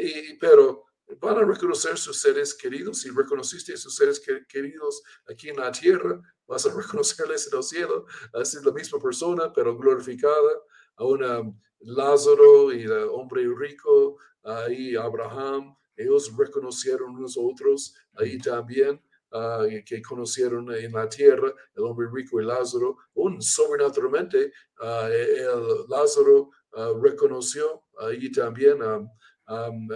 y, 0.00 0.34
pero 0.38 0.84
van 1.20 1.38
a 1.38 1.44
reconocer 1.44 1.98
sus 1.98 2.20
seres 2.20 2.54
queridos, 2.54 3.00
si 3.00 3.10
reconociste 3.10 3.72
a 3.74 3.76
sus 3.76 3.96
seres 3.96 4.22
queridos 4.48 5.02
aquí 5.28 5.48
en 5.48 5.56
la 5.56 5.72
tierra, 5.72 6.20
vas 6.46 6.64
a 6.66 6.74
reconocerles 6.76 7.52
en 7.52 7.58
el 7.58 7.64
cielo, 7.64 8.06
es 8.40 8.54
la 8.64 8.72
misma 8.72 9.00
persona, 9.00 9.52
pero 9.52 9.76
glorificada, 9.76 10.52
a 10.98 11.04
un 11.04 11.58
Lázaro 11.80 12.72
y 12.72 12.84
el 12.84 13.08
hombre 13.10 13.44
rico, 13.58 14.18
ahí 14.44 14.94
Abraham, 14.94 15.76
ellos 15.96 16.32
reconocieron 16.36 17.16
unos 17.16 17.36
otros 17.36 17.94
ahí 18.14 18.38
también, 18.38 19.02
uh, 19.32 19.66
que 19.84 20.02
conocieron 20.02 20.72
en 20.74 20.92
la 20.92 21.08
tierra, 21.08 21.52
el 21.74 21.84
hombre 21.84 22.08
rico 22.12 22.40
y 22.40 22.44
Lázaro, 22.44 22.96
un 23.14 23.40
sobrenaturalmente, 23.40 24.52
uh, 24.80 25.06
el 25.06 25.86
Lázaro 25.88 26.50
uh, 26.72 27.00
reconoció 27.00 27.84
ahí 27.98 28.30
también 28.30 28.82
um, 28.82 29.08
um, 29.48 29.88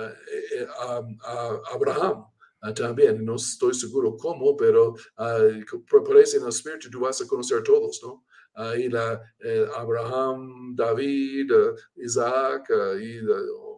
a 1.22 1.61
Abraham. 1.72 2.26
también, 2.74 3.24
no 3.24 3.37
estoy 3.37 3.74
seguro 3.74 4.16
cómo, 4.16 4.57
pero 4.57 4.95
parece 6.07 6.37
en 6.37 6.43
el 6.43 6.51
espíritu 6.51 6.91
tú 6.91 7.01
vas 7.01 7.20
a 7.20 7.26
conocer 7.26 7.59
a 7.59 7.62
todos, 7.62 8.01
¿no? 8.03 8.24
ahí 8.55 8.89
la, 8.89 9.22
Abraham, 9.76 10.74
David, 10.76 11.51
Isaac, 11.97 12.68
y 13.01 13.20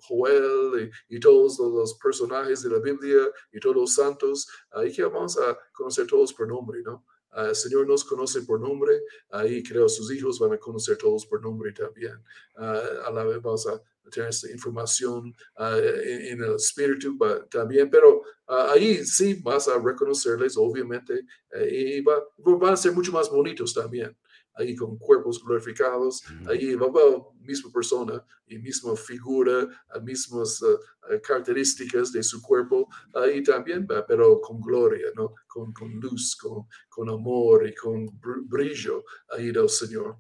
Joel, 0.06 0.92
y, 1.08 1.16
y, 1.16 1.20
todos 1.20 1.58
los 1.58 1.94
personajes 1.94 2.62
de 2.62 2.70
la 2.70 2.78
Biblia, 2.78 3.30
y 3.52 3.60
todos 3.60 3.76
los 3.76 3.94
santos, 3.94 4.48
ahí 4.72 4.92
que 4.92 5.04
vamos 5.04 5.38
a 5.38 5.58
conocer 5.72 6.06
todos 6.06 6.32
por 6.32 6.48
nombre, 6.48 6.82
¿no? 6.82 7.04
el 7.36 7.54
Señor 7.54 7.86
nos 7.86 8.04
conoce 8.04 8.42
por 8.42 8.60
nombre, 8.60 9.02
ahí 9.30 9.62
creo 9.62 9.88
sus 9.88 10.12
hijos 10.12 10.38
van 10.38 10.52
a 10.52 10.58
conocer 10.58 10.96
todos 10.98 11.26
por 11.26 11.40
nombre 11.40 11.72
también. 11.72 12.22
a 12.56 13.10
la 13.12 13.24
vez 13.24 13.40
vamos 13.40 13.66
a 13.66 13.80
tener 14.10 14.28
esta 14.28 14.50
información 14.50 15.34
en, 15.56 16.26
en, 16.26 16.42
el 16.42 16.54
espíritu 16.56 17.16
también, 17.50 17.88
pero 17.88 18.22
ahí 18.46 19.04
sí 19.04 19.40
vas 19.42 19.68
a 19.68 19.78
reconocerles, 19.78 20.56
obviamente, 20.56 21.24
y 21.70 22.00
va, 22.02 22.22
van 22.36 22.74
a 22.74 22.76
ser 22.76 22.92
mucho 22.92 23.12
más 23.12 23.30
bonitos 23.30 23.72
también 23.72 24.16
ahí 24.54 24.74
con 24.76 24.98
cuerpos 24.98 25.42
glorificados, 25.44 26.22
ahí 26.46 26.74
va 26.74 26.86
la 26.86 27.22
misma 27.40 27.70
persona 27.72 28.24
y 28.46 28.58
misma 28.58 28.94
figura, 28.96 29.68
mismas 30.02 30.62
uh, 30.62 30.78
características 31.22 32.12
de 32.12 32.22
su 32.22 32.40
cuerpo, 32.42 32.88
ahí 33.14 33.42
también 33.42 33.86
va, 33.90 34.06
pero 34.06 34.40
con 34.40 34.60
gloria, 34.60 35.06
¿no? 35.14 35.34
Con, 35.46 35.72
con 35.72 35.92
luz, 36.00 36.36
con, 36.36 36.66
con 36.88 37.08
amor 37.08 37.66
y 37.66 37.74
con 37.74 38.06
brillo 38.48 39.04
ahí 39.30 39.50
del 39.50 39.68
Señor. 39.68 40.18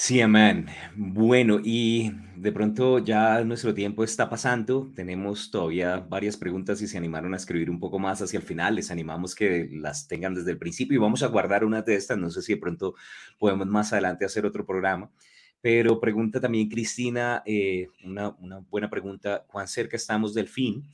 Sí, 0.00 0.20
amén. 0.20 0.68
Bueno, 0.94 1.58
y 1.62 2.12
de 2.36 2.52
pronto 2.52 3.00
ya 3.00 3.42
nuestro 3.42 3.74
tiempo 3.74 4.04
está 4.04 4.30
pasando. 4.30 4.92
Tenemos 4.94 5.50
todavía 5.50 5.96
varias 5.98 6.36
preguntas 6.36 6.80
y 6.80 6.86
se 6.86 6.96
animaron 6.96 7.34
a 7.34 7.36
escribir 7.36 7.68
un 7.68 7.80
poco 7.80 7.98
más 7.98 8.22
hacia 8.22 8.38
el 8.38 8.44
final. 8.44 8.76
Les 8.76 8.92
animamos 8.92 9.34
que 9.34 9.68
las 9.72 10.06
tengan 10.06 10.36
desde 10.36 10.52
el 10.52 10.58
principio 10.58 10.94
y 10.94 11.00
vamos 11.00 11.24
a 11.24 11.26
guardar 11.26 11.64
una 11.64 11.82
de 11.82 11.96
estas. 11.96 12.16
No 12.16 12.30
sé 12.30 12.42
si 12.42 12.54
de 12.54 12.60
pronto 12.60 12.94
podemos 13.38 13.66
más 13.66 13.92
adelante 13.92 14.24
hacer 14.24 14.46
otro 14.46 14.64
programa. 14.64 15.10
Pero 15.60 15.98
pregunta 16.00 16.40
también 16.40 16.68
Cristina, 16.68 17.42
eh, 17.44 17.88
una, 18.04 18.36
buena 18.70 18.88
pregunta, 18.88 19.46
¿cuán 19.48 19.66
cerca 19.66 19.96
estamos 19.96 20.32
del 20.32 20.46
fin? 20.46 20.88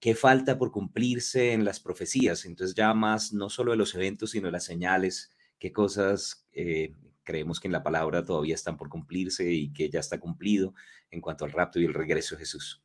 ¿Qué 0.00 0.16
falta 0.16 0.58
por 0.58 0.72
cumplirse 0.72 1.52
en 1.52 1.64
las 1.64 1.78
profecías? 1.78 2.44
Entonces 2.44 2.74
ya 2.74 2.92
más, 2.92 3.32
no 3.32 3.50
solo 3.50 3.70
de 3.70 3.78
los 3.78 3.94
eventos, 3.94 4.32
sino 4.32 4.46
de 4.46 4.52
las 4.52 4.64
señales, 4.64 5.30
qué 5.60 5.70
cosas 5.72 6.44
eh, 6.52 6.92
creemos 7.28 7.60
que 7.60 7.68
en 7.68 7.72
la 7.72 7.82
palabra 7.82 8.24
todavía 8.24 8.54
están 8.54 8.78
por 8.78 8.88
cumplirse 8.88 9.52
y 9.52 9.70
que 9.70 9.90
ya 9.90 10.00
está 10.00 10.18
cumplido 10.18 10.72
en 11.10 11.20
cuanto 11.20 11.44
al 11.44 11.52
rapto 11.52 11.78
y 11.78 11.84
el 11.84 11.92
regreso 11.92 12.34
de 12.34 12.40
Jesús? 12.40 12.82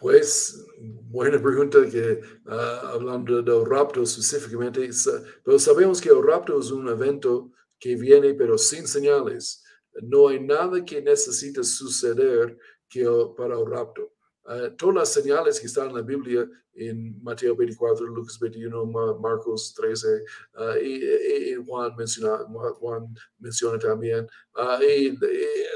Pues, 0.00 0.66
buena 1.04 1.40
pregunta 1.40 1.78
que 1.88 2.20
uh, 2.44 2.86
hablando 2.92 3.40
del 3.40 3.64
rapto 3.64 4.02
específicamente, 4.02 4.90
pero 5.44 5.58
sabemos 5.60 6.00
que 6.00 6.08
el 6.08 6.22
rapto 6.22 6.58
es 6.58 6.72
un 6.72 6.88
evento 6.88 7.52
que 7.78 7.94
viene 7.94 8.34
pero 8.34 8.58
sin 8.58 8.88
señales. 8.88 9.62
No 10.02 10.28
hay 10.28 10.40
nada 10.40 10.84
que 10.84 11.00
necesite 11.00 11.62
suceder 11.62 12.58
que, 12.88 13.06
para 13.36 13.56
el 13.56 13.64
rapto. 13.64 14.12
Uh, 14.48 14.70
todas 14.76 14.94
las 14.94 15.12
señales 15.12 15.58
que 15.58 15.66
están 15.66 15.88
en 15.88 15.96
la 15.96 16.02
Biblia, 16.02 16.48
en 16.74 17.20
Mateo 17.20 17.56
24, 17.56 18.06
Lucas 18.06 18.38
21, 18.38 18.86
Marcos 19.20 19.74
13, 19.74 20.06
uh, 20.54 20.76
y, 20.80 21.04
y, 21.50 21.54
Juan, 21.66 21.96
menciona, 21.96 22.38
Juan 22.74 23.12
menciona 23.38 23.76
también, 23.76 24.28
y 24.88 25.18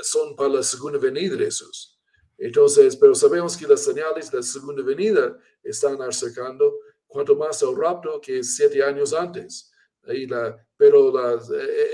son 0.02 0.36
para 0.36 0.50
la 0.50 0.62
segunda 0.62 0.98
venida 0.98 1.34
de 1.34 1.46
Jesús. 1.46 1.98
Entonces, 2.38 2.96
pero 2.96 3.14
sabemos 3.14 3.56
que 3.56 3.66
las 3.66 3.82
señales 3.82 4.30
de 4.30 4.36
la 4.36 4.42
segunda 4.42 4.82
venida 4.82 5.36
están 5.64 6.00
acercando, 6.00 6.78
cuanto 7.08 7.34
más 7.34 7.60
el 7.62 7.76
rapto 7.76 8.20
que 8.20 8.44
siete 8.44 8.82
años 8.82 9.12
antes. 9.12 9.72
Y 10.06 10.26
la, 10.26 10.56
pero 10.76 11.12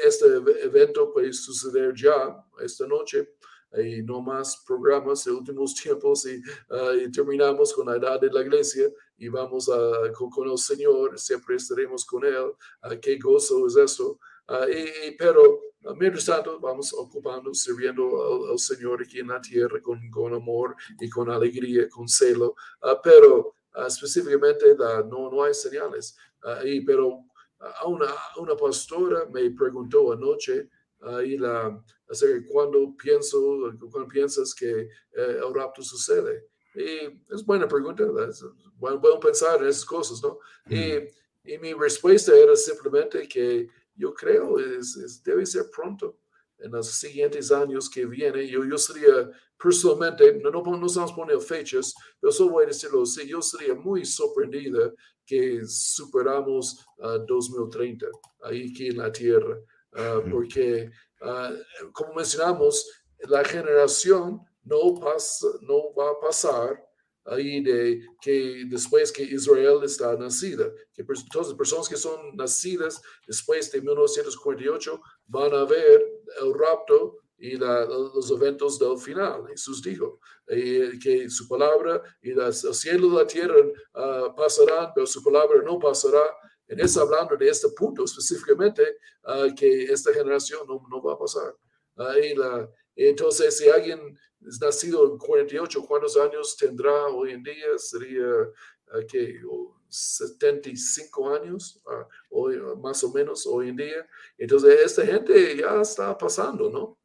este 0.05 0.27
evento 0.63 1.13
puede 1.13 1.33
suceder 1.33 1.95
ya, 1.97 2.37
esta 2.63 2.87
noche, 2.87 3.31
y 3.73 4.03
no 4.03 4.21
más 4.21 4.63
programas 4.67 5.25
de 5.25 5.33
últimos 5.33 5.75
tiempos 5.75 6.27
y, 6.27 6.37
uh, 6.73 6.95
y, 6.95 7.11
terminamos 7.11 7.73
con 7.73 7.87
la 7.87 7.97
edad 7.97 8.21
de 8.21 8.31
la 8.31 8.43
iglesia 8.43 8.89
y 9.19 9.29
vamos 9.29 9.71
con, 10.15 10.31
con 10.31 10.51
el 10.51 10.59
Señor, 10.59 11.19
siempre 11.19 11.57
estaremos 11.57 12.05
con 12.05 12.25
Él. 12.25 12.53
Uh, 12.83 13.01
qué 13.01 13.19
gozo 13.19 13.67
es 13.67 13.77
eso. 13.77 14.19
Uh, 14.49 14.69
y, 14.71 15.17
pero 15.17 15.61
mientras 15.97 16.25
tanto 16.25 16.61
vamos 16.61 16.93
ocupando, 16.93 17.53
sirviendo 17.53 18.45
al, 18.45 18.51
al, 18.53 18.59
Señor 18.59 19.03
aquí 19.03 19.21
en 19.21 19.29
la 19.29 19.41
tierra 19.41 19.81
con, 19.81 20.11
con 20.11 20.35
amor 20.35 20.77
y 21.01 21.09
con 21.09 21.31
alegría, 21.31 21.89
con 21.89 22.09
celo, 22.09 22.55
pero 23.03 23.55
específicamente 23.87 24.77
no, 25.09 25.31
no 25.31 25.43
hay 25.43 25.55
señales. 25.55 26.17
y, 26.65 26.81
pero 26.83 27.25
a 27.59 27.87
una, 27.87 28.07
una 28.37 28.57
pastora 28.57 29.27
me 29.33 29.51
preguntó 29.51 30.13
anoche 30.13 30.69
ahí 31.01 31.37
la, 31.37 31.83
cuando 32.49 32.95
pienso, 32.97 33.73
cuando 33.91 34.09
piensas 34.09 34.55
que 34.55 34.89
el 35.13 35.55
rapto 35.55 35.83
sucede. 35.83 36.49
Y 36.75 37.35
es 37.35 37.45
buena 37.45 37.67
pregunta, 37.67 38.05
es 38.29 38.45
bueno, 38.77 39.01
pensar 39.19 39.63
en 39.63 39.69
esas 39.69 39.85
cosas, 39.85 40.23
¿no? 40.23 40.39
Y, 40.69 41.53
y, 41.53 41.59
mi 41.59 41.73
respuesta 41.73 42.37
era 42.37 42.55
simplemente 42.55 43.27
que 43.27 43.69
yo 43.95 44.13
creo 44.13 44.59
es, 44.59 45.23
debe 45.25 45.47
ser 45.47 45.71
pronto, 45.71 46.19
en 46.59 46.73
los 46.73 46.91
siguientes 46.91 47.51
años 47.51 47.89
que 47.89 48.07
vienen. 48.07 48.47
Yo, 48.47 48.65
yo 48.65 48.79
sería 48.79 49.31
personalmente, 49.59 50.39
no, 50.43 50.51
no, 50.51 50.63
no 50.63 50.87
estamos 50.87 51.13
poniendo 51.13 51.41
fechas, 51.41 51.95
pero 52.21 52.33
solo 52.33 52.53
voy 52.53 52.65
a 52.65 52.69
decirlo 52.69 53.03
así, 53.03 53.27
yo 53.27 53.41
sería 53.41 53.75
muy 53.75 54.05
sorprendida 54.05 54.93
que 55.25 55.67
superamos 55.67 56.87
2030 56.99 58.07
ahí 58.43 58.71
aquí 58.71 58.89
en 58.89 58.99
la 58.99 59.11
Tierra, 59.11 59.59
ah, 59.95 60.21
porque 60.31 60.91
ah, 61.27 61.53
como 61.93 62.15
mencionamos, 62.15 62.89
la 63.29 63.45
generación 63.45 64.41
no, 64.65 64.95
pasa, 64.95 65.47
no 65.63 65.95
va 65.95 66.11
a 66.11 66.21
pasar 66.21 66.83
ahí 67.25 67.61
de 67.61 68.01
que 68.21 68.65
después 68.69 69.11
que 69.11 69.23
Israel 69.23 69.81
está 69.83 70.17
nacida, 70.17 70.71
que 70.95 71.05
las 71.05 71.55
personas 71.55 71.89
que 71.89 71.97
son 71.97 72.37
nacidas 72.37 73.01
después 73.27 73.71
de 73.73 73.81
1948 73.81 75.01
van 75.27 75.53
a 75.55 75.65
ver 75.65 76.05
el 76.41 76.55
rapto 76.55 77.19
y 77.39 77.57
los 77.57 78.31
eventos 78.31 78.79
del 78.79 78.97
final. 78.99 79.47
Jesús 79.49 79.83
dijo 79.83 80.21
eh, 80.47 80.93
que 81.03 81.29
su 81.29 81.47
palabra 81.47 82.03
y 82.23 82.33
las, 82.33 82.65
el 82.65 82.75
cielo 82.75 83.09
y 83.09 83.17
la 83.17 83.27
tierra 83.27 83.57
uh, 83.61 84.35
pasarán, 84.35 84.93
pero 84.95 85.07
su 85.07 85.23
palabra 85.23 85.61
no 85.63 85.79
pasará. 85.79 86.23
En 86.69 86.81
eso 86.81 87.01
hablando 87.03 87.37
de 87.37 87.49
este 87.49 87.69
punto 87.71 88.05
específicamente, 88.05 88.83
uh, 89.25 89.55
que 89.55 89.85
esta 89.85 90.13
generación 90.13 90.67
no, 90.67 90.85
no 90.91 91.03
va 91.03 91.15
a 91.15 91.19
pasar. 91.19 91.55
Ahí 91.97 92.35
la, 92.35 92.69
entonces, 92.95 93.59
si 93.59 93.69
alguien 93.69 94.19
es 94.47 94.61
nacido 94.61 95.13
en 95.13 95.19
48, 95.19 95.85
¿cuántos 95.87 96.17
años 96.17 96.57
tendrá 96.57 97.07
hoy 97.07 97.33
en 97.33 97.43
día? 97.43 97.77
Sería, 97.77 98.27
uh, 98.27 99.07
¿qué? 99.09 99.41
75 99.89 101.35
años, 101.35 101.81
hoy, 102.31 102.59
más 102.83 103.03
o 103.05 103.13
menos 103.13 103.47
hoy 103.47 103.69
en 103.69 103.77
día. 103.77 104.09
Entonces, 104.37 104.81
esta 104.85 105.07
gente 105.07 105.57
ya 105.57 105.81
está 105.81 106.17
pasando, 106.19 106.69
¿no? 106.69 106.99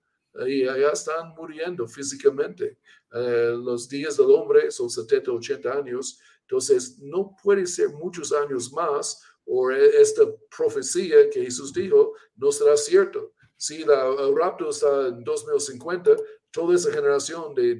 y 0.47 0.67
allá 0.67 0.91
están 0.91 1.33
muriendo 1.35 1.87
físicamente. 1.87 2.77
Eh, 3.11 3.53
los 3.57 3.87
días 3.89 4.17
del 4.17 4.31
hombre 4.31 4.71
son 4.71 4.89
70, 4.89 5.31
80 5.31 5.71
años, 5.71 6.19
entonces 6.41 6.99
no 6.99 7.35
puede 7.41 7.65
ser 7.65 7.89
muchos 7.89 8.31
años 8.31 8.71
más 8.71 9.21
o 9.45 9.71
e, 9.71 10.01
esta 10.01 10.23
profecía 10.55 11.29
que 11.29 11.43
Jesús 11.43 11.73
dijo 11.73 12.13
no 12.35 12.51
será 12.51 12.75
cierto. 12.77 13.33
Si 13.57 13.83
la, 13.83 14.07
el 14.07 14.35
rapto 14.35 14.69
está 14.69 15.07
en 15.07 15.23
2050, 15.23 16.15
toda 16.51 16.75
esa 16.75 16.91
generación 16.91 17.53
de, 17.53 17.79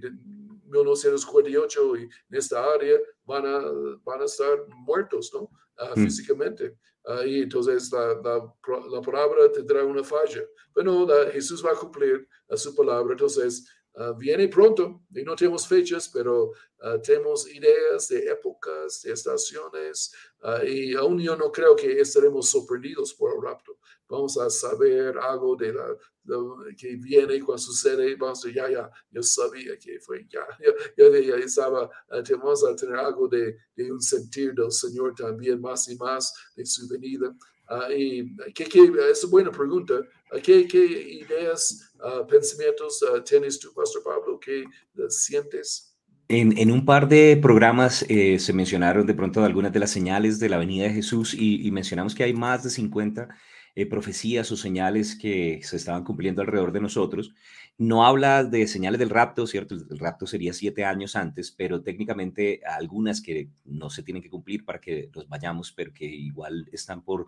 1948 0.72 1.98
y 1.98 2.04
en 2.04 2.10
esta 2.30 2.64
área 2.64 2.98
van 3.26 3.46
a, 3.46 3.60
van 4.06 4.22
a 4.22 4.26
estar 4.26 4.66
muertos, 4.86 5.30
¿no? 5.34 5.50
Ah, 5.78 5.94
mm. 5.96 6.04
Físicamente. 6.04 6.78
y 7.26 7.42
entonces 7.42 7.92
la, 7.92 8.14
la, 8.24 9.02
palabra 9.02 9.52
tendrá 9.52 9.84
una 9.84 10.04
falla. 10.04 10.44
Pero 10.74 11.08
Jesús 11.32 11.66
va 11.66 11.72
a 11.72 11.76
cumplir 11.76 12.28
a 12.50 12.56
su 12.56 12.74
palabra. 12.76 13.12
Entonces, 13.12 13.66
uh, 13.96 14.16
viene 14.18 14.48
pronto 14.48 15.04
y 15.14 15.24
no 15.24 15.36
tenemos 15.36 15.68
fechas, 15.68 16.10
pero 16.10 16.46
uh, 16.50 17.02
tenemos 17.04 17.50
ideas 17.50 18.08
de 18.08 18.32
épocas, 18.32 19.02
de 19.02 19.14
estaciones, 19.14 20.14
uh, 20.44 20.66
y 20.66 20.96
aún 20.96 21.20
yo 21.20 21.36
no 21.36 21.52
creo 21.52 21.76
que 21.76 22.00
estaremos 22.00 22.50
sorprendidos 22.50 23.14
por 23.14 23.36
el 23.36 23.42
rapto. 23.42 23.78
Vamos 24.08 24.38
a 24.38 24.50
saber 24.50 25.18
algo 25.18 25.56
de 25.56 25.74
la, 25.74 25.96
que 26.78 26.96
viene 26.98 27.40
cuando 27.40 27.60
sucede. 27.60 28.16
Vamos 28.16 28.46
a 28.46 28.52
ya, 28.52 28.70
ya, 28.70 28.92
yo 29.10 29.24
sabía 29.24 29.78
que 29.78 30.00
fue, 30.00 30.28
ya, 30.30 30.46
ya, 30.98 31.20
ya, 31.20 31.36
estaba, 31.36 31.90
vamos 32.10 32.66
a 32.66 32.76
tener 32.76 32.96
algo 32.96 33.28
de, 33.28 33.58
de 33.76 33.92
un 33.92 34.02
sentir 34.02 34.54
del 34.54 34.72
Señor 34.72 35.16
también 35.16 35.62
más 35.62 35.88
y 35.88 35.96
más 35.96 36.34
de 36.56 36.66
su 36.66 36.88
venida. 36.88 37.34
y, 37.96 38.36
¿qué, 38.54 38.66
qué, 38.66 38.92
es 39.10 39.24
una 39.24 39.32
buena 39.32 39.52
pregunta. 39.52 40.02
¿Qué, 40.44 40.68
qué 40.68 40.78
ideas, 40.78 41.94
uh, 42.00 42.26
pensamientos 42.26 43.02
uh, 43.04 43.22
tienes 43.22 43.60
tú, 43.60 43.74
Pastor 43.74 44.02
Pablo? 44.04 44.40
¿Qué 44.40 44.64
uh, 44.64 45.10
sientes? 45.10 45.98
En, 46.30 46.58
en, 46.58 46.72
un 46.72 46.86
par 46.86 47.10
de 47.10 47.38
programas 47.42 48.06
eh, 48.08 48.40
se 48.40 48.54
mencionaron 48.54 49.06
de 49.06 49.14
pronto 49.14 49.44
algunas 49.44 49.74
de 49.74 49.80
las 49.80 49.92
señales 49.92 50.40
de 50.40 50.48
la 50.48 50.58
venida 50.58 50.86
de 50.86 50.94
Jesús 50.94 51.34
y, 51.34 51.68
y 51.68 51.72
mencionamos 51.72 52.16
que 52.16 52.24
hay 52.24 52.34
más 52.34 52.64
de 52.64 52.70
50 52.70 53.28
eh, 53.74 53.86
profecías 53.86 54.52
o 54.52 54.58
señales 54.58 55.16
que 55.16 55.62
se 55.64 55.78
estaban 55.78 56.04
cumpliendo 56.04 56.42
alrededor 56.42 56.74
de 56.74 56.82
nosotros. 56.82 57.34
No 57.78 58.06
habla 58.06 58.44
de 58.44 58.68
señales 58.68 59.00
del 59.00 59.10
rapto, 59.10 59.48
¿cierto? 59.48 59.76
El 59.76 59.98
rapto 59.98 60.28
sería 60.28 60.52
siete 60.52 60.84
años 60.84 61.16
antes, 61.16 61.52
pero 61.52 61.82
técnicamente 61.82 62.60
algunas 62.66 63.22
que 63.22 63.50
no 63.64 63.90
se 63.90 64.04
tienen 64.04 64.22
que 64.22 64.30
cumplir 64.30 64.66
para 64.66 64.82
que 64.82 65.10
los 65.14 65.30
vayamos, 65.30 65.72
pero 65.72 65.94
que 65.94 66.06
igual 66.06 66.68
están 66.74 67.02
por 67.02 67.28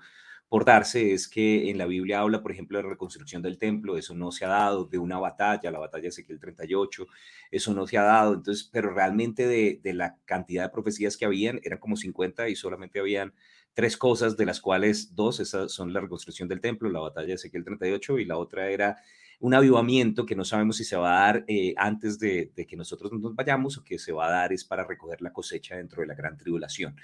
es 0.93 1.27
que 1.27 1.69
en 1.69 1.77
la 1.77 1.85
Biblia 1.87 2.19
habla, 2.19 2.41
por 2.41 2.51
ejemplo, 2.51 2.77
de 2.77 2.83
reconstrucción 2.87 3.41
del 3.41 3.57
templo, 3.57 3.97
eso 3.97 4.13
no 4.13 4.31
se 4.31 4.45
ha 4.45 4.49
dado, 4.49 4.85
de 4.85 4.99
una 4.99 5.17
batalla, 5.17 5.71
la 5.71 5.79
batalla 5.79 6.03
de 6.03 6.07
Ezequiel 6.09 6.39
38, 6.39 7.07
eso 7.49 7.73
no 7.73 7.87
se 7.87 7.97
ha 7.97 8.03
dado, 8.03 8.35
entonces, 8.35 8.69
pero 8.71 8.93
realmente 8.93 9.47
de, 9.47 9.79
de 9.81 9.93
la 9.93 10.17
cantidad 10.25 10.63
de 10.63 10.69
profecías 10.69 11.17
que 11.17 11.25
habían, 11.25 11.59
eran 11.63 11.79
como 11.79 11.95
50 11.95 12.49
y 12.49 12.55
solamente 12.55 12.99
habían 12.99 13.33
tres 13.73 13.97
cosas, 13.97 14.37
de 14.37 14.45
las 14.45 14.61
cuales 14.61 15.15
dos, 15.15 15.39
esas 15.39 15.71
son 15.71 15.91
la 15.91 16.01
reconstrucción 16.01 16.47
del 16.47 16.61
templo, 16.61 16.89
la 16.89 16.99
batalla 16.99 17.27
de 17.29 17.33
Ezequiel 17.33 17.63
38, 17.63 18.19
y 18.19 18.25
la 18.25 18.37
otra 18.37 18.69
era 18.69 18.97
un 19.43 19.53
avivamiento 19.53 20.25
que 20.25 20.37
no 20.37 20.45
sabemos 20.45 20.77
si 20.77 20.85
se 20.85 20.95
va 20.95 21.17
a 21.17 21.25
dar 21.25 21.45
eh, 21.49 21.73
antes 21.75 22.17
de, 22.17 22.53
de, 22.55 22.65
que 22.65 22.77
nosotros 22.77 23.11
nos 23.11 23.35
vayamos 23.35 23.77
o 23.77 23.83
que 23.83 23.99
se 23.99 24.13
va 24.13 24.27
a 24.27 24.31
dar 24.31 24.53
es 24.53 24.63
para 24.63 24.85
recoger 24.85 25.21
la 25.21 25.33
cosecha 25.33 25.75
dentro 25.75 25.99
de 25.99 26.07
la 26.07 26.15
gran 26.15 26.37
tribulación. 26.37 26.95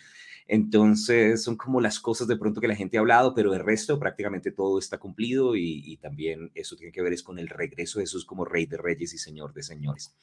Entonces, 0.47 1.43
son 1.43 1.57
como 1.57 1.81
las 1.81 1.99
cosas 1.99 2.29
de 2.29 2.37
pronto 2.37 2.61
que 2.61 2.69
la 2.69 2.77
gente 2.77 2.95
ha 2.95 3.01
hablado, 3.01 3.35
pero 3.35 3.53
el 3.53 3.59
resto 3.59 3.99
prácticamente 3.99 4.53
todo 4.53 4.79
está 4.79 4.97
cumplido 4.97 5.57
y, 5.57 5.81
y 5.83 5.97
también 5.97 6.49
eso 6.55 6.77
tiene 6.77 6.93
que 6.93 7.01
ver 7.01 7.11
es 7.11 7.23
con 7.23 7.39
el 7.39 7.49
regreso 7.49 7.99
de 7.99 8.03
Jesús 8.03 8.23
como 8.23 8.45
Rey 8.45 8.65
de 8.65 8.77
Reyes 8.77 9.13
y 9.13 9.17
Señor 9.17 9.53
de 9.53 9.61
Señores. 9.61 10.15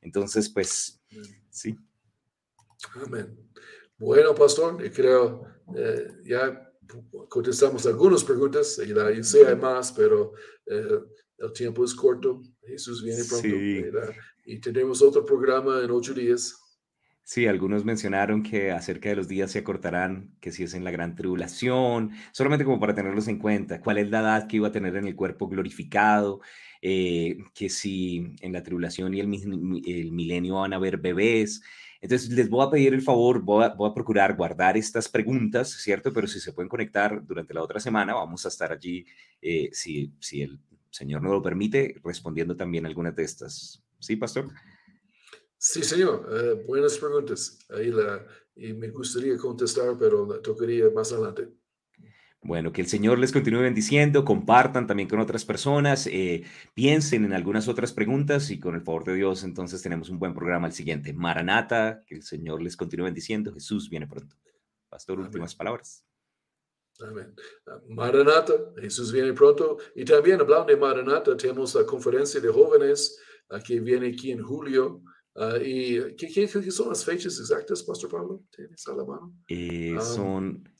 Entonces, 0.00 0.48
pues, 0.48 0.98
sí. 1.50 1.76
Amén. 3.04 3.36
Bueno, 3.98 4.34
pastor, 4.34 4.82
creo 4.92 5.44
eh, 5.76 6.08
ya 6.24 6.72
contestamos 7.28 7.84
algunas 7.84 8.24
preguntas 8.24 8.80
y 8.82 8.94
la 8.94 9.22
sé 9.22 9.46
hay 9.46 9.56
más, 9.56 9.92
pero 9.92 10.32
eh, 10.64 11.00
el 11.40 11.52
tiempo 11.52 11.84
es 11.84 11.94
corto. 11.94 12.42
Jesús 12.66 13.02
viene 13.02 13.24
pronto. 13.24 13.48
Sí. 13.48 13.84
Y 14.44 14.60
tenemos 14.60 15.02
otro 15.02 15.24
programa 15.24 15.80
en 15.82 15.90
ocho 15.90 16.14
días. 16.14 16.56
Sí, 17.22 17.46
algunos 17.46 17.84
mencionaron 17.84 18.42
que 18.42 18.72
acerca 18.72 19.08
de 19.08 19.16
los 19.16 19.28
días 19.28 19.52
se 19.52 19.60
acortarán, 19.60 20.34
que 20.40 20.50
si 20.50 20.64
es 20.64 20.74
en 20.74 20.82
la 20.82 20.90
gran 20.90 21.14
tribulación, 21.14 22.10
solamente 22.32 22.64
como 22.64 22.80
para 22.80 22.94
tenerlos 22.94 23.28
en 23.28 23.38
cuenta, 23.38 23.80
cuál 23.80 23.98
es 23.98 24.10
la 24.10 24.20
edad 24.20 24.48
que 24.48 24.56
iba 24.56 24.68
a 24.68 24.72
tener 24.72 24.96
en 24.96 25.06
el 25.06 25.14
cuerpo 25.14 25.46
glorificado, 25.46 26.40
eh, 26.82 27.38
que 27.54 27.68
si 27.68 28.34
en 28.40 28.52
la 28.52 28.64
tribulación 28.64 29.14
y 29.14 29.20
el, 29.20 29.32
el, 29.86 30.12
milenio 30.12 30.56
van 30.56 30.72
a 30.72 30.76
haber 30.76 30.96
bebés. 30.96 31.62
Entonces, 32.00 32.30
les 32.30 32.48
voy 32.50 32.66
a 32.66 32.70
pedir 32.70 32.94
el 32.94 33.02
favor, 33.02 33.40
voy 33.42 33.64
a, 33.64 33.68
voy 33.68 33.90
a, 33.90 33.94
procurar 33.94 34.34
guardar 34.34 34.76
estas 34.76 35.08
preguntas, 35.08 35.70
¿cierto? 35.70 36.12
Pero 36.12 36.26
si 36.26 36.40
se 36.40 36.52
pueden 36.52 36.68
conectar 36.68 37.24
durante 37.24 37.54
la 37.54 37.62
otra 37.62 37.78
semana, 37.78 38.14
vamos 38.14 38.44
a 38.44 38.48
estar 38.48 38.72
allí, 38.72 39.06
eh, 39.40 39.68
si, 39.72 40.12
si 40.18 40.42
el 40.42 40.58
Señor 40.90 41.22
nos 41.22 41.32
lo 41.32 41.42
permite, 41.42 41.96
respondiendo 42.04 42.56
también 42.56 42.86
algunas 42.86 43.14
de 43.14 43.22
estas. 43.22 43.82
¿Sí, 43.98 44.16
pastor? 44.16 44.48
Sí, 45.56 45.82
señor. 45.82 46.26
Uh, 46.28 46.66
buenas 46.66 46.98
preguntas. 46.98 47.58
Ahí 47.70 47.90
la, 47.90 48.26
y 48.56 48.72
me 48.72 48.88
gustaría 48.88 49.36
contestar, 49.36 49.96
pero 49.98 50.26
tocaría 50.40 50.90
más 50.90 51.12
adelante. 51.12 51.48
Bueno, 52.42 52.72
que 52.72 52.80
el 52.80 52.88
Señor 52.88 53.18
les 53.18 53.32
continúe 53.32 53.60
bendiciendo, 53.60 54.24
compartan 54.24 54.86
también 54.86 55.10
con 55.10 55.20
otras 55.20 55.44
personas, 55.44 56.06
eh, 56.06 56.44
piensen 56.72 57.26
en 57.26 57.34
algunas 57.34 57.68
otras 57.68 57.92
preguntas 57.92 58.50
y 58.50 58.58
con 58.58 58.74
el 58.74 58.80
favor 58.80 59.04
de 59.04 59.14
Dios, 59.14 59.44
entonces 59.44 59.82
tenemos 59.82 60.08
un 60.08 60.18
buen 60.18 60.32
programa 60.32 60.66
al 60.66 60.72
siguiente. 60.72 61.12
Maranata, 61.12 62.02
que 62.06 62.14
el 62.14 62.22
Señor 62.22 62.62
les 62.62 62.78
continúe 62.78 63.04
bendiciendo, 63.04 63.52
Jesús 63.52 63.90
viene 63.90 64.06
pronto. 64.06 64.36
Pastor, 64.88 65.16
Amén. 65.16 65.26
últimas 65.26 65.54
palabras. 65.54 66.06
Amén. 67.02 67.34
Ah, 67.66 67.80
Maranata, 67.88 68.54
Jesús 68.80 69.12
viene 69.12 69.32
pronto. 69.32 69.78
Y 69.94 70.04
también 70.04 70.40
hablando 70.40 70.66
de 70.66 70.76
Maranata, 70.76 71.36
tenemos 71.36 71.74
la 71.74 71.84
conferencia 71.84 72.40
de 72.40 72.48
jóvenes 72.48 73.18
uh, 73.50 73.58
que 73.64 73.80
viene 73.80 74.08
aquí 74.08 74.32
en 74.32 74.42
julio. 74.42 75.02
Uh, 75.34 75.56
¿Y 75.62 76.16
¿qué, 76.16 76.28
qué, 76.28 76.46
qué, 76.46 76.70
son 76.70 76.88
las 76.88 77.04
fechas 77.04 77.38
exactas, 77.38 77.82
Pastor 77.82 78.10
Pablo? 78.10 78.44
¿Tienes 78.54 78.86
a 78.88 78.94
la 78.94 79.04
mano? 79.04 79.34
Eh, 79.48 79.94
um, 79.94 80.00
son 80.00 80.70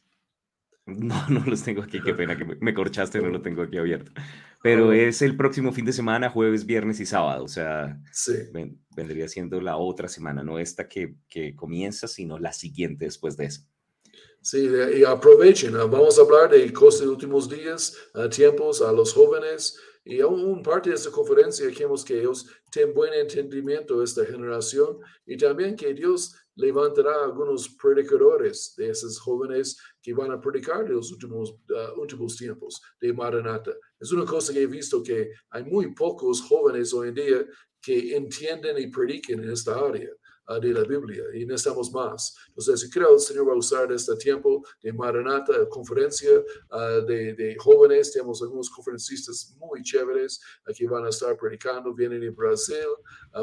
no, 0.97 1.15
no 1.29 1.45
los 1.45 1.63
tengo 1.63 1.83
aquí, 1.83 2.01
qué 2.03 2.15
pena 2.15 2.37
que 2.37 2.45
me, 2.45 2.75
corchaste, 2.75 3.21
no 3.21 3.29
lo 3.29 3.43
tengo 3.43 3.63
aquí 3.63 3.79
abierto. 3.79 4.13
Pero 4.63 4.93
es 4.93 5.23
el 5.23 5.37
próximo 5.37 5.73
fin 5.73 5.87
de 5.87 5.93
semana, 5.93 6.29
jueves, 6.29 6.67
viernes 6.67 7.01
y 7.01 7.07
sábado, 7.07 7.45
o 7.45 7.49
sea, 7.49 7.99
sí. 8.13 8.35
ven, 8.53 8.79
vendría 8.95 9.27
siendo 9.27 9.61
la 9.61 9.79
otra 9.79 10.07
semana, 10.07 10.43
no 10.43 10.59
esta 10.59 10.87
que, 10.87 11.15
que, 11.29 11.55
comienza, 11.57 12.07
sino 12.07 12.39
la 12.39 12.53
siguiente 12.53 13.07
después 13.07 13.37
de 13.39 13.47
eso. 13.47 13.63
Sí, 14.43 14.69
y 14.97 15.05
aprovechen. 15.05 15.77
ah, 15.77 15.85
Vamos 15.85 16.19
a 16.19 16.23
hablar 16.23 16.51
de 16.51 16.73
cosas 16.73 17.03
de 17.03 17.09
últimos 17.09 17.49
días, 17.49 17.95
ah, 18.15 18.29
tiempos 18.29 18.81
a 18.81 18.93
los 18.93 19.13
jóvenes. 19.13 19.79
Y 20.03 20.21
aún 20.21 20.63
parte 20.63 20.89
de 20.89 20.97
esta 20.97 21.11
conferencia 21.11 21.71
queremos 21.71 22.03
que 22.05 22.19
ellos 22.19 22.47
tengan 22.73 22.95
buen 22.95 23.13
entendimiento 23.13 23.99
de 23.99 24.05
esta 24.07 24.25
generación 24.25 24.99
y 25.27 25.37
también 25.37 25.77
que 25.77 25.93
Dios 25.93 26.35
levantará 26.57 27.23
algunos 27.23 27.69
predicadores 27.77 28.73
de 28.79 28.89
esos 28.89 29.21
jóvenes 29.21 29.77
que 30.03 30.15
van 30.15 30.33
a 30.33 30.41
predicar 30.41 30.85
de 30.85 30.95
los 30.95 31.13
últimos, 31.13 31.55
ah, 31.77 31.93
últimos 31.99 32.35
tiempos 32.37 32.81
de 32.99 33.13
Maranata. 33.13 33.73
Es 34.01 34.11
una 34.11 34.25
cosa 34.25 34.55
que 34.55 34.63
he 34.63 34.67
visto 34.67 35.03
que 35.03 35.33
hay 35.51 35.65
muy 35.65 35.95
pocos 35.95 36.41
jóvenes 36.41 36.95
hoy 36.95 37.09
en 37.09 37.15
día 37.15 37.47
que 37.83 38.17
entienden 38.17 38.79
y 38.79 38.87
prediquen 38.87 39.45
en 39.45 39.51
esta 39.51 39.79
área 39.79 40.11
de 40.59 40.73
la 40.73 40.83
Biblia 40.85 41.25
y 41.35 41.45
necesitamos 41.47 41.93
más. 41.93 42.35
Entonces, 42.49 42.83
yo 42.83 42.89
creo 42.91 43.09
que 43.09 43.15
el 43.15 43.21
Señor 43.21 43.49
va 43.49 43.53
a 43.53 43.57
usar 43.57 43.93
este 43.93 44.17
tiempo 44.17 44.65
de 44.83 44.93
Maranata, 44.93 45.69
conferencia 45.69 46.31
ah, 46.71 47.01
de, 47.07 47.35
de 47.35 47.57
jóvenes. 47.59 48.13
Tenemos 48.13 48.43
algunos 48.43 48.71
conferencistas 48.71 49.55
muy 49.59 49.83
chéveres 49.83 50.41
ah, 50.67 50.73
que 50.75 50.87
van 50.89 51.05
a 51.05 51.11
estar 51.11 51.37
predicando. 51.37 51.95
Vienen 51.95 52.21
de 52.21 52.31
Brasil, 52.31 52.89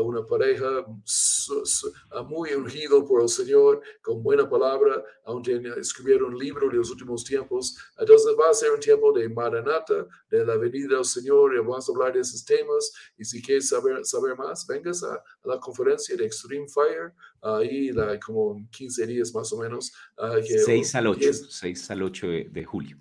una 0.02 0.26
pareja 0.26 0.86
su- 1.06 1.64
ah, 2.12 2.24
muy 2.24 2.54
ungido 2.54 3.06
por 3.06 3.22
el 3.22 3.30
Señor, 3.30 3.82
con 4.02 4.22
buena 4.22 4.50
palabra, 4.50 5.04
aunque 5.26 5.62
escribieron 5.78 6.34
un 6.34 6.38
libro 6.40 6.70
de 6.70 6.78
los 6.78 6.90
últimos 6.92 7.24
tiempos. 7.24 7.78
Entonces, 7.98 8.36
va 8.40 8.50
a 8.50 8.54
ser 8.54 8.72
un 8.72 8.80
tiempo 8.80 9.14
de 9.14 9.30
Maranata, 9.30 10.08
de 10.30 10.46
la 10.46 10.58
venida 10.58 10.96
del 10.96 11.06
Señor, 11.06 11.54
y 11.56 11.60
vamos 11.60 11.88
a 11.88 11.92
hablar 11.92 12.14
de 12.14 12.22
esos 12.22 12.44
temas. 12.44 12.92
Y 13.18 13.24
si 13.24 13.42
quieres 13.42 13.70
saber, 13.70 14.06
saber 14.06 14.36
más, 14.38 14.66
vengas 14.68 15.04
a, 15.04 15.14
a 15.16 15.24
la 15.44 15.60
conferencia 15.60 16.16
de 16.16 16.26
Extreme 16.26 16.68
Fire, 16.68 16.97
ahí 17.42 17.92
la, 17.92 18.20
como 18.20 18.58
en 18.58 18.68
15 18.70 19.06
días 19.08 19.34
más 19.34 19.52
o 19.54 19.58
menos. 19.60 19.92
ah, 20.18 20.36
que- 20.46 20.60
6 20.60 20.96
al 20.96 21.08
8, 21.08 21.30
es 21.30 21.48
6 21.52 21.92
al 21.92 22.02
8 22.04 22.28
de, 22.28 22.50
de 22.52 22.64
julio. 22.66 22.98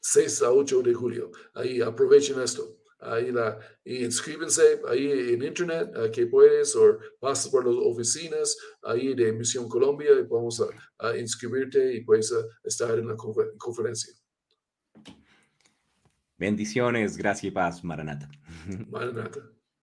6 0.00 0.42
a 0.42 0.50
8 0.52 0.82
de 0.82 0.94
julio. 0.94 1.30
Ahí 1.54 1.80
aprovechen 1.80 2.40
esto. 2.40 2.76
Ahí 3.02 3.32
la, 3.32 3.58
y 3.82 4.04
inscríbense 4.04 4.82
ahí 4.86 5.10
en 5.32 5.42
internet 5.42 5.90
ah, 5.96 6.10
que 6.12 6.26
puedes 6.26 6.76
o 6.76 6.98
pasas 7.18 7.50
por 7.50 7.64
las 7.66 7.74
oficinas 7.74 8.54
ahí 8.82 9.14
de 9.14 9.32
Misión 9.32 9.68
Colombia 9.70 10.10
y 10.20 10.22
vamos 10.24 10.60
a, 10.60 11.08
a 11.08 11.16
inscribirte 11.16 11.94
y 11.94 12.04
puedes 12.04 12.30
ah, 12.32 12.44
estar 12.62 12.98
en 12.98 13.08
la 13.08 13.14
confer- 13.14 13.56
conferencia. 13.56 14.12
Bendiciones, 16.36 17.16
gracia 17.16 17.48
y 17.48 17.50
paz, 17.50 17.82
Maranata. 17.84 18.30
Maranata. 18.88 19.40